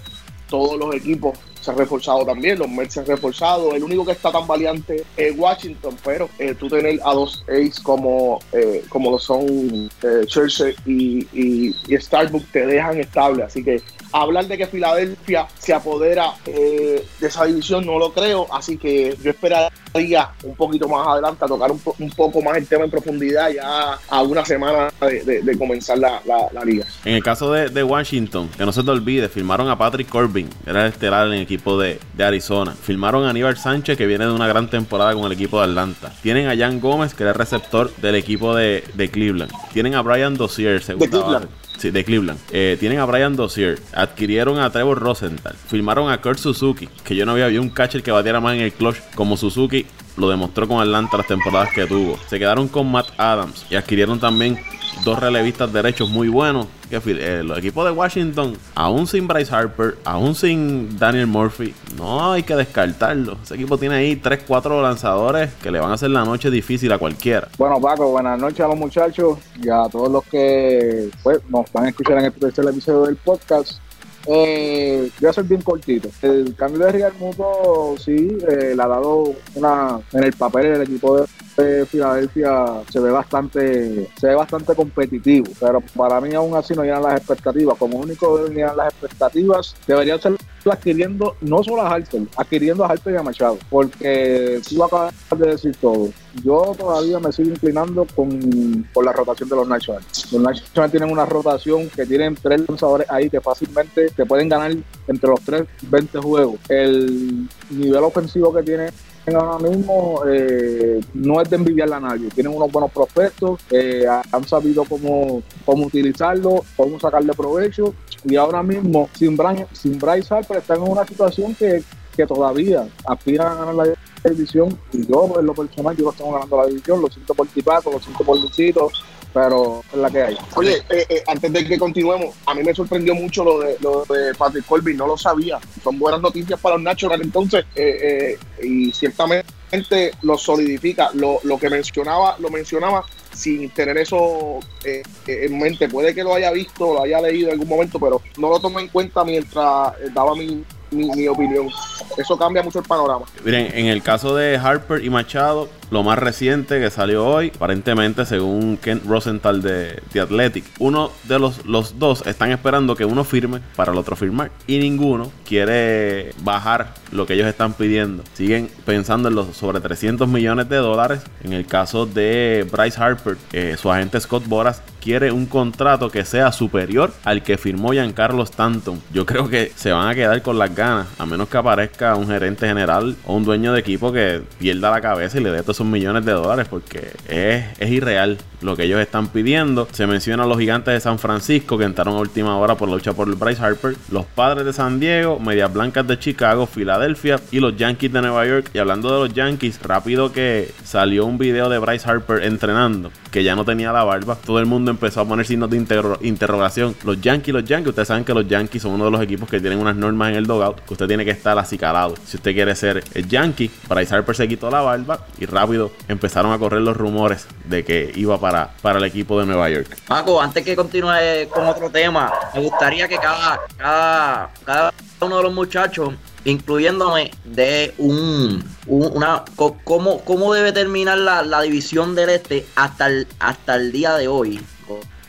todos 0.50 0.78
los 0.78 0.96
equipos 0.96 1.38
reforzado 1.74 2.26
también, 2.26 2.60
los 2.60 2.70
Mets 2.70 2.96
se 2.96 3.04
reforzado. 3.04 3.76
El 3.76 3.84
único 3.84 4.06
que 4.06 4.12
está 4.12 4.32
tan 4.32 4.48
valiente 4.48 5.04
es 5.16 5.38
Washington, 5.38 5.96
pero 6.04 6.30
eh, 6.40 6.56
tú 6.58 6.68
tener 6.68 7.00
a 7.04 7.14
dos 7.14 7.44
ace 7.48 7.82
como, 7.84 8.40
eh, 8.52 8.84
como 8.90 9.12
lo 9.12 9.20
son 9.20 9.90
eh, 10.04 10.26
Churchill 10.26 10.76
y, 10.86 11.28
y, 11.34 11.98
Starbucks 11.98 12.52
te 12.52 12.66
dejan 12.66 13.00
estable. 13.00 13.44
Así 13.44 13.64
que 13.64 13.82
hablar 14.12 14.48
de 14.48 14.58
que 14.58 14.68
Filadelfia 14.68 15.48
se 15.58 15.74
apodera 15.74 16.34
eh, 16.46 17.06
de 17.20 17.28
esa 17.28 17.46
división 17.46 17.86
no 17.86 18.00
lo 18.00 18.12
creo, 18.12 18.48
así 18.54 18.78
que 18.78 19.18
yo 19.22 19.32
esperaría 19.32 20.30
un 20.44 20.56
poquito 20.56 20.88
más 20.88 21.08
adelante 21.08 21.46
a 21.46 21.48
tocar 21.48 21.72
un, 21.72 22.10
poco 22.12 22.42
más 22.42 22.58
el 22.58 22.68
tema 22.68 22.86
en 22.86 22.92
profundidad 22.92 23.50
ya 23.50 23.98
a 24.10 24.22
una 24.22 24.46
semana 24.46 24.90
de, 25.02 25.58
comenzar 25.58 25.98
la, 25.98 26.22
liga. 26.66 26.86
En 27.06 27.16
el 27.16 27.24
caso 27.24 27.52
de, 27.52 27.84
Washington, 27.84 28.50
que 28.58 28.66
no 28.66 28.72
se 28.72 28.84
te 28.84 28.92
olvide, 28.92 29.30
firmaron 29.30 29.70
a 29.70 29.78
Patrick 29.78 30.10
Corbin, 30.10 30.50
era 30.66 30.86
el 30.86 30.92
estelar 30.92 31.28
en 31.28 31.34
el 31.34 31.42
equipo 31.42 31.57
de, 31.58 32.00
Arizona. 32.20 32.74
Firmaron 32.74 33.26
a 33.26 33.30
Aníbal 33.30 33.58
Sánchez, 33.58 33.98
que 33.98 34.06
viene 34.06 34.26
de 34.26 34.32
una 34.32 34.48
gran 34.48 34.70
temporada 34.70 35.14
con 35.14 35.26
el 35.26 35.32
equipo 35.32 35.60
de 35.60 35.66
Atlanta. 35.66 36.12
Tienen 36.22 36.48
a 36.48 36.56
Jan 36.56 36.80
Gómez, 36.80 37.14
que 37.14 37.24
era 37.24 37.32
el 37.32 37.38
receptor 37.38 37.94
del 37.98 38.16
equipo 38.16 38.56
de, 38.56 38.84
Cleveland. 39.12 39.52
Tienen 39.74 39.96
a 39.96 40.02
Brian 40.02 40.36
Dozier, 40.36 40.82
segundo 40.82 41.42
Sí, 41.78 41.92
de 41.92 42.04
Cleveland. 42.04 42.40
Eh, 42.52 42.76
tienen 42.80 42.98
a 43.00 43.06
Brian 43.06 43.36
Dozier. 43.36 43.80
Adquirieron 43.94 44.58
a 44.58 44.72
Trevor 44.72 45.00
Rosenthal. 45.00 45.56
Firmaron 45.68 46.10
a 46.10 46.20
Kurt 46.20 46.40
Suzuki. 46.40 46.90
Que 47.04 47.16
yo 47.16 47.24
no 47.24 47.34
había 47.34 47.48
visto 47.48 47.62
un 47.62 47.70
catcher 47.70 48.02
que 48.02 48.12
batiera 48.12 48.40
más 48.40 48.56
en 48.56 48.62
el 48.62 48.74
clutch 48.74 48.98
como 49.14 49.38
Suzuki 49.38 49.86
lo 50.18 50.30
demostró 50.30 50.68
con 50.68 50.82
Atlanta 50.82 51.18
las 51.18 51.28
temporadas 51.28 51.70
que 51.74 51.86
tuvo. 51.86 52.18
Se 52.28 52.40
quedaron 52.40 52.68
con 52.68 52.92
Matt 52.92 53.08
Adams 53.18 53.66
y 53.70 53.76
adquirieron 53.76 54.20
también 54.20 54.60
dos 55.06 55.20
relevistas 55.20 55.72
derechos 55.72 56.10
muy 56.10 56.28
buenos. 56.28 56.68
Que 56.90 57.02
eh, 57.06 57.44
los 57.44 57.58
equipos 57.58 57.86
de 57.86 57.92
Washington, 57.92 58.58
aún 58.76 59.08
sin 59.08 59.28
Bryce 59.28 59.54
Harper, 59.54 59.98
aún 60.06 60.36
sin 60.36 60.98
Daniel 60.98 61.28
Murphy, 61.28 61.74
no 61.98 62.32
hay 62.32 62.44
que 62.44 62.56
descartarlo. 62.56 63.38
Ese 63.44 63.56
equipo 63.56 63.78
tiene 63.78 63.96
ahí 63.96 64.16
3, 64.16 64.44
4 64.48 64.82
lanzadores 64.82 65.54
que 65.56 65.72
le 65.72 65.80
van 65.80 65.92
a 65.92 65.96
hacer 65.96 66.10
la 66.12 66.24
noche 66.24 66.50
difícil 66.50 66.92
a 66.94 66.98
cualquiera. 66.98 67.50
Bueno, 67.58 67.82
Paco, 67.82 68.12
buenas 68.12 68.40
noches 68.40 68.62
a 68.62 68.68
los 68.68 68.78
muchachos 68.78 69.40
y 69.62 69.70
a 69.70 69.88
todos 69.92 70.10
los 70.10 70.24
que 70.26 71.10
pues, 71.24 71.40
nos 71.50 71.72
van 71.74 71.86
a 71.86 71.90
escuchar 71.90 72.20
en 72.20 72.26
este 72.26 72.40
tercer 72.40 72.66
episodio 72.66 73.04
del 73.04 73.16
podcast. 73.18 73.80
Eh, 74.28 75.10
voy 75.20 75.30
a 75.30 75.34
ser 75.34 75.46
bien 75.46 75.62
cortito. 75.62 76.10
El 76.22 76.54
cambio 76.56 76.86
de 76.86 76.92
Real 76.92 77.14
Muto 77.20 77.96
sí 77.98 78.38
eh, 78.48 78.74
le 78.76 78.84
ha 78.84 78.88
dado 78.88 79.34
una 79.56 80.00
en 80.12 80.24
el 80.24 80.34
papel 80.34 80.66
el 80.66 80.82
equipo 80.82 81.26
de 81.56 81.86
Filadelfia 81.86 82.84
se 82.92 83.00
ve 83.00 83.10
bastante 83.10 84.08
se 84.16 84.28
ve 84.28 84.36
bastante 84.36 84.76
competitivo, 84.76 85.48
pero 85.60 85.82
para 85.96 86.22
mí 86.22 86.34
aún 86.36 86.56
así 86.56 86.74
no 86.76 86.84
llenan 86.84 87.04
las 87.04 87.18
expectativas. 87.18 87.78
Como 87.78 87.98
único 87.98 88.48
llenar 88.48 88.76
las 88.76 88.94
expectativas, 88.94 89.76
debería 89.88 90.20
ser 90.20 90.36
adquiriendo 90.72 91.36
no 91.42 91.64
solo 91.64 91.82
a 91.82 91.94
Harper, 91.94 92.22
adquiriendo 92.36 92.84
a 92.84 92.88
Harper 92.88 93.14
y 93.14 93.18
a 93.18 93.24
Machado, 93.24 93.58
porque 93.70 94.62
tú 94.68 94.84
acabas 94.84 95.14
de 95.38 95.48
decir 95.48 95.76
todo. 95.80 96.10
Yo 96.44 96.76
todavía 96.78 97.20
me 97.20 97.32
sigo 97.32 97.50
inclinando 97.50 98.06
con, 98.16 98.88
con 98.94 99.06
la 99.06 99.12
rotación 99.12 99.50
de 99.50 99.56
los 99.56 99.68
Nationals. 99.68 100.32
Los 100.32 100.42
Nationals 100.42 100.92
tienen 100.92 101.12
una 101.12 101.26
rotación 101.26 101.90
que 101.90 102.06
tienen 102.06 102.36
tres 102.36 102.62
lanzadores 102.68 103.10
ahí 103.10 103.30
que 103.30 103.42
fácilmente 103.42 104.10
te 104.10 104.26
pueden 104.26 104.50
ganar 104.50 104.72
entre 105.08 105.30
los 105.30 105.42
tres 105.42 105.64
20 105.84 106.20
juegos. 106.20 106.60
El 106.70 107.48
nivel 107.70 108.04
ofensivo 108.04 108.54
que 108.54 108.64
tiene 108.64 108.90
ahora 109.36 109.70
mismo 109.70 110.22
eh, 110.28 111.02
no 111.14 111.42
es 111.42 111.50
de 111.50 111.56
envidiarle 111.58 111.96
a 111.96 112.00
nadie. 112.00 112.30
Tienen 112.30 112.56
unos 112.56 112.72
buenos 112.72 112.92
prospectos, 112.92 113.60
eh, 113.72 114.06
han 114.08 114.48
sabido 114.48 114.86
cómo, 114.86 115.44
cómo 115.66 115.86
utilizarlo, 115.86 116.64
cómo 116.76 117.00
sacarle 117.00 117.34
provecho. 117.34 117.94
Y 118.24 118.36
ahora 118.36 118.64
mismo, 118.64 119.10
sin, 119.14 119.36
Brian, 119.36 119.68
sin 119.74 120.00
Bryce 120.00 120.34
Harper, 120.34 120.58
están 120.58 120.78
en 120.78 120.92
una 120.92 121.06
situación 121.06 121.56
que, 121.56 121.84
que 122.16 122.26
todavía 122.26 122.88
aspiran 123.06 123.48
a 123.48 123.56
ganar 123.56 123.76
la 123.76 123.84
división. 124.30 124.78
Y 124.94 125.06
yo, 125.08 125.34
en 125.40 125.46
lo 125.46 125.54
personal, 125.54 125.96
yo 125.96 126.06
lo 126.06 126.12
estoy 126.12 126.32
ganando 126.32 126.58
la 126.58 126.68
división. 126.68 127.02
Lo 127.02 127.10
siento 127.10 127.34
por 127.34 127.48
Tipaco, 127.48 127.92
lo 127.92 128.00
siento 128.00 128.24
por 128.24 128.40
Lucito, 128.40 128.92
pero 129.34 129.84
es 129.92 129.98
la 129.98 130.10
que 130.10 130.22
hay. 130.22 130.38
Oye, 130.56 130.78
eh, 130.90 131.06
eh, 131.10 131.24
antes 131.28 131.52
de 131.52 131.66
que 131.66 131.78
continuemos, 131.78 132.36
a 132.46 132.54
mí 132.54 132.64
me 132.64 132.74
sorprendió 132.74 133.14
mucho 133.16 133.44
lo 133.44 133.60
de, 133.60 133.78
lo 133.82 134.06
de 134.06 134.34
Patrick 134.36 134.66
Colby, 134.66 134.94
no 134.94 135.08
lo 135.08 135.18
sabía. 135.18 135.60
Son 135.84 135.98
buenas 136.00 136.22
noticias 136.22 136.60
para 136.60 136.76
los 136.76 136.84
Nationals 136.84 137.24
entonces, 137.24 137.66
eh, 137.76 138.38
y 138.62 138.92
ciertamente 138.92 140.12
lo 140.22 140.38
solidifica. 140.38 141.12
Lo, 141.14 141.40
lo 141.44 141.58
que 141.58 141.70
mencionaba, 141.70 142.38
lo 142.40 142.50
mencionaba 142.50 143.06
sin 143.32 143.70
tener 143.70 143.98
eso 143.98 144.60
en 144.84 145.58
mente. 145.58 145.88
Puede 145.88 146.16
que 146.16 146.24
lo 146.24 146.34
haya 146.34 146.52
visto, 146.52 146.94
lo 146.94 147.04
haya 147.04 147.22
leído 147.22 147.50
en 147.50 147.54
algún 147.54 147.68
momento, 147.68 148.00
pero 148.00 148.22
no 148.38 148.50
lo 148.50 148.60
tomé 148.60 148.82
en 148.82 148.88
cuenta 148.88 149.24
mientras 149.24 149.94
daba 150.14 150.34
mi, 150.36 150.64
mi, 150.92 151.28
opinión. 151.28 151.70
Eso 152.18 152.38
cambia 152.38 152.64
mucho 152.64 152.80
el 152.80 152.86
panorama. 152.86 153.26
Miren, 153.44 153.72
en 153.74 153.88
el 153.88 154.02
caso 154.02 154.36
de 154.36 154.58
Harper 154.58 155.04
y 155.04 155.10
Machado, 155.10 155.70
lo 155.90 156.04
más 156.04 156.20
reciente 156.20 156.80
que 156.80 156.90
salió 156.90 157.26
hoy, 157.26 157.52
aparentemente 157.56 158.26
según 158.26 158.78
Kent 158.78 159.06
Rosenthal 159.06 159.62
de 159.62 160.02
The 160.12 160.22
Athletic, 160.22 160.66
uno 160.80 161.12
de 161.24 161.40
los, 161.40 161.66
los 161.66 161.98
dos 162.00 162.26
están 162.28 162.52
esperando 162.52 162.96
que 162.96 163.06
uno 163.06 163.24
firme 163.24 163.62
para 163.76 163.92
el 163.92 163.98
otro 163.98 164.16
firmar. 164.16 164.52
Y 164.68 164.80
ninguno 164.80 165.32
quiere 165.46 166.34
bajar 166.44 166.94
lo 167.12 167.26
que 167.26 167.34
ellos 167.34 167.48
están 167.48 167.74
pidiendo. 167.74 168.24
Siguen 168.34 168.70
pensando 168.86 169.30
en 169.30 169.36
los 169.36 169.56
sobre 169.56 169.80
300 169.80 170.28
millones 170.28 170.68
de 170.70 170.78
dólares. 170.78 171.22
En 171.44 171.54
el 171.54 171.66
caso 171.66 172.06
de 172.06 172.68
Bryce 172.72 173.02
Harper, 173.02 173.38
eh, 173.54 173.76
su 173.80 173.92
agente 173.92 174.20
Scott 174.20 174.46
Boras 174.48 174.82
quiere 175.08 175.32
un 175.32 175.46
contrato 175.46 176.10
que 176.10 176.26
sea 176.26 176.52
superior 176.52 177.14
al 177.24 177.42
que 177.42 177.58
firmó 177.58 177.94
Giancarlo 177.94 178.44
Stanton. 178.44 179.02
Yo 179.14 179.26
creo 179.26 179.48
que 179.48 179.72
se 179.76 179.92
van 179.92 180.10
a 180.10 180.16
quedar 180.16 180.42
con 180.42 180.60
las 180.60 180.76
a 180.80 181.26
menos 181.26 181.50
que 181.50 181.58
aparezca 181.58 182.16
un 182.16 182.28
gerente 182.28 182.68
general 182.68 183.16
o 183.26 183.36
un 183.36 183.44
dueño 183.44 183.74
de 183.74 183.80
equipo 183.80 184.12
que 184.12 184.42
pierda 184.60 184.92
la 184.92 185.02
cabeza 185.02 185.40
y 185.40 185.44
le 185.44 185.52
dé 185.52 185.60
estos 185.60 185.82
millones 185.82 186.26
de 186.26 186.34
dólares 186.34 186.68
porque 186.70 187.12
es, 187.28 187.66
es 187.80 187.92
irreal 187.92 188.38
lo 188.62 188.76
que 188.76 188.84
ellos 188.84 189.00
están 189.00 189.28
pidiendo. 189.28 189.88
Se 189.92 190.08
menciona 190.08 190.44
a 190.44 190.48
los 190.48 190.58
gigantes 190.58 190.94
de 190.94 191.00
San 191.00 191.20
Francisco 191.20 191.78
que 191.78 191.86
entraron 191.86 192.16
a 192.16 192.20
última 192.20 192.58
hora 192.58 192.76
por 192.76 192.90
la 192.90 192.96
lucha 192.96 193.14
por 193.14 193.34
Bryce 193.36 193.62
Harper, 193.62 193.96
los 194.12 194.26
padres 194.26 194.66
de 194.66 194.74
San 194.74 195.00
Diego, 195.00 195.40
Medias 195.40 195.72
Blancas 195.72 196.08
de 196.08 196.20
Chicago, 196.20 196.66
Filadelfia 196.66 197.40
y 197.52 197.60
los 197.60 197.76
Yankees 197.78 198.14
de 198.14 198.22
Nueva 198.22 198.46
York. 198.46 198.70
Y 198.74 198.80
hablando 198.80 199.12
de 199.12 199.28
los 199.28 199.36
Yankees, 199.36 199.80
rápido 199.82 200.32
que 200.32 200.72
salió 200.84 201.26
un 201.26 201.38
video 201.38 201.70
de 201.70 201.78
Bryce 201.80 202.10
Harper 202.10 202.44
entrenando 202.44 203.12
que 203.32 203.44
ya 203.44 203.56
no 203.56 203.66
tenía 203.66 203.92
la 203.92 204.04
barba. 204.04 204.36
Todo 204.36 204.60
el 204.60 204.66
mundo 204.66 204.92
empezó 204.92 205.22
a 205.22 205.26
poner 205.26 205.46
signos 205.46 205.70
de 205.70 205.78
interrogación. 206.22 206.96
Los 207.04 207.22
Yankees, 207.22 207.54
los 207.54 207.66
Yankees, 207.66 207.90
ustedes 207.90 208.08
saben 208.08 208.24
que 208.24 208.34
los 208.34 208.48
Yankees 208.48 208.82
son 208.82 208.94
uno 208.94 209.06
de 209.06 209.12
los 209.12 209.22
equipos 209.22 209.50
que 209.50 209.60
tienen 209.60 209.80
unas 209.80 209.96
normas 209.96 210.30
en 210.30 210.36
el 210.36 210.48
que 210.76 210.94
usted 210.94 211.08
tiene 211.08 211.26
que 211.26 211.32
estar 211.32 211.58
acicalado. 211.58 212.16
Si 212.26 212.38
usted 212.38 212.54
quiere 212.54 212.76
ser 212.76 213.04
el 213.14 213.28
Yankee, 213.28 213.70
para 213.88 214.02
Harper 214.02 214.36
se 214.36 214.48
quitó 214.48 214.70
la 214.70 214.82
barba 214.82 215.26
y 215.40 215.46
rápido 215.46 215.92
empezaron 216.08 216.52
a 216.52 216.60
correr 216.60 216.82
los 216.82 216.96
rumores 216.96 217.48
de 217.66 217.84
que 217.84 218.12
iba 218.16 218.40
para, 218.40 218.72
para 218.82 219.00
el 219.00 219.06
equipo 219.06 219.40
de 219.40 219.46
Nueva 219.46 219.70
York. 219.70 219.98
Paco, 220.08 220.42
antes 220.42 220.64
que 220.64 220.76
continúe 220.76 221.48
con 221.50 221.66
otro 221.66 221.90
tema, 221.90 222.32
me 222.54 222.62
gustaría 222.62 223.08
que 223.08 223.18
cada, 223.18 223.60
cada, 223.78 224.50
cada 224.66 224.94
uno 225.22 225.38
de 225.38 225.44
los 225.44 225.54
muchachos 225.54 226.14
incluyéndome 226.46 227.32
de 227.44 227.94
un, 227.98 228.64
una 228.88 229.44
cómo, 229.84 230.22
cómo 230.22 230.54
debe 230.54 230.72
terminar 230.72 231.18
la, 231.18 231.44
la, 231.44 231.62
división 231.62 232.16
del 232.16 232.30
este 232.30 232.66
hasta 232.76 233.08
el, 233.08 233.28
hasta 233.40 233.76
el 233.76 233.92
día 233.92 234.16
de 234.16 234.30
hoy 234.30 234.62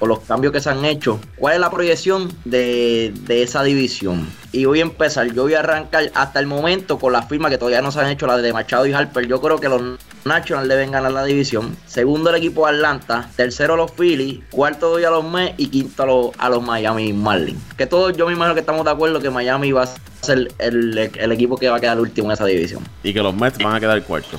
o 0.00 0.06
los 0.06 0.20
cambios 0.20 0.52
que 0.52 0.60
se 0.60 0.70
han 0.70 0.84
hecho, 0.84 1.20
¿cuál 1.36 1.54
es 1.54 1.60
la 1.60 1.70
proyección 1.70 2.32
de, 2.44 3.12
esa 3.28 3.62
división? 3.62 4.28
Y 4.52 4.64
voy 4.64 4.80
a 4.80 4.82
empezar, 4.82 5.32
yo 5.32 5.42
voy 5.42 5.54
a 5.54 5.60
arrancar 5.60 6.10
hasta 6.14 6.40
el 6.40 6.46
momento 6.46 6.98
con 6.98 7.12
la 7.12 7.22
firma 7.22 7.50
que 7.50 7.58
todavía 7.58 7.82
no 7.82 7.90
se 7.90 8.00
han 8.00 8.10
hecho, 8.10 8.26
la 8.26 8.38
de 8.38 8.52
Machado 8.52 8.86
y 8.86 8.92
Harper. 8.92 9.26
Yo 9.26 9.40
creo 9.40 9.58
que 9.58 9.68
los 9.68 9.98
Nationals 10.24 10.68
deben 10.68 10.90
ganar 10.90 11.12
la 11.12 11.24
división. 11.24 11.76
Segundo 11.86 12.30
el 12.30 12.36
equipo 12.36 12.66
de 12.66 12.76
Atlanta, 12.76 13.28
tercero 13.36 13.76
los 13.76 13.90
Phillies, 13.92 14.40
cuarto 14.50 14.90
doy 14.90 15.04
a 15.04 15.10
los 15.10 15.24
Mets 15.24 15.54
y 15.58 15.68
quinto 15.68 16.02
a 16.02 16.06
los, 16.06 16.30
a 16.38 16.48
los 16.48 16.62
Miami 16.62 17.12
Marlins. 17.12 17.60
Que 17.76 17.86
todos 17.86 18.16
yo 18.16 18.26
me 18.26 18.32
imagino 18.32 18.54
que 18.54 18.60
estamos 18.60 18.84
de 18.84 18.90
acuerdo 18.90 19.20
que 19.20 19.30
Miami 19.30 19.72
va 19.72 19.84
a 19.84 19.88
ser 20.22 20.48
el, 20.58 20.98
equipo 21.32 21.56
que 21.56 21.68
va 21.68 21.76
a 21.76 21.80
quedar 21.80 22.00
último 22.00 22.28
en 22.28 22.32
esa 22.32 22.44
división. 22.44 22.84
Y 23.02 23.12
que 23.12 23.20
los 23.20 23.34
Mets 23.34 23.58
van 23.58 23.74
a 23.74 23.80
quedar 23.80 24.02
cuarto. 24.04 24.38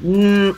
Mm, 0.00 0.50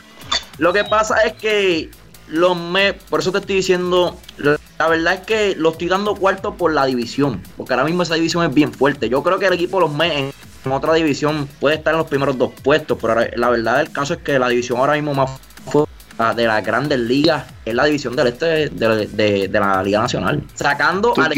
lo 0.57 0.73
que 0.73 0.83
pasa 0.83 1.17
es 1.23 1.33
que 1.33 1.89
los 2.31 2.57
Mets, 2.57 3.03
por 3.03 3.19
eso 3.19 3.31
te 3.31 3.39
estoy 3.39 3.57
diciendo, 3.57 4.17
la 4.37 4.87
verdad 4.87 5.13
es 5.15 5.19
que 5.21 5.55
los 5.55 5.73
estoy 5.73 5.89
dando 5.89 6.15
cuarto 6.15 6.55
por 6.55 6.73
la 6.73 6.85
división, 6.85 7.43
porque 7.57 7.73
ahora 7.73 7.85
mismo 7.85 8.03
esa 8.03 8.15
división 8.15 8.43
es 8.45 8.53
bien 8.53 8.73
fuerte. 8.73 9.09
Yo 9.09 9.21
creo 9.21 9.37
que 9.37 9.47
el 9.47 9.53
equipo 9.53 9.77
de 9.77 9.81
los 9.81 9.93
Mets 9.93 10.33
en, 10.65 10.71
otra 10.71 10.93
división 10.93 11.47
puede 11.59 11.75
estar 11.75 11.93
en 11.93 11.99
los 11.99 12.07
primeros 12.07 12.37
dos 12.37 12.51
puestos, 12.63 12.97
pero 13.01 13.15
la 13.35 13.49
verdad 13.49 13.77
del 13.77 13.91
caso 13.91 14.13
es 14.13 14.21
que 14.21 14.39
la 14.39 14.47
división 14.47 14.79
ahora 14.79 14.93
mismo 14.93 15.13
más 15.13 15.39
fuerte 15.65 15.91
de 16.35 16.45
las 16.45 16.63
grandes 16.63 16.99
ligas 16.99 17.45
es 17.65 17.73
la 17.73 17.85
división 17.85 18.15
del 18.15 18.27
este 18.27 18.69
de, 18.69 19.49
la 19.51 19.83
Liga 19.83 20.01
Nacional. 20.01 20.43
Sacando 20.53 21.13
al 21.17 21.33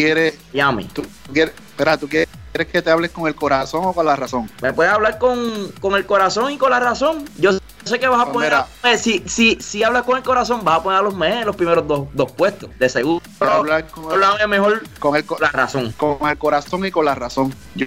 Miami. 0.51 0.85
Tú 0.93 1.03
quieres, 1.31 1.53
espera, 1.69 1.97
¿tú 1.97 2.07
quieres 2.09 2.27
que 2.53 2.81
te 2.81 2.89
hables 2.89 3.11
con 3.11 3.27
el 3.27 3.35
corazón 3.35 3.85
o 3.85 3.93
con 3.93 4.05
la 4.05 4.15
razón? 4.15 4.49
Me 4.61 4.73
puedes 4.73 4.91
hablar 4.91 5.17
con, 5.19 5.71
con 5.79 5.95
el 5.95 6.05
corazón 6.05 6.51
y 6.51 6.57
con 6.57 6.69
la 6.69 6.79
razón. 6.79 7.23
Yo 7.37 7.51
sé 7.83 7.99
que 7.99 8.07
vas 8.07 8.27
a 8.27 8.31
poner 8.31 8.53
si, 8.97 9.23
si, 9.25 9.57
si 9.59 9.83
hablas 9.83 10.03
con 10.03 10.17
el 10.17 10.23
corazón, 10.23 10.63
vas 10.63 10.79
a 10.79 10.83
poner 10.83 10.99
a 10.99 11.01
los 11.01 11.15
meses 11.15 11.39
en 11.39 11.45
los 11.45 11.55
primeros 11.55 11.87
dos, 11.87 12.07
dos 12.13 12.31
puestos, 12.31 12.69
de 12.79 12.89
seguro. 12.89 13.21
hablar 13.39 13.87
con 13.87 14.05
el, 14.39 14.47
mejor 14.47 14.83
con 14.99 15.15
el, 15.15 15.25
la 15.39 15.49
razón. 15.49 15.93
Con 15.97 16.17
el 16.29 16.37
corazón 16.37 16.85
y 16.85 16.91
con 16.91 17.05
la 17.05 17.15
razón. 17.15 17.53
Yo, 17.75 17.85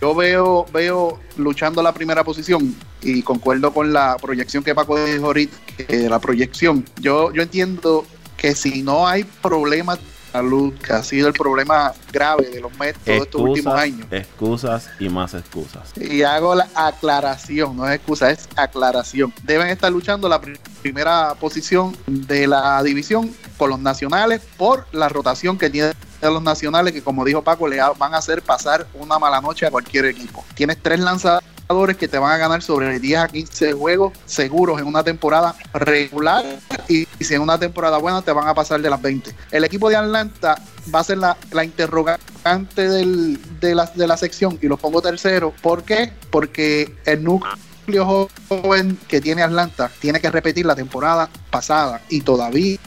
yo, 0.00 0.14
veo, 0.14 0.66
veo 0.72 1.18
luchando 1.36 1.82
la 1.82 1.92
primera 1.92 2.24
posición 2.24 2.74
y 3.00 3.22
concuerdo 3.22 3.72
con 3.72 3.92
la 3.92 4.16
proyección 4.20 4.62
que 4.62 4.74
Paco 4.74 5.02
dijo 5.04 5.26
ahorita, 5.26 5.56
que 5.76 6.08
la 6.08 6.18
proyección. 6.18 6.84
Yo, 7.00 7.32
yo 7.32 7.42
entiendo 7.42 8.04
que 8.36 8.54
si 8.54 8.82
no 8.82 9.06
hay 9.06 9.24
problemas 9.24 9.98
salud, 10.38 10.74
que 10.74 10.92
ha 10.92 11.02
sido 11.02 11.28
el 11.28 11.34
problema 11.34 11.92
grave 12.12 12.48
de 12.50 12.60
los 12.60 12.76
Mets 12.78 12.98
todos 13.04 13.22
estos 13.22 13.40
últimos 13.40 13.74
años. 13.74 14.06
Excusas 14.10 14.88
y 14.98 15.08
más 15.08 15.34
excusas. 15.34 15.92
Y 15.96 16.22
hago 16.22 16.54
la 16.54 16.68
aclaración, 16.74 17.76
no 17.76 17.88
es 17.88 17.96
excusa, 17.96 18.30
es 18.30 18.48
aclaración. 18.56 19.32
Deben 19.42 19.68
estar 19.68 19.90
luchando 19.90 20.28
la 20.28 20.40
primera 20.82 21.34
posición 21.34 21.96
de 22.06 22.46
la 22.46 22.82
división 22.82 23.34
con 23.56 23.70
los 23.70 23.80
nacionales 23.80 24.40
por 24.56 24.86
la 24.92 25.08
rotación 25.08 25.58
que 25.58 25.70
tienen 25.70 25.92
los 26.20 26.42
nacionales 26.42 26.92
que 26.92 27.02
como 27.02 27.24
dijo 27.24 27.42
Paco 27.42 27.68
le 27.68 27.80
van 27.96 28.14
a 28.14 28.18
hacer 28.18 28.42
pasar 28.42 28.88
una 28.94 29.18
mala 29.20 29.40
noche 29.40 29.66
a 29.66 29.70
cualquier 29.70 30.06
equipo. 30.06 30.44
Tienes 30.54 30.78
tres 30.82 31.00
lanzadores 31.00 31.57
que 31.98 32.08
te 32.08 32.18
van 32.18 32.32
a 32.32 32.38
ganar 32.38 32.62
sobre 32.62 32.98
10 32.98 33.18
a 33.18 33.28
15 33.28 33.74
juegos 33.74 34.12
seguros 34.24 34.80
en 34.80 34.86
una 34.86 35.04
temporada 35.04 35.54
regular 35.74 36.42
y, 36.88 37.06
si 37.20 37.34
en 37.34 37.42
una 37.42 37.58
temporada 37.58 37.98
buena 37.98 38.22
te 38.22 38.32
van 38.32 38.48
a 38.48 38.54
pasar 38.54 38.80
de 38.80 38.88
las 38.88 39.00
20. 39.02 39.34
El 39.50 39.64
equipo 39.64 39.90
de 39.90 39.96
Atlanta 39.96 40.58
va 40.92 41.00
a 41.00 41.04
ser 41.04 41.18
la, 41.18 41.36
interrogante 41.62 42.88
de, 42.88 43.74
la, 43.74 43.84
de 43.84 44.06
la 44.06 44.16
sección 44.16 44.58
y 44.62 44.66
lo 44.66 44.78
pongo 44.78 45.02
tercero. 45.02 45.52
¿Por 45.60 45.82
qué? 45.82 46.10
Porque 46.30 46.94
el 47.04 47.22
núcleo 47.22 48.28
joven 48.48 48.98
que 49.06 49.20
tiene 49.20 49.42
Atlanta 49.42 49.90
tiene 50.00 50.20
que 50.20 50.30
repetir 50.30 50.64
la 50.64 50.74
temporada 50.74 51.28
pasada 51.50 52.00
y 52.08 52.22
todavía 52.22 52.78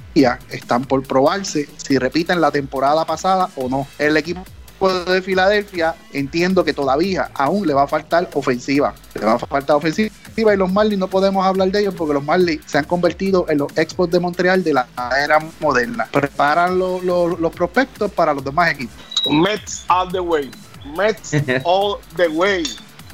están 0.49 0.85
por 0.85 1.03
probarse 1.03 1.69
si 1.77 1.99
repiten 1.99 2.41
la 2.41 2.49
temporada 2.49 3.05
pasada 3.05 3.49
o 3.55 3.69
no. 3.69 3.87
El 3.99 4.17
equipo 4.17 4.43
de 4.89 5.21
Filadelfia, 5.21 5.95
entiendo 6.13 6.63
que 6.63 6.73
todavía 6.73 7.29
aún 7.35 7.67
le 7.67 7.73
va 7.73 7.83
a 7.83 7.87
faltar 7.87 8.29
ofensiva. 8.33 8.93
Le 9.13 9.25
va 9.25 9.33
a 9.33 9.39
faltar 9.39 9.75
ofensiva 9.75 10.11
y 10.35 10.57
los 10.57 10.71
Marlins 10.71 10.99
no 10.99 11.07
podemos 11.07 11.45
hablar 11.45 11.69
de 11.71 11.81
ellos 11.81 11.93
porque 11.95 12.13
los 12.13 12.23
Marlins 12.23 12.63
se 12.65 12.77
han 12.77 12.85
convertido 12.85 13.45
en 13.49 13.59
los 13.59 13.77
Expos 13.77 14.09
de 14.09 14.19
Montreal 14.19 14.63
de 14.63 14.73
la 14.73 14.87
era 15.23 15.39
moderna. 15.59 16.07
Preparan 16.11 16.79
los 16.79 17.53
prospectos 17.53 18.11
para 18.11 18.33
los 18.33 18.43
demás 18.43 18.71
equipos. 18.71 18.95
Mets 19.29 19.85
all 19.89 20.11
the 20.11 20.19
way. 20.19 20.49
Mets 20.97 21.33
all 21.63 21.97
the 22.15 22.27
way. 22.27 22.63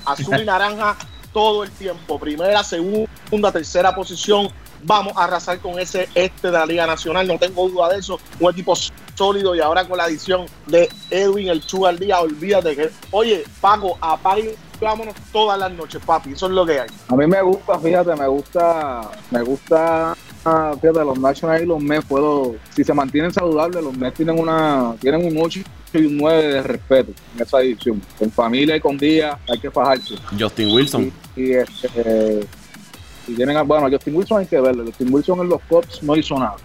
Azul 0.05 0.39
y 0.41 0.45
naranja 0.45 0.95
todo 1.33 1.63
el 1.63 1.71
tiempo. 1.71 2.17
Primera, 2.17 2.63
segunda, 2.63 3.51
tercera 3.51 3.93
posición 3.93 4.49
vamos 4.83 5.13
a 5.15 5.25
arrasar 5.25 5.59
con 5.59 5.79
ese 5.79 6.07
este 6.15 6.47
de 6.47 6.53
la 6.53 6.65
Liga 6.65 6.87
Nacional, 6.87 7.27
no 7.27 7.37
tengo 7.37 7.67
duda 7.69 7.89
de 7.89 7.99
eso. 7.99 8.19
Un 8.39 8.51
equipo 8.51 8.73
sólido 9.15 9.55
y 9.55 9.59
ahora 9.59 9.87
con 9.87 9.97
la 9.97 10.05
adición 10.05 10.45
de 10.67 10.89
Edwin 11.09 11.49
el 11.49 11.65
Chu 11.65 11.85
al 11.85 11.97
día, 11.97 12.19
olvídate 12.19 12.75
que, 12.75 12.89
oye, 13.11 13.43
Paco, 13.61 13.97
apague 14.01 14.55
vámonos 14.79 15.15
todas 15.31 15.57
las 15.57 15.71
noches, 15.71 15.99
papi, 16.05 16.33
eso 16.33 16.45
es 16.45 16.51
lo 16.51 16.63
que 16.63 16.79
hay. 16.79 16.89
A 17.07 17.15
mí 17.15 17.25
me 17.25 17.41
gusta, 17.41 17.79
fíjate, 17.79 18.15
me 18.15 18.27
gusta, 18.27 19.09
me 19.31 19.41
gusta 19.41 20.15
fíjate, 20.79 21.03
los 21.03 21.19
Nationals 21.19 21.63
y 21.63 21.65
los 21.65 21.81
Mets 21.81 22.05
puedo, 22.05 22.55
si 22.75 22.83
se 22.83 22.93
mantienen 22.93 23.31
saludables, 23.33 23.83
los 23.83 23.95
Mets 23.97 24.15
tienen 24.15 24.39
una, 24.39 24.95
tienen 24.99 25.25
un 25.25 25.43
8 25.43 25.59
y 25.93 26.05
un 26.05 26.17
9 26.17 26.47
de 26.47 26.63
respeto 26.63 27.11
en 27.35 27.41
esa 27.41 27.61
edición. 27.61 28.01
Con 28.17 28.31
familia 28.31 28.75
y 28.75 28.79
con 28.79 28.97
día 28.97 29.37
hay 29.49 29.59
que 29.59 29.71
fajarse. 29.71 30.15
Justin 30.39 30.73
Wilson. 30.73 31.11
Y, 31.35 31.51
este, 31.51 32.47
y 33.27 33.35
tienen, 33.35 33.67
bueno, 33.67 33.89
Justin 33.89 34.15
Wilson 34.15 34.39
hay 34.39 34.45
que 34.45 34.59
verlo. 34.59 34.85
Justin 34.85 35.13
Wilson 35.13 35.39
en 35.41 35.49
los 35.49 35.61
Cubs 35.63 36.01
no 36.01 36.15
hizo 36.15 36.39
nada. 36.39 36.55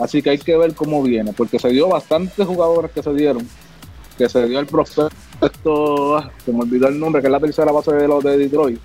Así 0.00 0.22
que 0.22 0.30
hay 0.30 0.38
que 0.38 0.56
ver 0.56 0.74
cómo 0.74 1.02
viene, 1.02 1.32
porque 1.32 1.58
se 1.58 1.68
dio 1.68 1.88
bastantes 1.88 2.46
jugadores 2.46 2.90
que 2.90 3.02
se 3.02 3.12
dieron, 3.12 3.46
que 4.16 4.28
se 4.28 4.46
dio 4.46 4.58
el 4.58 4.66
prospecto, 4.66 6.16
ah, 6.16 6.30
se 6.44 6.52
me 6.52 6.60
olvidó 6.60 6.88
el 6.88 6.98
nombre, 6.98 7.20
que 7.20 7.28
es 7.28 7.32
la 7.32 7.40
tercera 7.40 7.70
base 7.70 7.92
de 7.92 8.08
los 8.08 8.24
de 8.24 8.38
Detroit. 8.38 8.80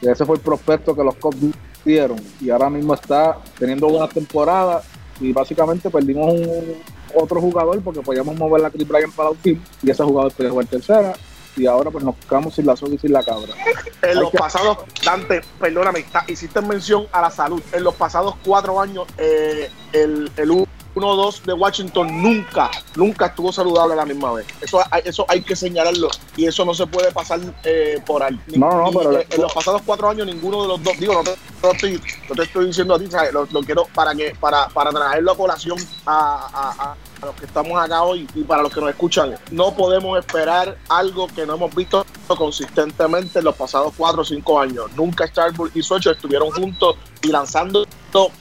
Ese 0.00 0.24
fue 0.24 0.36
el 0.36 0.42
prospecto 0.42 0.94
que 0.94 1.02
los 1.02 1.16
Cubs 1.16 1.38
dieron. 1.84 2.18
Y 2.40 2.50
ahora 2.50 2.70
mismo 2.70 2.94
está 2.94 3.38
teniendo 3.58 3.88
buenas 3.88 4.10
temporadas 4.10 4.84
y 5.20 5.32
básicamente 5.32 5.90
perdimos 5.90 6.32
un 6.32 6.74
otro 7.14 7.40
jugador 7.40 7.80
porque 7.82 8.00
podíamos 8.00 8.36
mover 8.36 8.62
la 8.62 8.70
triple 8.70 9.00
en 9.00 9.12
para 9.12 9.30
el 9.30 9.60
y 9.82 9.90
ese 9.90 10.02
jugador 10.02 10.32
puede 10.32 10.50
jugar 10.50 10.66
tercera 10.66 11.14
y 11.56 11.66
ahora 11.66 11.90
pues 11.90 12.04
nos 12.04 12.16
quedamos 12.16 12.54
sin 12.54 12.66
la 12.66 12.76
soga 12.76 12.94
y 12.94 12.98
sin 12.98 13.12
la 13.12 13.22
cabra. 13.22 13.54
En 14.02 14.20
los 14.20 14.30
pasados, 14.32 14.78
Dante, 15.04 15.40
perdóname, 15.58 16.04
hiciste 16.28 16.60
mención 16.60 17.06
a 17.12 17.22
la 17.22 17.30
salud. 17.30 17.62
En 17.72 17.84
los 17.84 17.94
pasados 17.94 18.34
cuatro 18.44 18.80
años, 18.80 19.06
eh, 19.18 19.70
el, 19.92 20.30
el 20.36 20.66
1-2 20.94 21.42
de 21.42 21.52
Washington 21.52 22.22
nunca, 22.22 22.70
nunca 22.94 23.26
estuvo 23.26 23.52
saludable 23.52 23.94
a 23.94 23.96
la 23.96 24.06
misma 24.06 24.32
vez. 24.32 24.46
Eso, 24.60 24.80
eso 25.04 25.26
hay 25.28 25.42
que 25.42 25.56
señalarlo 25.56 26.08
y 26.36 26.46
eso 26.46 26.64
no 26.64 26.74
se 26.74 26.86
puede 26.86 27.10
pasar 27.12 27.40
eh, 27.64 28.00
por 28.06 28.22
ahí. 28.22 28.38
No, 28.56 28.70
no, 28.70 28.92
pero 28.92 29.20
en 29.20 29.40
los 29.40 29.52
pasados 29.52 29.82
cuatro 29.84 30.08
años 30.08 30.26
ninguno 30.26 30.62
de 30.62 30.68
los 30.68 30.82
dos, 30.82 30.98
digo, 30.98 31.14
no 31.14 31.22
te, 31.22 31.32
estoy, 31.72 32.00
no 32.28 32.34
te 32.34 32.42
estoy 32.42 32.66
diciendo 32.66 32.94
a 32.94 32.98
ti, 32.98 33.08
Lo, 33.32 33.60
quiero 33.62 33.86
para 33.94 34.14
que 34.14 34.34
para, 34.38 34.68
para 34.68 34.90
traerlo 34.90 35.32
a 35.32 35.36
colación 35.36 35.78
a, 36.06 36.94
los 37.24 37.34
que 37.36 37.46
estamos 37.46 37.78
acá 37.80 38.02
hoy 38.02 38.28
y 38.34 38.42
para 38.42 38.62
los 38.62 38.72
que 38.72 38.80
nos 38.80 38.90
escuchan. 38.90 39.34
No 39.50 39.74
podemos 39.74 40.18
esperar 40.18 40.76
algo 40.88 41.26
que 41.28 41.46
no 41.46 41.54
hemos 41.54 41.74
visto 41.74 42.04
consistentemente 42.26 43.38
en 43.38 43.44
los 43.44 43.54
pasados 43.54 43.92
cuatro 43.96 44.22
o 44.22 44.24
cinco 44.24 44.60
años. 44.60 44.86
Nunca 44.96 45.26
Starbull 45.26 45.70
y 45.74 45.82
Socho 45.82 46.10
estuvieron 46.10 46.50
juntos 46.50 46.96
y 47.22 47.28
lanzando 47.28 47.86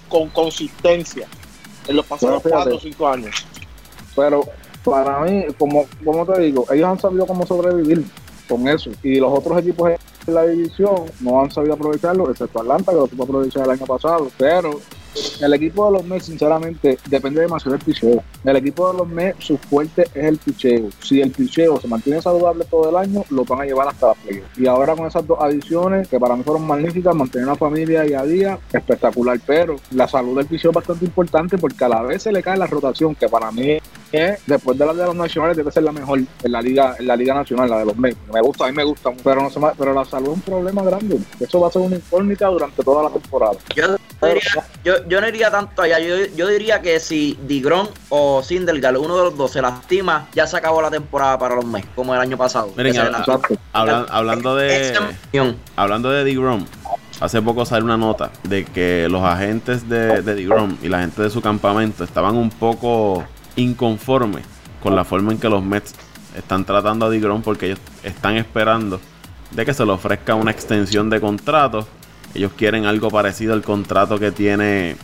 con 0.09 0.29
consistencia 0.29 1.27
en 1.87 1.95
los 1.95 2.05
pasados 2.05 2.41
cuatro 2.47 2.75
o 2.75 2.79
cinco 2.79 3.07
años. 3.07 3.45
Pero 4.15 4.43
para 4.83 5.19
mí, 5.21 5.45
como, 5.57 5.85
como 6.03 6.25
te 6.25 6.41
digo, 6.41 6.65
ellos 6.71 6.87
han 6.87 6.99
sabido 6.99 7.25
cómo 7.25 7.45
sobrevivir 7.45 8.05
con 8.47 8.67
eso. 8.67 8.91
Y 9.01 9.19
los 9.19 9.37
otros 9.37 9.59
equipos 9.59 9.91
en 10.27 10.33
la 10.33 10.43
división 10.45 11.05
no 11.21 11.41
han 11.41 11.51
sabido 11.51 11.73
aprovecharlo, 11.73 12.29
excepto 12.29 12.59
Atlanta, 12.59 12.91
que 12.91 12.97
lo 12.97 13.07
supo 13.07 13.23
aprovechar 13.23 13.65
el 13.65 13.71
año 13.71 13.85
pasado. 13.85 14.29
Pero 14.37 14.79
el 15.41 15.53
equipo 15.53 15.85
de 15.85 15.91
los 15.93 16.05
Mets, 16.05 16.25
sinceramente, 16.25 16.97
depende 17.07 17.41
demasiado 17.41 17.77
del 17.77 17.85
picheo. 17.85 18.23
El 18.43 18.55
equipo 18.55 18.91
de 18.91 18.97
los 18.97 19.07
Mets, 19.07 19.45
su 19.45 19.57
fuerte 19.57 20.03
es 20.13 20.25
el 20.25 20.37
picheo. 20.37 20.89
Si 21.01 21.21
el 21.21 21.31
picheo 21.31 21.79
se 21.79 21.87
mantiene 21.87 22.21
saludable 22.21 22.65
todo 22.65 22.89
el 22.89 22.95
año, 22.95 23.23
lo 23.29 23.43
van 23.45 23.61
a 23.61 23.65
llevar 23.65 23.87
hasta 23.87 24.07
la 24.07 24.13
playa. 24.15 24.43
Y 24.57 24.67
ahora 24.67 24.95
con 24.95 25.07
esas 25.07 25.25
dos 25.25 25.37
adiciones, 25.41 26.07
que 26.07 26.19
para 26.19 26.35
mí 26.35 26.43
fueron 26.43 26.65
magníficas, 26.65 27.15
mantener 27.15 27.47
una 27.47 27.55
familia 27.55 28.01
día 28.01 28.21
a 28.21 28.25
día, 28.25 28.59
espectacular. 28.71 29.39
Pero 29.45 29.75
la 29.91 30.07
salud 30.07 30.37
del 30.37 30.47
picheo 30.47 30.71
es 30.71 30.75
bastante 30.75 31.05
importante 31.05 31.57
porque 31.57 31.83
a 31.83 31.89
la 31.89 32.01
vez 32.01 32.23
se 32.23 32.31
le 32.31 32.41
cae 32.41 32.57
la 32.57 32.67
rotación, 32.67 33.15
que 33.15 33.27
para 33.27 33.51
mí 33.51 33.77
es, 34.11 34.39
después 34.45 34.77
de 34.77 34.85
la 34.85 34.93
de 34.93 35.05
los 35.05 35.15
nacionales, 35.15 35.57
debe 35.57 35.71
ser 35.71 35.83
la 35.83 35.91
mejor 35.91 36.19
en 36.19 36.51
la 36.51 36.61
liga, 36.61 36.95
en 36.99 37.07
la 37.07 37.15
liga 37.15 37.33
nacional, 37.33 37.69
la 37.69 37.79
de 37.79 37.85
los 37.85 37.97
Mets. 37.97 38.17
Me 38.31 38.41
gusta, 38.41 38.65
a 38.65 38.67
mí 38.67 38.75
me 38.75 38.83
gusta, 38.83 39.11
pero, 39.23 39.41
no 39.41 39.49
se 39.49 39.59
pero 39.77 39.93
la 39.93 40.05
salud 40.05 40.29
es 40.29 40.35
un 40.35 40.41
problema 40.41 40.83
grande. 40.83 41.19
Eso 41.39 41.59
va 41.59 41.67
a 41.67 41.71
ser 41.71 41.81
una 41.81 41.95
incógnita 41.95 42.47
durante 42.47 42.83
toda 42.83 43.03
la 43.03 43.09
temporada. 43.09 43.57
Yo, 43.75 43.95
yo, 44.83 45.21
no 45.21 45.27
iría 45.27 45.51
tanto 45.51 45.81
allá. 45.81 45.99
Yo, 45.99 46.47
diría 46.47 46.81
que 46.81 46.99
si 46.99 47.37
Digron 47.47 47.89
o 48.09 48.43
Sindelgal, 48.43 48.97
uno 48.97 49.17
de 49.17 49.23
los 49.25 49.37
dos, 49.37 49.51
se 49.51 49.61
lastima, 49.61 50.27
ya 50.33 50.47
se 50.47 50.57
acabó 50.57 50.81
la 50.81 50.91
temporada 50.91 51.37
para 51.37 51.55
los 51.55 51.65
Mets, 51.65 51.87
como 51.95 52.13
el 52.13 52.21
año 52.21 52.37
pasado. 52.37 52.71
hablando 53.73 54.55
de. 54.55 55.15
Hablando 55.75 56.09
de 56.11 56.23
Digron, 56.23 56.67
Hace 57.19 57.41
poco 57.41 57.65
salió 57.65 57.85
una 57.85 57.95
nota 57.95 58.31
de 58.43 58.65
que 58.65 59.07
los 59.09 59.23
agentes 59.23 59.87
de, 59.87 60.21
de 60.21 60.35
DeGrom 60.35 60.77
y 60.81 60.89
la 60.89 60.99
gente 60.99 61.21
de 61.21 61.29
su 61.29 61.41
campamento 61.41 62.03
estaban 62.03 62.35
un 62.35 62.49
poco 62.49 63.23
inconformes 63.55 64.43
con 64.81 64.95
la 64.95 65.05
forma 65.05 65.31
en 65.31 65.37
que 65.37 65.47
los 65.47 65.63
Mets 65.63 65.93
están 66.35 66.65
tratando 66.65 67.05
a 67.05 67.09
DeGrom 67.09 67.41
porque 67.41 67.67
ellos 67.67 67.79
están 68.03 68.35
esperando 68.35 68.99
de 69.51 69.65
que 69.65 69.73
se 69.73 69.85
le 69.85 69.91
ofrezca 69.91 70.35
una 70.35 70.51
extensión 70.51 71.09
de 71.09 71.21
contrato. 71.21 71.87
Ellos 72.35 72.51
quieren 72.57 72.85
algo 72.85 73.09
parecido 73.09 73.53
al 73.53 73.61
contrato 73.61 74.19
que 74.19 74.31
tiene 74.31 74.95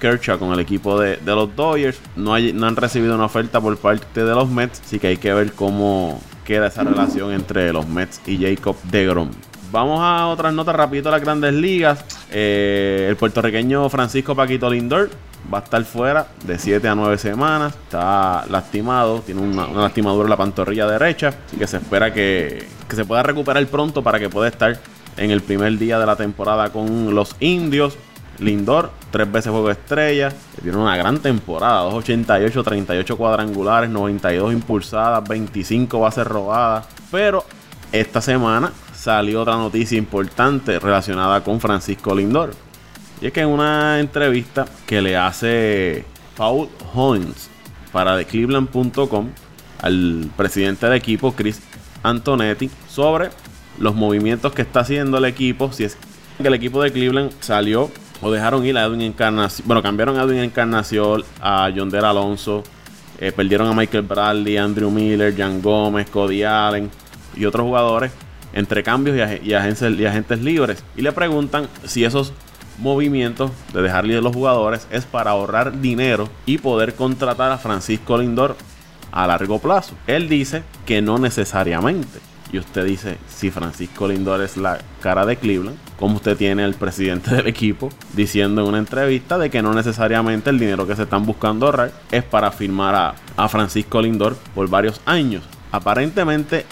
Kershaw 0.00 0.38
con 0.38 0.52
el 0.52 0.60
equipo 0.60 0.98
de, 0.98 1.18
los 1.24 1.54
Dodgers. 1.54 2.00
No, 2.16 2.34
han 2.34 2.76
recibido 2.76 3.14
una 3.14 3.26
oferta 3.26 3.60
por 3.60 3.76
parte 3.76 4.24
de 4.24 4.34
los 4.34 4.48
Mets, 4.48 4.80
así 4.80 4.98
que 4.98 5.08
hay 5.08 5.16
que 5.18 5.32
ver 5.32 5.52
cómo 5.52 6.20
queda 6.44 6.66
esa 6.66 6.82
relación 6.82 7.32
entre 7.32 7.72
los 7.72 7.86
Mets 7.86 8.20
y 8.26 8.38
Jacob 8.38 8.76
DeGrom. 8.90 9.30
Vamos 9.70 10.00
a 10.02 10.26
otras 10.26 10.52
notas 10.52 10.74
rapidito 10.74 11.10
a 11.10 11.12
las 11.12 11.20
grandes 11.20 11.54
ligas. 11.54 12.04
Eh, 12.32 13.06
el 13.08 13.16
puertorriqueño 13.16 13.88
Francisco 13.88 14.34
Paquito 14.34 14.68
Lindor 14.68 15.10
va 15.52 15.58
a 15.58 15.62
estar 15.62 15.84
fuera 15.84 16.26
de 16.44 16.58
7 16.58 16.88
a 16.88 16.96
9 16.96 17.18
semanas. 17.18 17.74
Está 17.84 18.44
lastimado, 18.48 19.20
tiene 19.20 19.42
una, 19.42 19.68
lastimadura 19.68 20.24
en 20.24 20.30
la 20.30 20.36
pantorrilla 20.36 20.88
derecha. 20.88 21.28
Así 21.46 21.56
que 21.56 21.68
se 21.68 21.76
espera 21.76 22.12
que 22.12 22.66
se 22.88 23.04
pueda 23.04 23.22
recuperar 23.22 23.64
pronto 23.68 24.02
para 24.02 24.18
que 24.18 24.28
pueda 24.28 24.48
estar 24.48 24.76
en 25.16 25.30
el 25.30 25.42
primer 25.42 25.78
día 25.78 25.98
de 25.98 26.06
la 26.06 26.16
temporada 26.16 26.70
con 26.70 27.14
los 27.14 27.36
indios. 27.40 27.96
Lindor, 28.38 28.90
tres 29.10 29.30
veces 29.30 29.52
juego 29.52 29.70
estrella. 29.70 30.32
Tiene 30.62 30.78
una 30.78 30.96
gran 30.96 31.18
temporada. 31.18 31.82
288, 31.82 32.62
38 32.62 33.16
cuadrangulares, 33.16 33.90
92 33.90 34.52
impulsadas, 34.52 35.28
25 35.28 36.00
bases 36.00 36.26
robadas. 36.26 36.86
Pero 37.10 37.44
esta 37.92 38.20
semana 38.20 38.72
salió 38.94 39.42
otra 39.42 39.56
noticia 39.56 39.98
importante 39.98 40.78
relacionada 40.78 41.42
con 41.42 41.60
Francisco 41.60 42.14
Lindor. 42.14 42.54
Y 43.20 43.26
es 43.26 43.32
que 43.32 43.40
en 43.40 43.48
una 43.48 44.00
entrevista 44.00 44.64
que 44.86 45.02
le 45.02 45.16
hace 45.16 46.04
Paul 46.36 46.68
Hoynes 46.94 47.50
para 47.92 48.16
TheCleveland.com 48.16 49.28
al 49.82 50.30
presidente 50.36 50.86
del 50.86 50.96
equipo, 50.96 51.32
Chris 51.32 51.60
Antonetti, 52.02 52.70
sobre 52.88 53.30
los 53.78 53.94
movimientos 53.94 54.52
que 54.52 54.62
está 54.62 54.80
haciendo 54.80 55.18
el 55.18 55.24
equipo. 55.24 55.72
Si 55.72 55.84
es 55.84 55.96
que 56.40 56.48
el 56.48 56.54
equipo 56.54 56.82
de 56.82 56.92
Cleveland 56.92 57.32
salió 57.40 57.90
o 58.22 58.30
dejaron 58.30 58.64
ir 58.64 58.76
a 58.76 58.84
Edwin 58.84 59.02
Encarnación. 59.02 59.66
Bueno, 59.66 59.82
cambiaron 59.82 60.18
a 60.18 60.22
Edwin 60.22 60.40
Encarnación, 60.40 61.24
a 61.40 61.70
John 61.74 61.94
Alonso. 61.94 62.64
Eh, 63.18 63.32
perdieron 63.32 63.68
a 63.68 63.74
Michael 63.74 64.02
Bradley, 64.04 64.56
Andrew 64.56 64.90
Miller, 64.90 65.34
Jan 65.36 65.60
Gómez, 65.60 66.08
Cody 66.08 66.42
Allen 66.42 66.90
y 67.36 67.44
otros 67.44 67.64
jugadores 67.64 68.12
entre 68.52 68.82
cambios 68.82 69.16
y, 69.42 69.52
agentes, 69.54 70.40
libres. 70.40 70.82
Y 70.96 71.02
le 71.02 71.12
preguntan 71.12 71.68
si 71.84 72.04
esos 72.04 72.32
movimientos 72.78 73.50
de 73.72 73.82
dejar 73.82 74.04
libre 74.04 74.22
los 74.22 74.34
jugadores 74.34 74.86
es 74.90 75.04
para 75.04 75.32
ahorrar 75.32 75.80
dinero 75.80 76.28
y 76.46 76.58
poder 76.58 76.94
contratar 76.94 77.52
a 77.52 77.58
Francisco 77.58 78.16
Lindor 78.16 78.56
a 79.12 79.26
largo 79.26 79.58
plazo. 79.58 79.94
Él 80.06 80.28
dice 80.28 80.62
que 80.86 81.02
no 81.02 81.18
necesariamente. 81.18 82.20
Y 82.52 82.58
usted 82.58 82.84
dice, 82.84 83.18
si 83.28 83.50
Francisco 83.50 84.08
Lindor 84.08 84.40
es 84.42 84.56
la 84.56 84.78
cara 85.00 85.24
de 85.24 85.36
Cleveland, 85.36 85.78
como 85.98 86.16
usted 86.16 86.36
tiene 86.36 86.64
al 86.64 86.74
presidente 86.74 87.34
del 87.34 87.46
equipo 87.46 87.90
diciendo 88.14 88.62
en 88.62 88.68
una 88.68 88.78
entrevista 88.78 89.38
de 89.38 89.50
que 89.50 89.62
no 89.62 89.72
necesariamente 89.72 90.50
el 90.50 90.58
dinero 90.58 90.86
que 90.86 90.96
se 90.96 91.04
están 91.04 91.24
buscando 91.24 91.66
ahorrar 91.66 91.92
es 92.10 92.24
para 92.24 92.50
firmar 92.50 92.94
a, 92.94 93.14
a 93.36 93.48
Francisco 93.48 94.02
Lindor 94.02 94.36
por 94.54 94.68
varios 94.68 95.00
años. 95.06 95.44
Aparentemente 95.70 96.66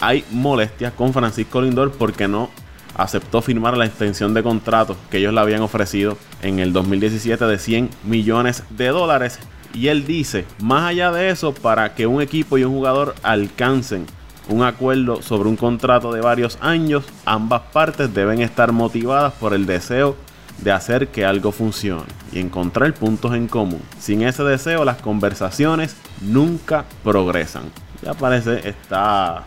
hay 0.00 0.24
molestias 0.30 0.92
con 0.92 1.12
Francisco 1.12 1.60
Lindor 1.60 1.92
porque 1.92 2.28
no 2.28 2.50
aceptó 2.94 3.42
firmar 3.42 3.76
la 3.76 3.86
extensión 3.86 4.34
de 4.34 4.42
contrato 4.42 4.96
que 5.10 5.18
ellos 5.18 5.32
le 5.32 5.40
habían 5.40 5.62
ofrecido 5.62 6.18
en 6.42 6.58
el 6.58 6.72
2017 6.72 7.44
de 7.44 7.58
100 7.58 7.90
millones 8.04 8.64
de 8.70 8.88
dólares. 8.88 9.38
Y 9.74 9.88
él 9.88 10.06
dice, 10.06 10.46
más 10.62 10.84
allá 10.84 11.12
de 11.12 11.28
eso, 11.28 11.52
para 11.52 11.94
que 11.94 12.06
un 12.06 12.22
equipo 12.22 12.58
y 12.58 12.64
un 12.64 12.72
jugador 12.72 13.14
alcancen 13.22 14.06
un 14.48 14.62
acuerdo 14.62 15.22
sobre 15.22 15.48
un 15.48 15.56
contrato 15.56 16.12
de 16.12 16.20
varios 16.20 16.58
años, 16.60 17.04
ambas 17.24 17.62
partes 17.72 18.12
deben 18.12 18.40
estar 18.40 18.72
motivadas 18.72 19.32
por 19.34 19.54
el 19.54 19.66
deseo 19.66 20.16
de 20.62 20.72
hacer 20.72 21.08
que 21.08 21.24
algo 21.24 21.52
funcione 21.52 22.06
y 22.32 22.40
encontrar 22.40 22.92
puntos 22.94 23.34
en 23.34 23.46
común. 23.46 23.82
Sin 23.98 24.22
ese 24.22 24.42
deseo, 24.42 24.84
las 24.84 25.00
conversaciones 25.00 25.96
nunca 26.20 26.84
progresan. 27.04 27.64
Ya 28.02 28.14
parece 28.14 28.68
está 28.68 29.44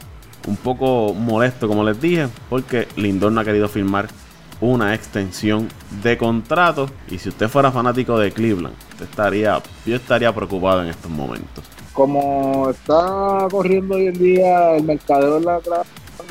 un 0.48 0.58
poco 0.58 1.14
molesto, 1.14 1.68
como 1.68 1.84
les 1.84 2.00
dije, 2.00 2.28
porque 2.50 2.88
Lindor 2.96 3.32
no 3.32 3.42
ha 3.42 3.46
querido 3.46 3.68
firmar 3.68 4.08
una 4.62 4.94
extensión 4.94 5.68
de 6.04 6.18
contrato. 6.18 6.90
Y 7.10 7.18
si 7.18 7.30
usted 7.30 7.50
fuera 7.50 7.72
fanático 7.72 8.18
de 8.18 8.32
Cleveland, 8.32 8.76
estaría, 9.02 9.62
yo 9.86 9.96
estaría 9.96 10.34
preocupado 10.34 10.84
en 10.84 10.90
estos 10.90 11.12
momentos. 11.12 11.66
Como 11.94 12.70
está 12.70 13.48
corriendo 13.52 13.96
hoy 13.96 14.08
en 14.08 14.14
día 14.14 14.76
el 14.76 14.84
mercadeo 14.84 15.38
en 15.38 15.46
la 15.46 15.60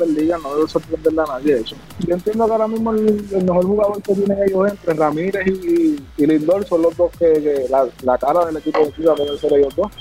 liga, 0.07 0.37
no 0.41 0.55
debe 0.55 0.67
sorprenderle 0.67 1.21
a 1.21 1.25
nadie 1.25 1.59
eso. 1.59 1.75
Yo 1.99 2.15
entiendo 2.15 2.45
que 2.45 2.51
ahora 2.51 2.67
mismo 2.67 2.91
el, 2.91 3.43
mejor 3.43 3.65
jugador 3.65 4.01
que 4.01 4.15
tienen 4.15 4.37
ellos 4.47 4.71
entre 4.71 4.93
Ramírez 4.93 5.47
y, 5.47 6.25
Lindor 6.25 6.65
son 6.65 6.81
los 6.81 6.95
dos 6.97 7.11
que, 7.17 7.67
la, 7.69 8.17
cara 8.17 8.45
del 8.45 8.57
equipo 8.57 8.79
de 8.79 8.93
Chivas 8.93 9.17
deben 9.17 9.37
ser 9.37 9.53
ellos 9.53 9.75
dos. 9.75 9.91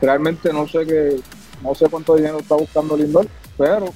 Realmente 0.00 0.52
no 0.52 0.66
sé 0.68 0.86
que 0.86 1.20
no 1.62 1.74
sé 1.74 1.88
cuánto 1.88 2.14
dinero 2.16 2.38
está 2.38 2.54
buscando 2.54 2.96
Lindor, 2.96 3.26
pero 3.56 3.86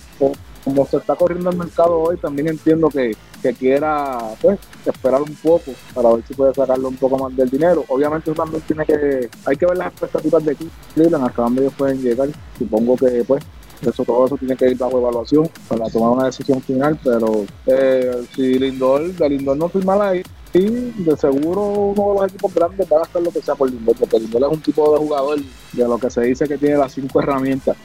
como 0.65 0.87
se 0.87 0.99
está 0.99 1.15
corriendo 1.15 1.51
el 1.51 1.57
mercado 1.57 1.99
hoy, 1.99 2.17
también 2.17 2.49
entiendo 2.49 2.89
que, 2.89 3.17
quiera 3.59 4.19
pues, 4.41 4.59
esperar 4.87 5.21
un 5.21 5.35
poco 5.35 5.73
para 5.95 6.13
ver 6.13 6.25
si 6.27 6.35
puede 6.35 6.55
sacarle 6.55 6.87
un 6.87 6.97
poco 6.97 7.19
más 7.19 7.37
del 7.37 7.51
dinero. 7.51 7.85
Obviamente 7.89 8.33
también 8.33 8.63
tiene 8.63 8.85
que, 8.87 9.29
hay 9.45 9.57
que 9.57 9.67
ver 9.67 9.77
las 9.77 9.89
expectativas 9.89 10.45
de 10.45 10.57
Cleveland, 10.95 11.27
hasta 11.27 11.43
dónde 11.43 11.63
ellos 11.63 11.75
pueden 11.77 12.01
llegar. 12.01 12.29
Supongo 12.57 12.97
que 12.97 13.25
pues 13.27 13.43
eso 13.83 14.05
todo 14.05 14.27
eso 14.27 14.37
tiene 14.37 14.57
que 14.57 14.71
ir 14.71 14.79
bajo 14.79 14.99
evaluación 14.99 15.51
para 15.69 15.87
tomar 15.87 16.11
una 16.11 16.27
decisión 16.27 16.63
final, 16.63 16.99
pero 17.03 17.45
eh, 17.67 18.25
si 18.35 18.59
Lindor, 18.59 19.13
de 19.13 19.29
Lindor 19.29 19.57
no 19.57 19.69
firmara 19.69 20.11
ahí, 20.11 20.23
de 20.53 21.17
seguro 21.17 21.63
uno 21.63 22.13
de 22.13 22.21
los 22.21 22.31
equipos 22.31 22.55
grandes 22.55 22.87
va 22.93 22.99
a 22.99 23.01
gastar 23.01 23.23
lo 23.23 23.33
que 23.33 23.43
sea 23.43 23.57
por 23.57 23.71
Lindor, 23.71 23.97
porque 23.97 24.21
Lindor 24.21 24.43
es 24.43 24.49
un 24.57 24.63
tipo 24.63 24.93
de 24.93 24.99
jugador 24.99 25.41
de 25.73 25.85
lo 25.85 25.99
que 25.99 26.11
se 26.11 26.21
dice 26.23 26.47
que 26.47 26.59
tiene 26.59 26.77
las 26.77 26.93
cinco 26.93 27.21
herramientas 27.21 27.77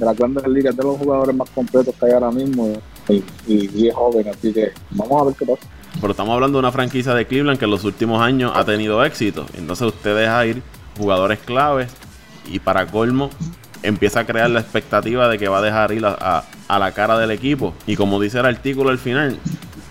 de 0.00 0.06
las 0.06 0.16
grandes 0.16 0.46
ligas, 0.48 0.76
de 0.76 0.82
los 0.82 0.96
jugadores 0.96 1.36
más 1.36 1.48
completos 1.50 1.94
que 1.94 2.06
hay 2.06 2.12
ahora 2.12 2.30
mismo 2.30 2.72
y, 3.08 3.86
es 3.86 3.94
joven, 3.94 4.28
así 4.28 4.52
que 4.52 4.72
vamos 4.90 5.22
a 5.22 5.24
ver 5.26 5.34
qué 5.38 5.46
pasa. 5.46 5.68
Pero 6.00 6.10
estamos 6.12 6.34
hablando 6.34 6.58
de 6.58 6.60
una 6.60 6.72
franquicia 6.72 7.14
de 7.14 7.26
Cleveland 7.26 7.58
que 7.58 7.66
en 7.66 7.70
los 7.70 7.84
últimos 7.84 8.22
años 8.22 8.52
ha 8.54 8.64
tenido 8.64 9.04
éxito. 9.04 9.44
Entonces 9.56 9.88
usted 9.88 10.16
deja 10.16 10.46
ir 10.46 10.62
jugadores 10.96 11.38
claves 11.40 11.92
y 12.50 12.58
para 12.58 12.86
colmo 12.86 13.28
empieza 13.82 14.20
a 14.20 14.26
crear 14.26 14.48
la 14.48 14.60
expectativa 14.60 15.28
de 15.28 15.38
que 15.38 15.48
va 15.48 15.58
a 15.58 15.62
dejar 15.62 15.92
ir 15.92 16.04
a, 16.06 16.44
la 16.68 16.92
cara 16.92 17.18
del 17.18 17.30
equipo. 17.30 17.74
Y 17.86 17.96
como 17.96 18.20
dice 18.20 18.38
el 18.38 18.46
artículo 18.46 18.90
al 18.90 18.98
final, 18.98 19.38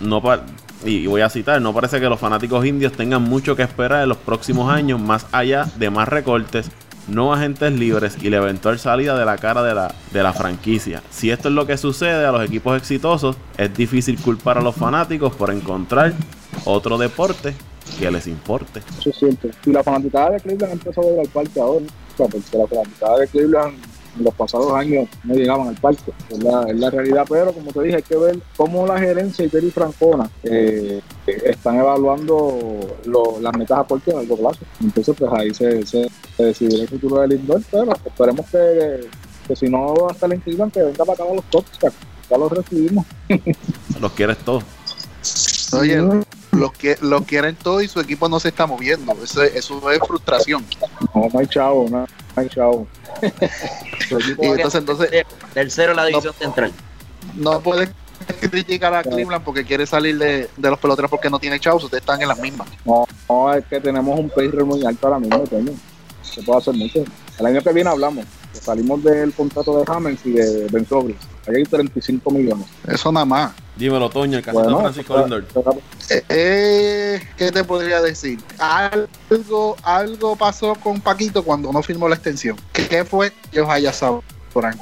no 0.00 0.22
y 0.84 1.06
voy 1.06 1.20
a 1.20 1.28
citar, 1.28 1.60
no 1.60 1.74
parece 1.74 2.00
que 2.00 2.08
los 2.08 2.18
fanáticos 2.18 2.64
indios 2.64 2.92
tengan 2.92 3.22
mucho 3.22 3.54
que 3.54 3.62
esperar 3.62 4.02
en 4.02 4.08
los 4.08 4.18
próximos 4.18 4.72
años 4.72 4.98
más 4.98 5.26
allá 5.30 5.66
de 5.76 5.90
más 5.90 6.08
recortes 6.08 6.70
no 7.08 7.32
agentes 7.32 7.72
libres 7.72 8.16
y 8.22 8.30
la 8.30 8.38
eventual 8.38 8.78
salida 8.78 9.18
de 9.18 9.24
la 9.24 9.38
cara 9.38 9.62
de 9.62 9.74
la, 9.74 9.94
de 10.12 10.22
la 10.22 10.32
franquicia. 10.32 11.02
Si 11.10 11.30
esto 11.30 11.48
es 11.48 11.54
lo 11.54 11.66
que 11.66 11.76
sucede 11.76 12.24
a 12.24 12.32
los 12.32 12.44
equipos 12.44 12.76
exitosos, 12.76 13.36
es 13.56 13.74
difícil 13.76 14.20
culpar 14.20 14.58
a 14.58 14.60
los 14.60 14.74
fanáticos 14.74 15.34
por 15.34 15.50
encontrar 15.50 16.12
otro 16.64 16.98
deporte 16.98 17.54
que 17.98 18.10
les 18.10 18.26
importe. 18.26 18.80
Eso 18.98 19.10
es 19.10 19.16
cierto. 19.16 19.48
Y 19.66 19.72
la 19.72 19.82
fanaticada 19.82 20.30
de 20.30 20.40
Cleveland 20.40 20.72
empezó 20.74 21.00
a 21.00 21.06
ver 21.06 21.20
al 21.20 21.28
parque 21.28 21.60
ahora, 21.60 21.86
porque 22.16 22.38
la 22.52 22.66
fanaticada 22.66 23.18
de 23.18 23.28
Cleveland 23.28 23.89
en 24.16 24.24
los 24.24 24.34
pasados 24.34 24.72
años 24.72 25.08
no 25.24 25.34
llegaban 25.34 25.68
al 25.68 25.76
parque, 25.76 26.12
es 26.28 26.42
la, 26.42 26.90
realidad, 26.90 27.24
pero 27.28 27.52
como 27.52 27.72
te 27.72 27.82
dije, 27.82 27.96
hay 27.96 28.02
que 28.02 28.16
ver 28.16 28.38
cómo 28.56 28.86
la 28.86 28.98
gerencia 28.98 29.44
y 29.44 29.48
Terry 29.48 29.70
Francona 29.70 30.30
eh, 30.42 31.00
están 31.26 31.76
evaluando 31.76 32.98
las 33.40 33.56
metas 33.56 33.78
a 33.78 33.84
corto 33.84 34.10
y 34.10 34.14
a 34.14 34.16
largo 34.16 34.36
plazo. 34.36 34.60
Entonces, 34.80 35.14
pues 35.18 35.32
ahí 35.32 35.54
se, 35.54 35.86
se, 35.86 36.08
decidirá 36.38 36.82
el 36.82 36.88
futuro 36.88 37.20
del 37.20 37.30
Lindor, 37.30 37.62
pero 37.70 37.92
esperemos 38.04 38.46
que, 38.50 39.08
que 39.46 39.56
si 39.56 39.68
no 39.68 39.94
hasta 40.08 40.26
el 40.26 40.40
Cleveland 40.40 40.72
que 40.72 40.82
venga 40.82 41.04
para 41.04 41.24
acá 41.24 41.34
los 41.34 41.44
tops, 41.44 41.70
ya 42.30 42.38
los 42.38 42.52
recibimos. 42.52 43.06
los 44.00 44.12
quieres 44.12 44.38
todos. 44.38 44.64
Oye, 45.72 46.00
los, 46.60 46.72
que, 46.72 46.96
los 47.00 47.22
quieren 47.22 47.56
todos 47.56 47.82
y 47.82 47.88
su 47.88 48.00
equipo 48.00 48.28
no 48.28 48.38
se 48.38 48.48
está 48.48 48.66
moviendo. 48.66 49.12
Eso, 49.22 49.42
eso 49.42 49.90
es 49.90 49.98
frustración. 49.98 50.64
No, 51.14 51.28
no 51.32 51.38
hay 51.38 51.46
chavo, 51.46 51.88
no, 51.88 52.06
hay 52.36 52.48
chavo. 52.48 52.86
y 54.38 54.46
entonces, 54.46 54.80
entonces, 54.80 55.10
tercero 55.54 55.92
en 55.92 55.96
la 55.96 56.06
división 56.06 56.34
central. 56.34 56.72
No 57.34 57.60
puedes 57.60 57.90
criticar 58.40 58.94
a 58.94 59.02
Cleveland 59.02 59.44
porque 59.44 59.64
quiere 59.64 59.86
salir 59.86 60.18
de, 60.18 60.48
de 60.56 60.70
los 60.70 60.78
peloteros 60.78 61.10
porque 61.10 61.30
no 61.30 61.38
tiene 61.38 61.58
chavos, 61.58 61.84
ustedes 61.84 62.02
están 62.02 62.20
en 62.22 62.28
las 62.28 62.38
mismas. 62.38 62.68
No, 62.84 63.06
no 63.28 63.54
es 63.54 63.64
que 63.66 63.80
tenemos 63.80 64.18
un 64.18 64.30
payroll 64.30 64.66
muy 64.66 64.84
alto 64.84 65.06
ahora 65.06 65.18
mismo, 65.18 65.44
coño. 65.44 65.72
Se 66.22 66.42
puede 66.42 66.58
hacer 66.58 66.74
mucho. 66.74 67.04
El 67.38 67.46
año 67.46 67.62
que 67.62 67.72
viene 67.72 67.90
hablamos. 67.90 68.26
Salimos 68.52 69.02
del 69.02 69.32
contrato 69.32 69.78
de 69.78 69.84
Hamels 69.86 70.20
y 70.24 70.32
de 70.32 70.66
Ben 70.70 70.86
Ahí 71.46 71.56
hay 71.56 71.64
35 71.64 72.30
millones. 72.30 72.66
Eso 72.86 73.10
nada 73.10 73.24
más. 73.24 73.52
Dímelo, 73.76 74.10
Toño, 74.10 74.38
el 74.38 74.44
caso 74.44 74.62
de 74.62 74.76
Francisco 74.76 75.18
Lindor. 75.18 75.44
Eh, 76.10 76.24
eh, 76.28 77.28
¿Qué 77.36 77.50
te 77.50 77.64
podría 77.64 78.02
decir? 78.02 78.38
Algo, 78.58 79.76
algo 79.82 80.36
pasó 80.36 80.74
con 80.74 81.00
Paquito 81.00 81.42
cuando 81.42 81.72
no 81.72 81.82
firmó 81.82 82.08
la 82.08 82.16
extensión. 82.16 82.56
¿Qué 82.72 83.04
fue? 83.04 83.32
Ellos 83.52 83.68
haya 83.70 83.92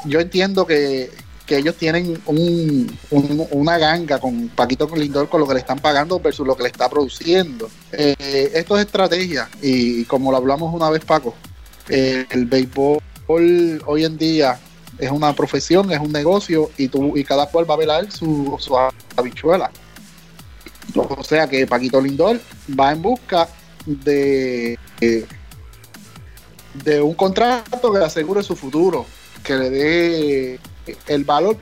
Yo 0.06 0.20
entiendo 0.20 0.66
que, 0.66 1.10
ellos 1.48 1.76
tienen 1.76 2.20
un, 2.26 2.98
una 3.10 3.78
ganga 3.78 4.18
con 4.18 4.48
Paquito 4.48 4.88
Lindor 4.94 5.28
con 5.28 5.40
lo 5.40 5.46
que 5.46 5.54
le 5.54 5.60
están 5.60 5.78
pagando 5.78 6.18
versus 6.18 6.46
lo 6.46 6.56
que 6.56 6.64
le 6.64 6.68
está 6.70 6.90
produciendo. 6.90 7.70
Eh, 7.92 8.50
esto 8.54 8.76
es 8.76 8.84
estrategia 8.84 9.48
y, 9.62 10.04
como 10.04 10.32
lo 10.32 10.38
hablamos 10.38 10.74
una 10.74 10.90
vez, 10.90 11.04
Paco, 11.04 11.34
eh, 11.88 12.26
el 12.30 12.46
béisbol 12.46 12.98
hoy 13.28 14.04
en 14.04 14.18
día 14.18 14.58
es 14.98 15.10
una 15.10 15.34
profesión, 15.34 15.92
es 15.92 16.00
un 16.00 16.12
negocio 16.12 16.70
y, 16.76 16.88
tú, 16.88 17.16
y 17.16 17.24
cada 17.24 17.46
cual 17.46 17.70
va 17.70 17.74
a 17.74 17.78
velar 17.78 18.10
su, 18.10 18.56
su 18.58 18.76
habichuela. 19.16 19.70
O 20.94 21.22
sea 21.22 21.46
que 21.46 21.66
Paquito 21.66 22.00
Lindor 22.00 22.40
va 22.78 22.92
en 22.92 23.02
busca 23.02 23.48
de, 23.84 24.78
de 26.84 27.02
un 27.02 27.14
contrato 27.14 27.92
que 27.92 27.98
asegure 27.98 28.42
su 28.42 28.56
futuro, 28.56 29.06
que 29.44 29.54
le 29.54 29.70
dé 29.70 30.60
el 31.06 31.24
valor 31.24 31.56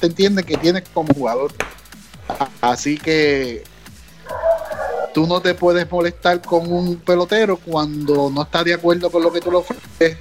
te 0.00 0.06
entiende 0.06 0.42
que 0.42 0.56
tiene 0.56 0.82
como 0.82 1.12
jugador. 1.14 1.52
Así 2.60 2.96
que 2.96 3.62
tú 5.12 5.26
no 5.26 5.40
te 5.40 5.54
puedes 5.54 5.90
molestar 5.90 6.40
con 6.40 6.72
un 6.72 6.96
pelotero 6.96 7.58
cuando 7.58 8.30
no 8.30 8.42
está 8.42 8.64
de 8.64 8.74
acuerdo 8.74 9.10
con 9.10 9.22
lo 9.22 9.32
que 9.32 9.40
tú 9.40 9.50
le 9.50 9.58
ofreces 9.58 10.16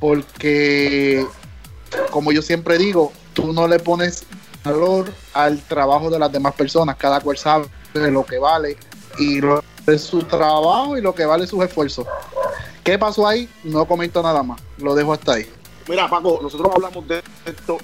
porque, 0.00 1.24
como 2.10 2.32
yo 2.32 2.42
siempre 2.42 2.78
digo, 2.78 3.12
tú 3.34 3.52
no 3.52 3.68
le 3.68 3.78
pones 3.78 4.24
valor 4.64 5.12
al 5.34 5.62
trabajo 5.62 6.10
de 6.10 6.18
las 6.18 6.32
demás 6.32 6.54
personas, 6.54 6.96
cada 6.96 7.20
cual 7.20 7.36
sabe 7.36 7.68
lo 7.94 8.24
que 8.24 8.38
vale 8.38 8.76
y 9.18 9.40
lo 9.40 9.62
de 9.86 9.98
su 9.98 10.22
trabajo 10.24 10.96
y 10.96 11.00
lo 11.00 11.14
que 11.14 11.24
vale 11.24 11.46
sus 11.46 11.62
esfuerzos. 11.62 12.06
¿Qué 12.82 12.98
pasó 12.98 13.26
ahí? 13.26 13.48
No 13.62 13.86
comento 13.86 14.22
nada 14.22 14.42
más, 14.42 14.60
lo 14.78 14.94
dejo 14.94 15.12
hasta 15.12 15.34
ahí. 15.34 15.46
Mira, 15.88 16.08
Paco, 16.08 16.40
nosotros 16.42 16.70
hablamos 16.74 17.06
de 17.06 17.22
esto 17.44 17.78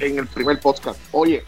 en 0.00 0.18
el 0.18 0.26
primer 0.26 0.60
podcast. 0.60 0.98
Oye, 1.12 1.44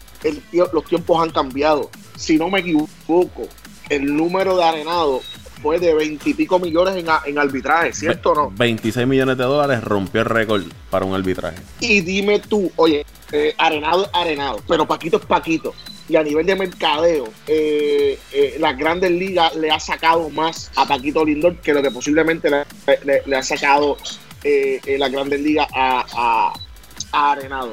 los 0.53 0.85
tiempos 0.85 1.21
han 1.21 1.31
cambiado. 1.31 1.89
Si 2.15 2.37
no 2.37 2.49
me 2.49 2.59
equivoco, 2.59 3.47
el 3.89 4.15
número 4.15 4.55
de 4.57 4.63
arenados 4.63 5.23
fue 5.61 5.79
de 5.79 5.93
veintipico 5.93 6.59
millones 6.59 6.95
en, 6.95 7.07
en, 7.25 7.37
arbitraje, 7.37 7.93
¿cierto 7.93 8.31
o 8.31 8.35
no? 8.35 8.51
26 8.55 9.07
millones 9.07 9.37
de 9.37 9.43
dólares 9.43 9.83
rompió 9.83 10.21
el 10.21 10.25
récord 10.25 10.63
para 10.89 11.05
un 11.05 11.13
arbitraje. 11.13 11.57
Y 11.79 12.01
dime 12.01 12.39
tú, 12.39 12.71
oye, 12.75 13.05
eh, 13.31 13.53
arenado 13.57 14.09
arenado, 14.13 14.59
pero 14.67 14.87
Paquito 14.87 15.17
es 15.17 15.25
Paquito. 15.25 15.73
Y 16.07 16.15
a 16.15 16.23
nivel 16.23 16.45
de 16.45 16.55
mercadeo, 16.55 17.25
eh, 17.45 18.17
eh, 18.31 18.55
las 18.59 18.75
grandes 18.75 19.11
ligas 19.11 19.55
le 19.55 19.69
ha 19.69 19.79
sacado 19.79 20.29
más 20.31 20.71
a 20.75 20.87
Paquito 20.87 21.23
Lindor 21.23 21.57
que 21.57 21.71
lo 21.71 21.83
que 21.83 21.91
posiblemente 21.91 22.49
le, 22.49 23.35
ha 23.35 23.43
sacado 23.43 23.97
las 24.43 25.11
grandes 25.11 25.39
ligas 25.41 25.67
a, 25.71 26.51
a 27.11 27.31
Arenado 27.31 27.71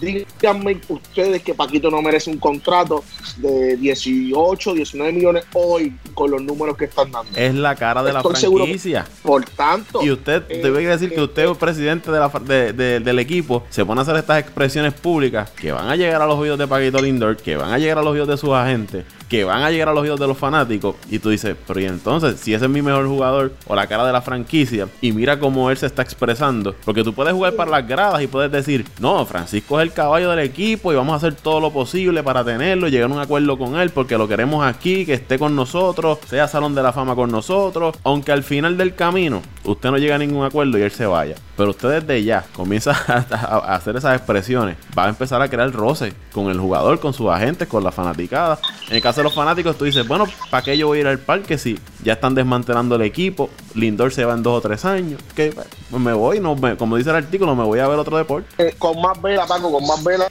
díganme 0.00 0.80
ustedes 0.88 1.42
que 1.42 1.54
Paquito 1.54 1.90
no 1.90 2.02
merece 2.02 2.30
un 2.30 2.38
contrato 2.38 3.04
de 3.36 3.76
18, 3.76 4.74
19 4.74 5.12
millones 5.12 5.44
hoy 5.52 5.94
con 6.14 6.30
los 6.30 6.42
números 6.42 6.76
que 6.76 6.86
están 6.86 7.10
dando. 7.10 7.30
Es 7.36 7.54
la 7.54 7.74
cara 7.76 8.02
de 8.02 8.12
la 8.12 8.22
franquicia. 8.22 9.06
por 9.22 9.44
tanto. 9.44 10.02
Y 10.02 10.10
usted 10.10 10.44
eh, 10.48 10.60
debe 10.62 10.86
decir 10.86 11.14
que 11.14 11.20
usted 11.20 11.48
es 11.50 11.56
presidente 11.56 12.10
de 12.10 12.18
la, 12.18 12.28
del 12.28 13.18
equipo, 13.18 13.64
se 13.70 13.84
pone 13.84 14.00
a 14.00 14.02
hacer 14.02 14.16
estas 14.16 14.40
expresiones 14.40 14.94
públicas 14.94 15.50
que 15.50 15.72
van 15.72 15.88
a 15.88 15.96
llegar 15.96 16.22
a 16.22 16.26
los 16.26 16.38
oídos 16.38 16.58
de 16.58 16.66
Paquito 16.66 17.00
Lindor, 17.00 17.36
que 17.36 17.56
van 17.56 17.72
a 17.72 17.78
llegar 17.78 17.98
a 17.98 18.02
los 18.02 18.12
oídos 18.12 18.28
de 18.28 18.36
sus 18.36 18.50
agentes, 18.50 19.04
que 19.30 19.44
van 19.44 19.62
a 19.62 19.70
llegar 19.70 19.88
a 19.88 19.92
los 19.92 20.02
oídos 20.02 20.18
de 20.18 20.26
los 20.26 20.36
fanáticos. 20.36 20.96
Y 21.08 21.20
tú 21.20 21.30
dices, 21.30 21.56
pero 21.66 21.80
y 21.80 21.86
entonces, 21.86 22.40
si 22.40 22.52
ese 22.52 22.64
es 22.64 22.70
mi 22.70 22.82
mejor 22.82 23.06
jugador 23.06 23.52
o 23.66 23.76
la 23.76 23.86
cara 23.86 24.04
de 24.04 24.12
la 24.12 24.20
franquicia, 24.20 24.88
y 25.00 25.12
mira 25.12 25.38
cómo 25.38 25.70
él 25.70 25.76
se 25.76 25.86
está 25.86 26.02
expresando, 26.02 26.74
porque 26.84 27.04
tú 27.04 27.14
puedes 27.14 27.32
jugar 27.32 27.54
para 27.54 27.70
las 27.70 27.86
gradas 27.86 28.20
y 28.22 28.26
puedes 28.26 28.50
decir, 28.50 28.84
no, 28.98 29.24
Francisco 29.24 29.80
es 29.80 29.86
el 29.86 29.92
caballo 29.92 30.30
del 30.30 30.40
equipo 30.40 30.92
y 30.92 30.96
vamos 30.96 31.14
a 31.14 31.16
hacer 31.16 31.34
todo 31.34 31.60
lo 31.60 31.70
posible 31.70 32.24
para 32.24 32.44
tenerlo, 32.44 32.88
llegar 32.88 33.08
a 33.08 33.14
un 33.14 33.20
acuerdo 33.20 33.56
con 33.56 33.76
él 33.76 33.90
porque 33.90 34.18
lo 34.18 34.26
queremos 34.26 34.66
aquí, 34.66 35.06
que 35.06 35.14
esté 35.14 35.38
con 35.38 35.54
nosotros, 35.54 36.18
sea 36.28 36.48
Salón 36.48 36.74
de 36.74 36.82
la 36.82 36.92
Fama 36.92 37.14
con 37.14 37.30
nosotros, 37.30 37.96
aunque 38.02 38.32
al 38.32 38.42
final 38.42 38.76
del 38.76 38.96
camino 38.96 39.42
usted 39.64 39.92
no 39.92 39.98
llega 39.98 40.16
a 40.16 40.18
ningún 40.18 40.44
acuerdo 40.44 40.76
y 40.76 40.82
él 40.82 40.90
se 40.90 41.06
vaya. 41.06 41.36
Pero 41.56 41.70
usted 41.70 42.00
desde 42.00 42.24
ya 42.24 42.44
comienza 42.54 42.92
a, 43.30 43.74
hacer 43.74 43.94
esas 43.96 44.16
expresiones, 44.16 44.76
va 44.98 45.04
a 45.04 45.08
empezar 45.10 45.40
a 45.42 45.48
crear 45.48 45.70
roce 45.70 46.14
con 46.32 46.50
el 46.50 46.58
jugador, 46.58 46.98
con 47.00 47.12
sus 47.12 47.28
agentes, 47.28 47.68
con 47.68 47.84
la 47.84 47.92
fanaticada. 47.92 48.58
En 48.88 48.96
el 48.96 49.02
caso 49.02 49.19
los 49.22 49.34
fanáticos, 49.34 49.76
tú 49.76 49.84
dices, 49.84 50.06
bueno, 50.06 50.26
¿para 50.50 50.64
qué 50.64 50.76
yo 50.76 50.88
voy 50.88 50.98
a 50.98 51.00
ir 51.02 51.06
al 51.06 51.18
parque 51.18 51.58
si 51.58 51.78
ya 52.02 52.14
están 52.14 52.34
desmantelando 52.34 52.96
el 52.96 53.02
equipo? 53.02 53.50
Lindor 53.74 54.12
se 54.12 54.24
va 54.24 54.34
en 54.34 54.42
dos 54.42 54.58
o 54.58 54.60
tres 54.60 54.84
años. 54.84 55.20
Que 55.34 55.52
pues 55.52 56.02
me 56.02 56.12
voy, 56.12 56.40
no 56.40 56.56
como 56.76 56.96
dice 56.96 57.10
el 57.10 57.16
artículo, 57.16 57.54
me 57.54 57.64
voy 57.64 57.80
a 57.80 57.88
ver 57.88 57.98
otro 57.98 58.16
deporte. 58.16 58.48
Eh, 58.58 58.74
con 58.78 59.00
más 59.00 59.20
vela, 59.20 59.46
Paco, 59.46 59.72
con 59.72 59.86
más 59.86 60.02
vela 60.02 60.28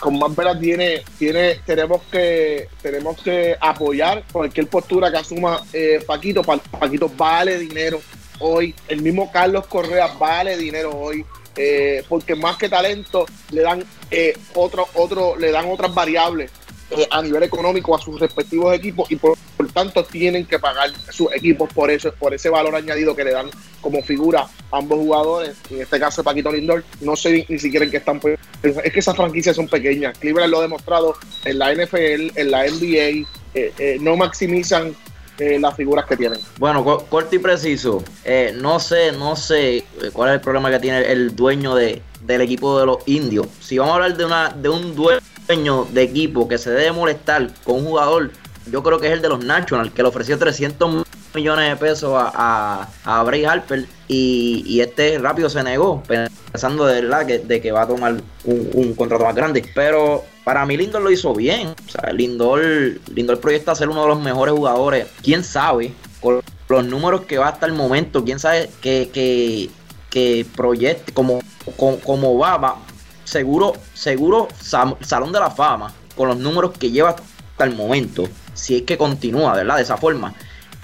con 0.00 0.18
más 0.18 0.34
velas 0.34 0.58
tiene, 0.58 1.02
tiene, 1.18 1.60
tenemos 1.66 2.02
que, 2.10 2.68
tenemos 2.80 3.20
que 3.22 3.56
apoyar 3.60 4.24
cualquier 4.32 4.66
postura 4.66 5.10
que 5.10 5.18
asuma 5.18 5.62
eh, 5.72 6.02
Paquito. 6.06 6.42
Paquito 6.42 7.10
vale 7.16 7.58
dinero 7.58 8.00
hoy. 8.40 8.74
El 8.88 9.02
mismo 9.02 9.30
Carlos 9.30 9.66
Correa 9.66 10.08
vale 10.18 10.56
dinero 10.56 10.90
hoy. 10.90 11.24
Eh, 11.54 12.02
porque 12.08 12.34
más 12.34 12.56
que 12.56 12.68
talento 12.68 13.26
le 13.50 13.60
dan 13.60 13.84
eh, 14.10 14.36
otro, 14.54 14.88
otro, 14.94 15.36
le 15.36 15.50
dan 15.50 15.70
otras 15.70 15.94
variables 15.94 16.50
eh, 16.96 17.08
a 17.10 17.22
nivel 17.22 17.42
económico 17.42 17.94
a 17.94 17.98
sus 17.98 18.20
respectivos 18.20 18.74
equipos 18.74 19.10
y 19.10 19.16
por, 19.16 19.36
tanto 19.72 20.04
tienen 20.04 20.44
que 20.44 20.58
pagar 20.58 20.90
sus 21.10 21.32
equipos 21.32 21.72
por 21.72 21.90
eso, 21.90 22.12
por 22.18 22.34
ese 22.34 22.50
valor 22.50 22.74
añadido 22.74 23.16
que 23.16 23.24
le 23.24 23.32
dan 23.32 23.50
como 23.80 24.02
figura 24.02 24.46
a 24.70 24.76
ambos 24.76 24.98
jugadores, 24.98 25.56
en 25.70 25.80
este 25.80 25.98
caso 25.98 26.22
Paquito 26.22 26.52
Lindor, 26.52 26.84
no 27.00 27.16
sé 27.16 27.46
ni 27.48 27.58
siquiera 27.58 27.84
en 27.84 27.90
qué 27.90 27.96
están, 27.96 28.20
es 28.62 28.92
que 28.92 28.98
esas 28.98 29.16
franquicias 29.16 29.56
son 29.56 29.68
pequeñas, 29.68 30.18
Cleveland 30.18 30.50
lo 30.50 30.58
ha 30.58 30.62
demostrado 30.62 31.16
en 31.44 31.58
la 31.58 31.72
NFL, 31.72 32.38
en 32.38 32.50
la 32.50 32.64
NBA, 32.64 33.26
eh, 33.54 33.72
eh, 33.78 33.96
no 34.00 34.16
maximizan 34.16 34.94
las 35.38 35.74
figuras 35.74 36.06
que 36.06 36.16
tienen. 36.16 36.38
Bueno, 36.58 36.84
corto 36.84 37.34
y 37.34 37.38
preciso. 37.40 38.04
no 38.60 38.78
sé, 38.78 39.10
no 39.10 39.34
sé 39.34 39.82
cuál 40.12 40.28
es 40.28 40.34
el 40.34 40.40
problema 40.40 40.70
que 40.70 40.78
tiene 40.78 41.00
el 41.10 41.34
dueño 41.34 41.74
de, 41.74 42.00
del 42.20 42.42
equipo 42.42 42.78
de 42.78 42.86
los 42.86 42.98
indios. 43.06 43.48
Si 43.58 43.76
vamos 43.76 43.92
a 43.92 43.94
hablar 43.96 44.16
de 44.16 44.24
una 44.24 44.50
de 44.50 44.68
un 44.68 44.94
dueño 44.94 45.20
de 45.48 46.02
equipo 46.02 46.48
que 46.48 46.58
se 46.58 46.70
debe 46.70 46.92
molestar 46.92 47.52
con 47.64 47.76
un 47.76 47.84
jugador, 47.86 48.30
yo 48.70 48.82
creo 48.82 49.00
que 49.00 49.08
es 49.08 49.12
el 49.12 49.22
de 49.22 49.28
los 49.28 49.44
Nationals, 49.44 49.92
que 49.92 50.02
le 50.02 50.08
ofreció 50.08 50.38
300 50.38 51.04
millones 51.34 51.68
de 51.68 51.76
pesos 51.76 52.12
a, 52.14 52.88
a, 53.04 53.22
Bray 53.22 53.44
Harper 53.44 53.86
y, 54.08 54.80
este 54.80 55.18
rápido 55.18 55.48
se 55.48 55.62
negó, 55.62 56.02
pensando 56.04 56.86
de 56.86 57.02
verdad 57.02 57.26
que, 57.26 57.38
de 57.38 57.60
que 57.60 57.72
va 57.72 57.82
a 57.82 57.88
tomar 57.88 58.16
un, 58.44 58.94
contrato 58.94 59.24
más 59.24 59.34
grande. 59.34 59.64
Pero 59.74 60.24
para 60.44 60.64
mí 60.66 60.76
Lindor 60.76 61.02
lo 61.02 61.10
hizo 61.10 61.34
bien. 61.34 61.68
O 61.68 61.90
sea, 61.90 62.12
Lindor, 62.12 62.60
proyecta 63.40 63.74
ser 63.74 63.88
uno 63.88 64.02
de 64.02 64.08
los 64.08 64.20
mejores 64.20 64.54
jugadores. 64.54 65.06
¿Quién 65.22 65.44
sabe? 65.44 65.92
Con 66.20 66.42
los 66.68 66.84
números 66.84 67.22
que 67.22 67.38
va 67.38 67.48
hasta 67.48 67.66
el 67.66 67.72
momento, 67.72 68.24
quién 68.24 68.38
sabe 68.38 68.70
que, 68.80 69.10
que, 69.12 69.70
que 70.10 70.46
proyecte, 70.56 71.12
como, 71.12 71.40
como, 71.76 72.38
va, 72.38 72.56
va, 72.56 72.76
seguro, 73.24 73.74
seguro 73.94 74.48
Salón 74.60 75.32
de 75.32 75.40
la 75.40 75.50
Fama 75.50 75.92
con 76.16 76.28
los 76.28 76.36
números 76.36 76.72
que 76.78 76.90
lleva 76.90 77.10
hasta 77.10 77.64
el 77.64 77.74
momento, 77.74 78.28
si 78.54 78.76
es 78.76 78.82
que 78.82 78.98
continúa, 78.98 79.54
¿verdad? 79.54 79.76
De 79.76 79.82
esa 79.82 79.96
forma. 79.96 80.34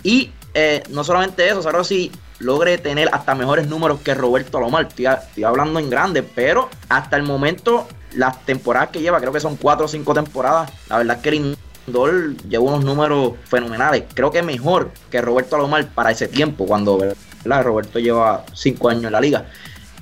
Y 0.03 0.31
eh, 0.55 0.83
no 0.91 1.05
solamente 1.05 1.49
eso, 1.49 1.61
ahora 1.65 1.85
si 1.85 2.11
logre 2.39 2.79
tener 2.79 3.09
hasta 3.13 3.35
mejores 3.35 3.67
números 3.67 4.01
que 4.01 4.15
Roberto 4.15 4.59
Alomar. 4.59 4.87
Estoy, 4.87 5.07
estoy 5.07 5.45
hablando 5.45 5.79
en 5.79 5.91
grande, 5.91 6.23
pero 6.23 6.69
hasta 6.89 7.17
el 7.17 7.23
momento, 7.23 7.87
las 8.15 8.45
temporadas 8.45 8.91
que 8.91 9.01
lleva, 9.01 9.21
creo 9.21 9.33
que 9.33 9.41
son 9.41 9.57
cuatro 9.57 9.87
o 9.87 9.89
cinco 9.89 10.15
temporadas, 10.15 10.71
la 10.89 10.99
verdad 10.99 11.17
es 11.17 11.23
que 11.23 11.31
Lindor 11.33 12.37
lleva 12.49 12.65
unos 12.65 12.85
números 12.85 13.33
fenomenales. 13.45 14.05
Creo 14.15 14.31
que 14.31 14.43
mejor 14.43 14.91
que 15.11 15.21
Roberto 15.21 15.57
Alomar 15.57 15.87
para 15.89 16.11
ese 16.11 16.29
tiempo, 16.29 16.67
cuando 16.67 16.99
Roberto 17.45 17.99
lleva 17.99 18.45
cinco 18.53 18.89
años 18.89 19.05
en 19.05 19.13
la 19.13 19.21
liga. 19.21 19.47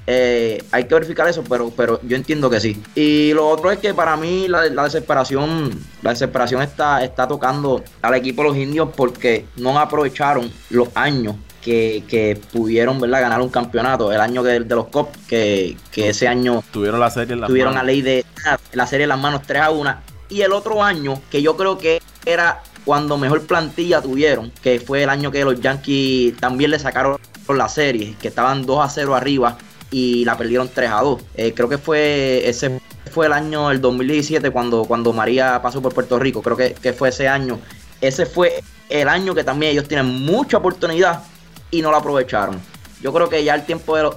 Eh, 0.06 0.62
hay 0.70 0.84
que 0.84 0.94
verificar 0.94 1.28
eso, 1.28 1.42
pero, 1.48 1.70
pero 1.70 2.00
yo 2.02 2.16
entiendo 2.16 2.48
que 2.48 2.60
sí. 2.60 2.80
Y 2.94 3.32
lo 3.32 3.48
otro 3.48 3.70
es 3.70 3.78
que 3.78 3.92
para 3.92 4.16
mí 4.16 4.46
la, 4.48 4.62
desesperación, 4.62 5.70
la 6.02 6.10
desesperación 6.10 6.62
está, 6.62 7.02
está 7.02 7.26
tocando 7.26 7.82
al 8.02 8.14
equipo 8.14 8.42
de 8.42 8.48
los 8.48 8.56
indios 8.56 8.90
porque 8.96 9.46
no 9.56 9.78
aprovecharon 9.78 10.50
los 10.70 10.88
años 10.94 11.36
que, 11.60 12.40
pudieron 12.52 13.00
¿verdad? 13.00 13.22
ganar 13.22 13.40
un 13.40 13.48
campeonato. 13.48 14.12
El 14.12 14.20
año 14.20 14.42
de, 14.42 14.60
de 14.60 14.74
los 14.74 14.86
Cops, 14.86 15.18
que, 15.26 15.76
ese 15.96 16.28
año 16.28 16.62
tuvieron 16.70 17.00
la 17.00 17.10
serie 17.10 17.34
en 17.34 17.40
las 17.40 17.48
tuvieron 17.48 17.74
la 17.74 17.82
ley 17.82 18.02
de 18.02 18.24
la 18.72 18.86
serie 18.86 19.04
en 19.04 19.08
las 19.08 19.18
manos 19.18 19.42
3 19.46 19.62
a 19.62 19.70
1. 19.70 19.94
Y 20.28 20.42
el 20.42 20.52
otro 20.52 20.82
año, 20.82 21.20
que 21.30 21.42
yo 21.42 21.56
creo 21.56 21.78
que 21.78 22.00
era 22.24 22.62
cuando 22.84 23.18
mejor 23.18 23.44
plantilla 23.46 24.00
tuvieron, 24.00 24.52
que 24.62 24.78
fue 24.78 25.02
el 25.02 25.08
año 25.08 25.32
que 25.32 25.44
los 25.44 25.60
Yankees 25.60 26.36
también 26.36 26.70
le 26.70 26.78
sacaron 26.78 27.18
la 27.48 27.68
serie, 27.68 28.14
que 28.20 28.28
estaban 28.28 28.66
2 28.66 28.84
a 28.84 28.88
0 28.88 29.14
arriba 29.14 29.56
y 29.90 30.24
la 30.24 30.36
perdieron 30.36 30.68
3 30.72 30.90
a 30.90 31.00
2. 31.00 31.22
Eh, 31.34 31.52
creo 31.54 31.68
que 31.68 31.78
fue 31.78 32.48
ese 32.48 32.80
fue 33.10 33.26
el 33.26 33.32
año 33.32 33.70
el 33.70 33.80
2017 33.80 34.50
cuando, 34.50 34.84
cuando 34.84 35.12
María 35.12 35.60
pasó 35.62 35.80
por 35.80 35.94
Puerto 35.94 36.18
Rico. 36.18 36.42
Creo 36.42 36.56
que, 36.56 36.74
que 36.74 36.92
fue 36.92 37.08
ese 37.08 37.28
año. 37.28 37.58
Ese 38.00 38.26
fue 38.26 38.62
el 38.88 39.08
año 39.08 39.34
que 39.34 39.44
también 39.44 39.72
ellos 39.72 39.88
tienen 39.88 40.06
mucha 40.06 40.58
oportunidad 40.58 41.22
y 41.70 41.82
no 41.82 41.90
la 41.90 41.98
aprovecharon. 41.98 42.60
Yo 43.00 43.12
creo 43.12 43.28
que 43.28 43.42
ya 43.44 43.54
el 43.54 43.64
tiempo 43.64 43.96
de 43.96 44.02
los 44.02 44.14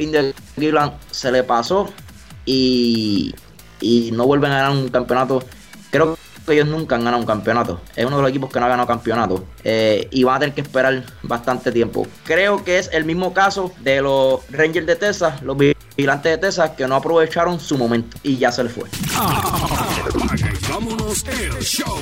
Cleveland 0.56 0.94
se 1.12 1.32
le 1.32 1.44
pasó 1.44 1.90
y, 2.46 3.34
y 3.80 4.12
no 4.12 4.26
vuelven 4.26 4.52
a 4.52 4.58
ganar 4.58 4.72
un 4.72 4.90
campeonato. 4.90 5.44
Creo 5.92 6.18
ellos 6.54 6.68
nunca 6.68 6.95
han 6.95 7.04
ganado 7.04 7.22
un 7.22 7.28
campeonato. 7.28 7.82
Es 7.95 8.06
uno 8.06 8.18
de 8.18 8.22
los 8.24 8.30
equipos 8.30 8.52
que 8.52 8.60
no 8.60 8.66
ha 8.66 8.70
ganado 8.70 8.88
campeonato. 8.88 9.45
Eh, 9.64 10.08
y 10.12 10.24
van 10.24 10.38
a 10.38 10.39
tener 10.39 10.56
que 10.56 10.62
esperar 10.62 11.04
bastante 11.24 11.72
tiempo. 11.72 12.08
Creo 12.24 12.64
que 12.64 12.80
es 12.80 12.89
el 12.93 13.06
mismo 13.06 13.34
caso 13.34 13.72
de 13.82 14.02
los 14.02 14.41
Rangers 14.52 14.88
de 14.88 14.95
Texas, 14.95 15.41
los 15.41 15.58
vigilantes 15.58 16.32
de 16.32 16.38
Texas, 16.38 16.72
que 16.78 16.88
no 16.88 16.95
aprovecharon 16.95 17.60
su 17.60 17.78
momento 17.78 18.18
y 18.24 18.38
ya 18.38 18.52
se 18.52 18.64
les 18.64 18.74
fue. 18.74 18.86
vámonos 20.70 21.26
el 21.28 21.64
show. 21.64 22.00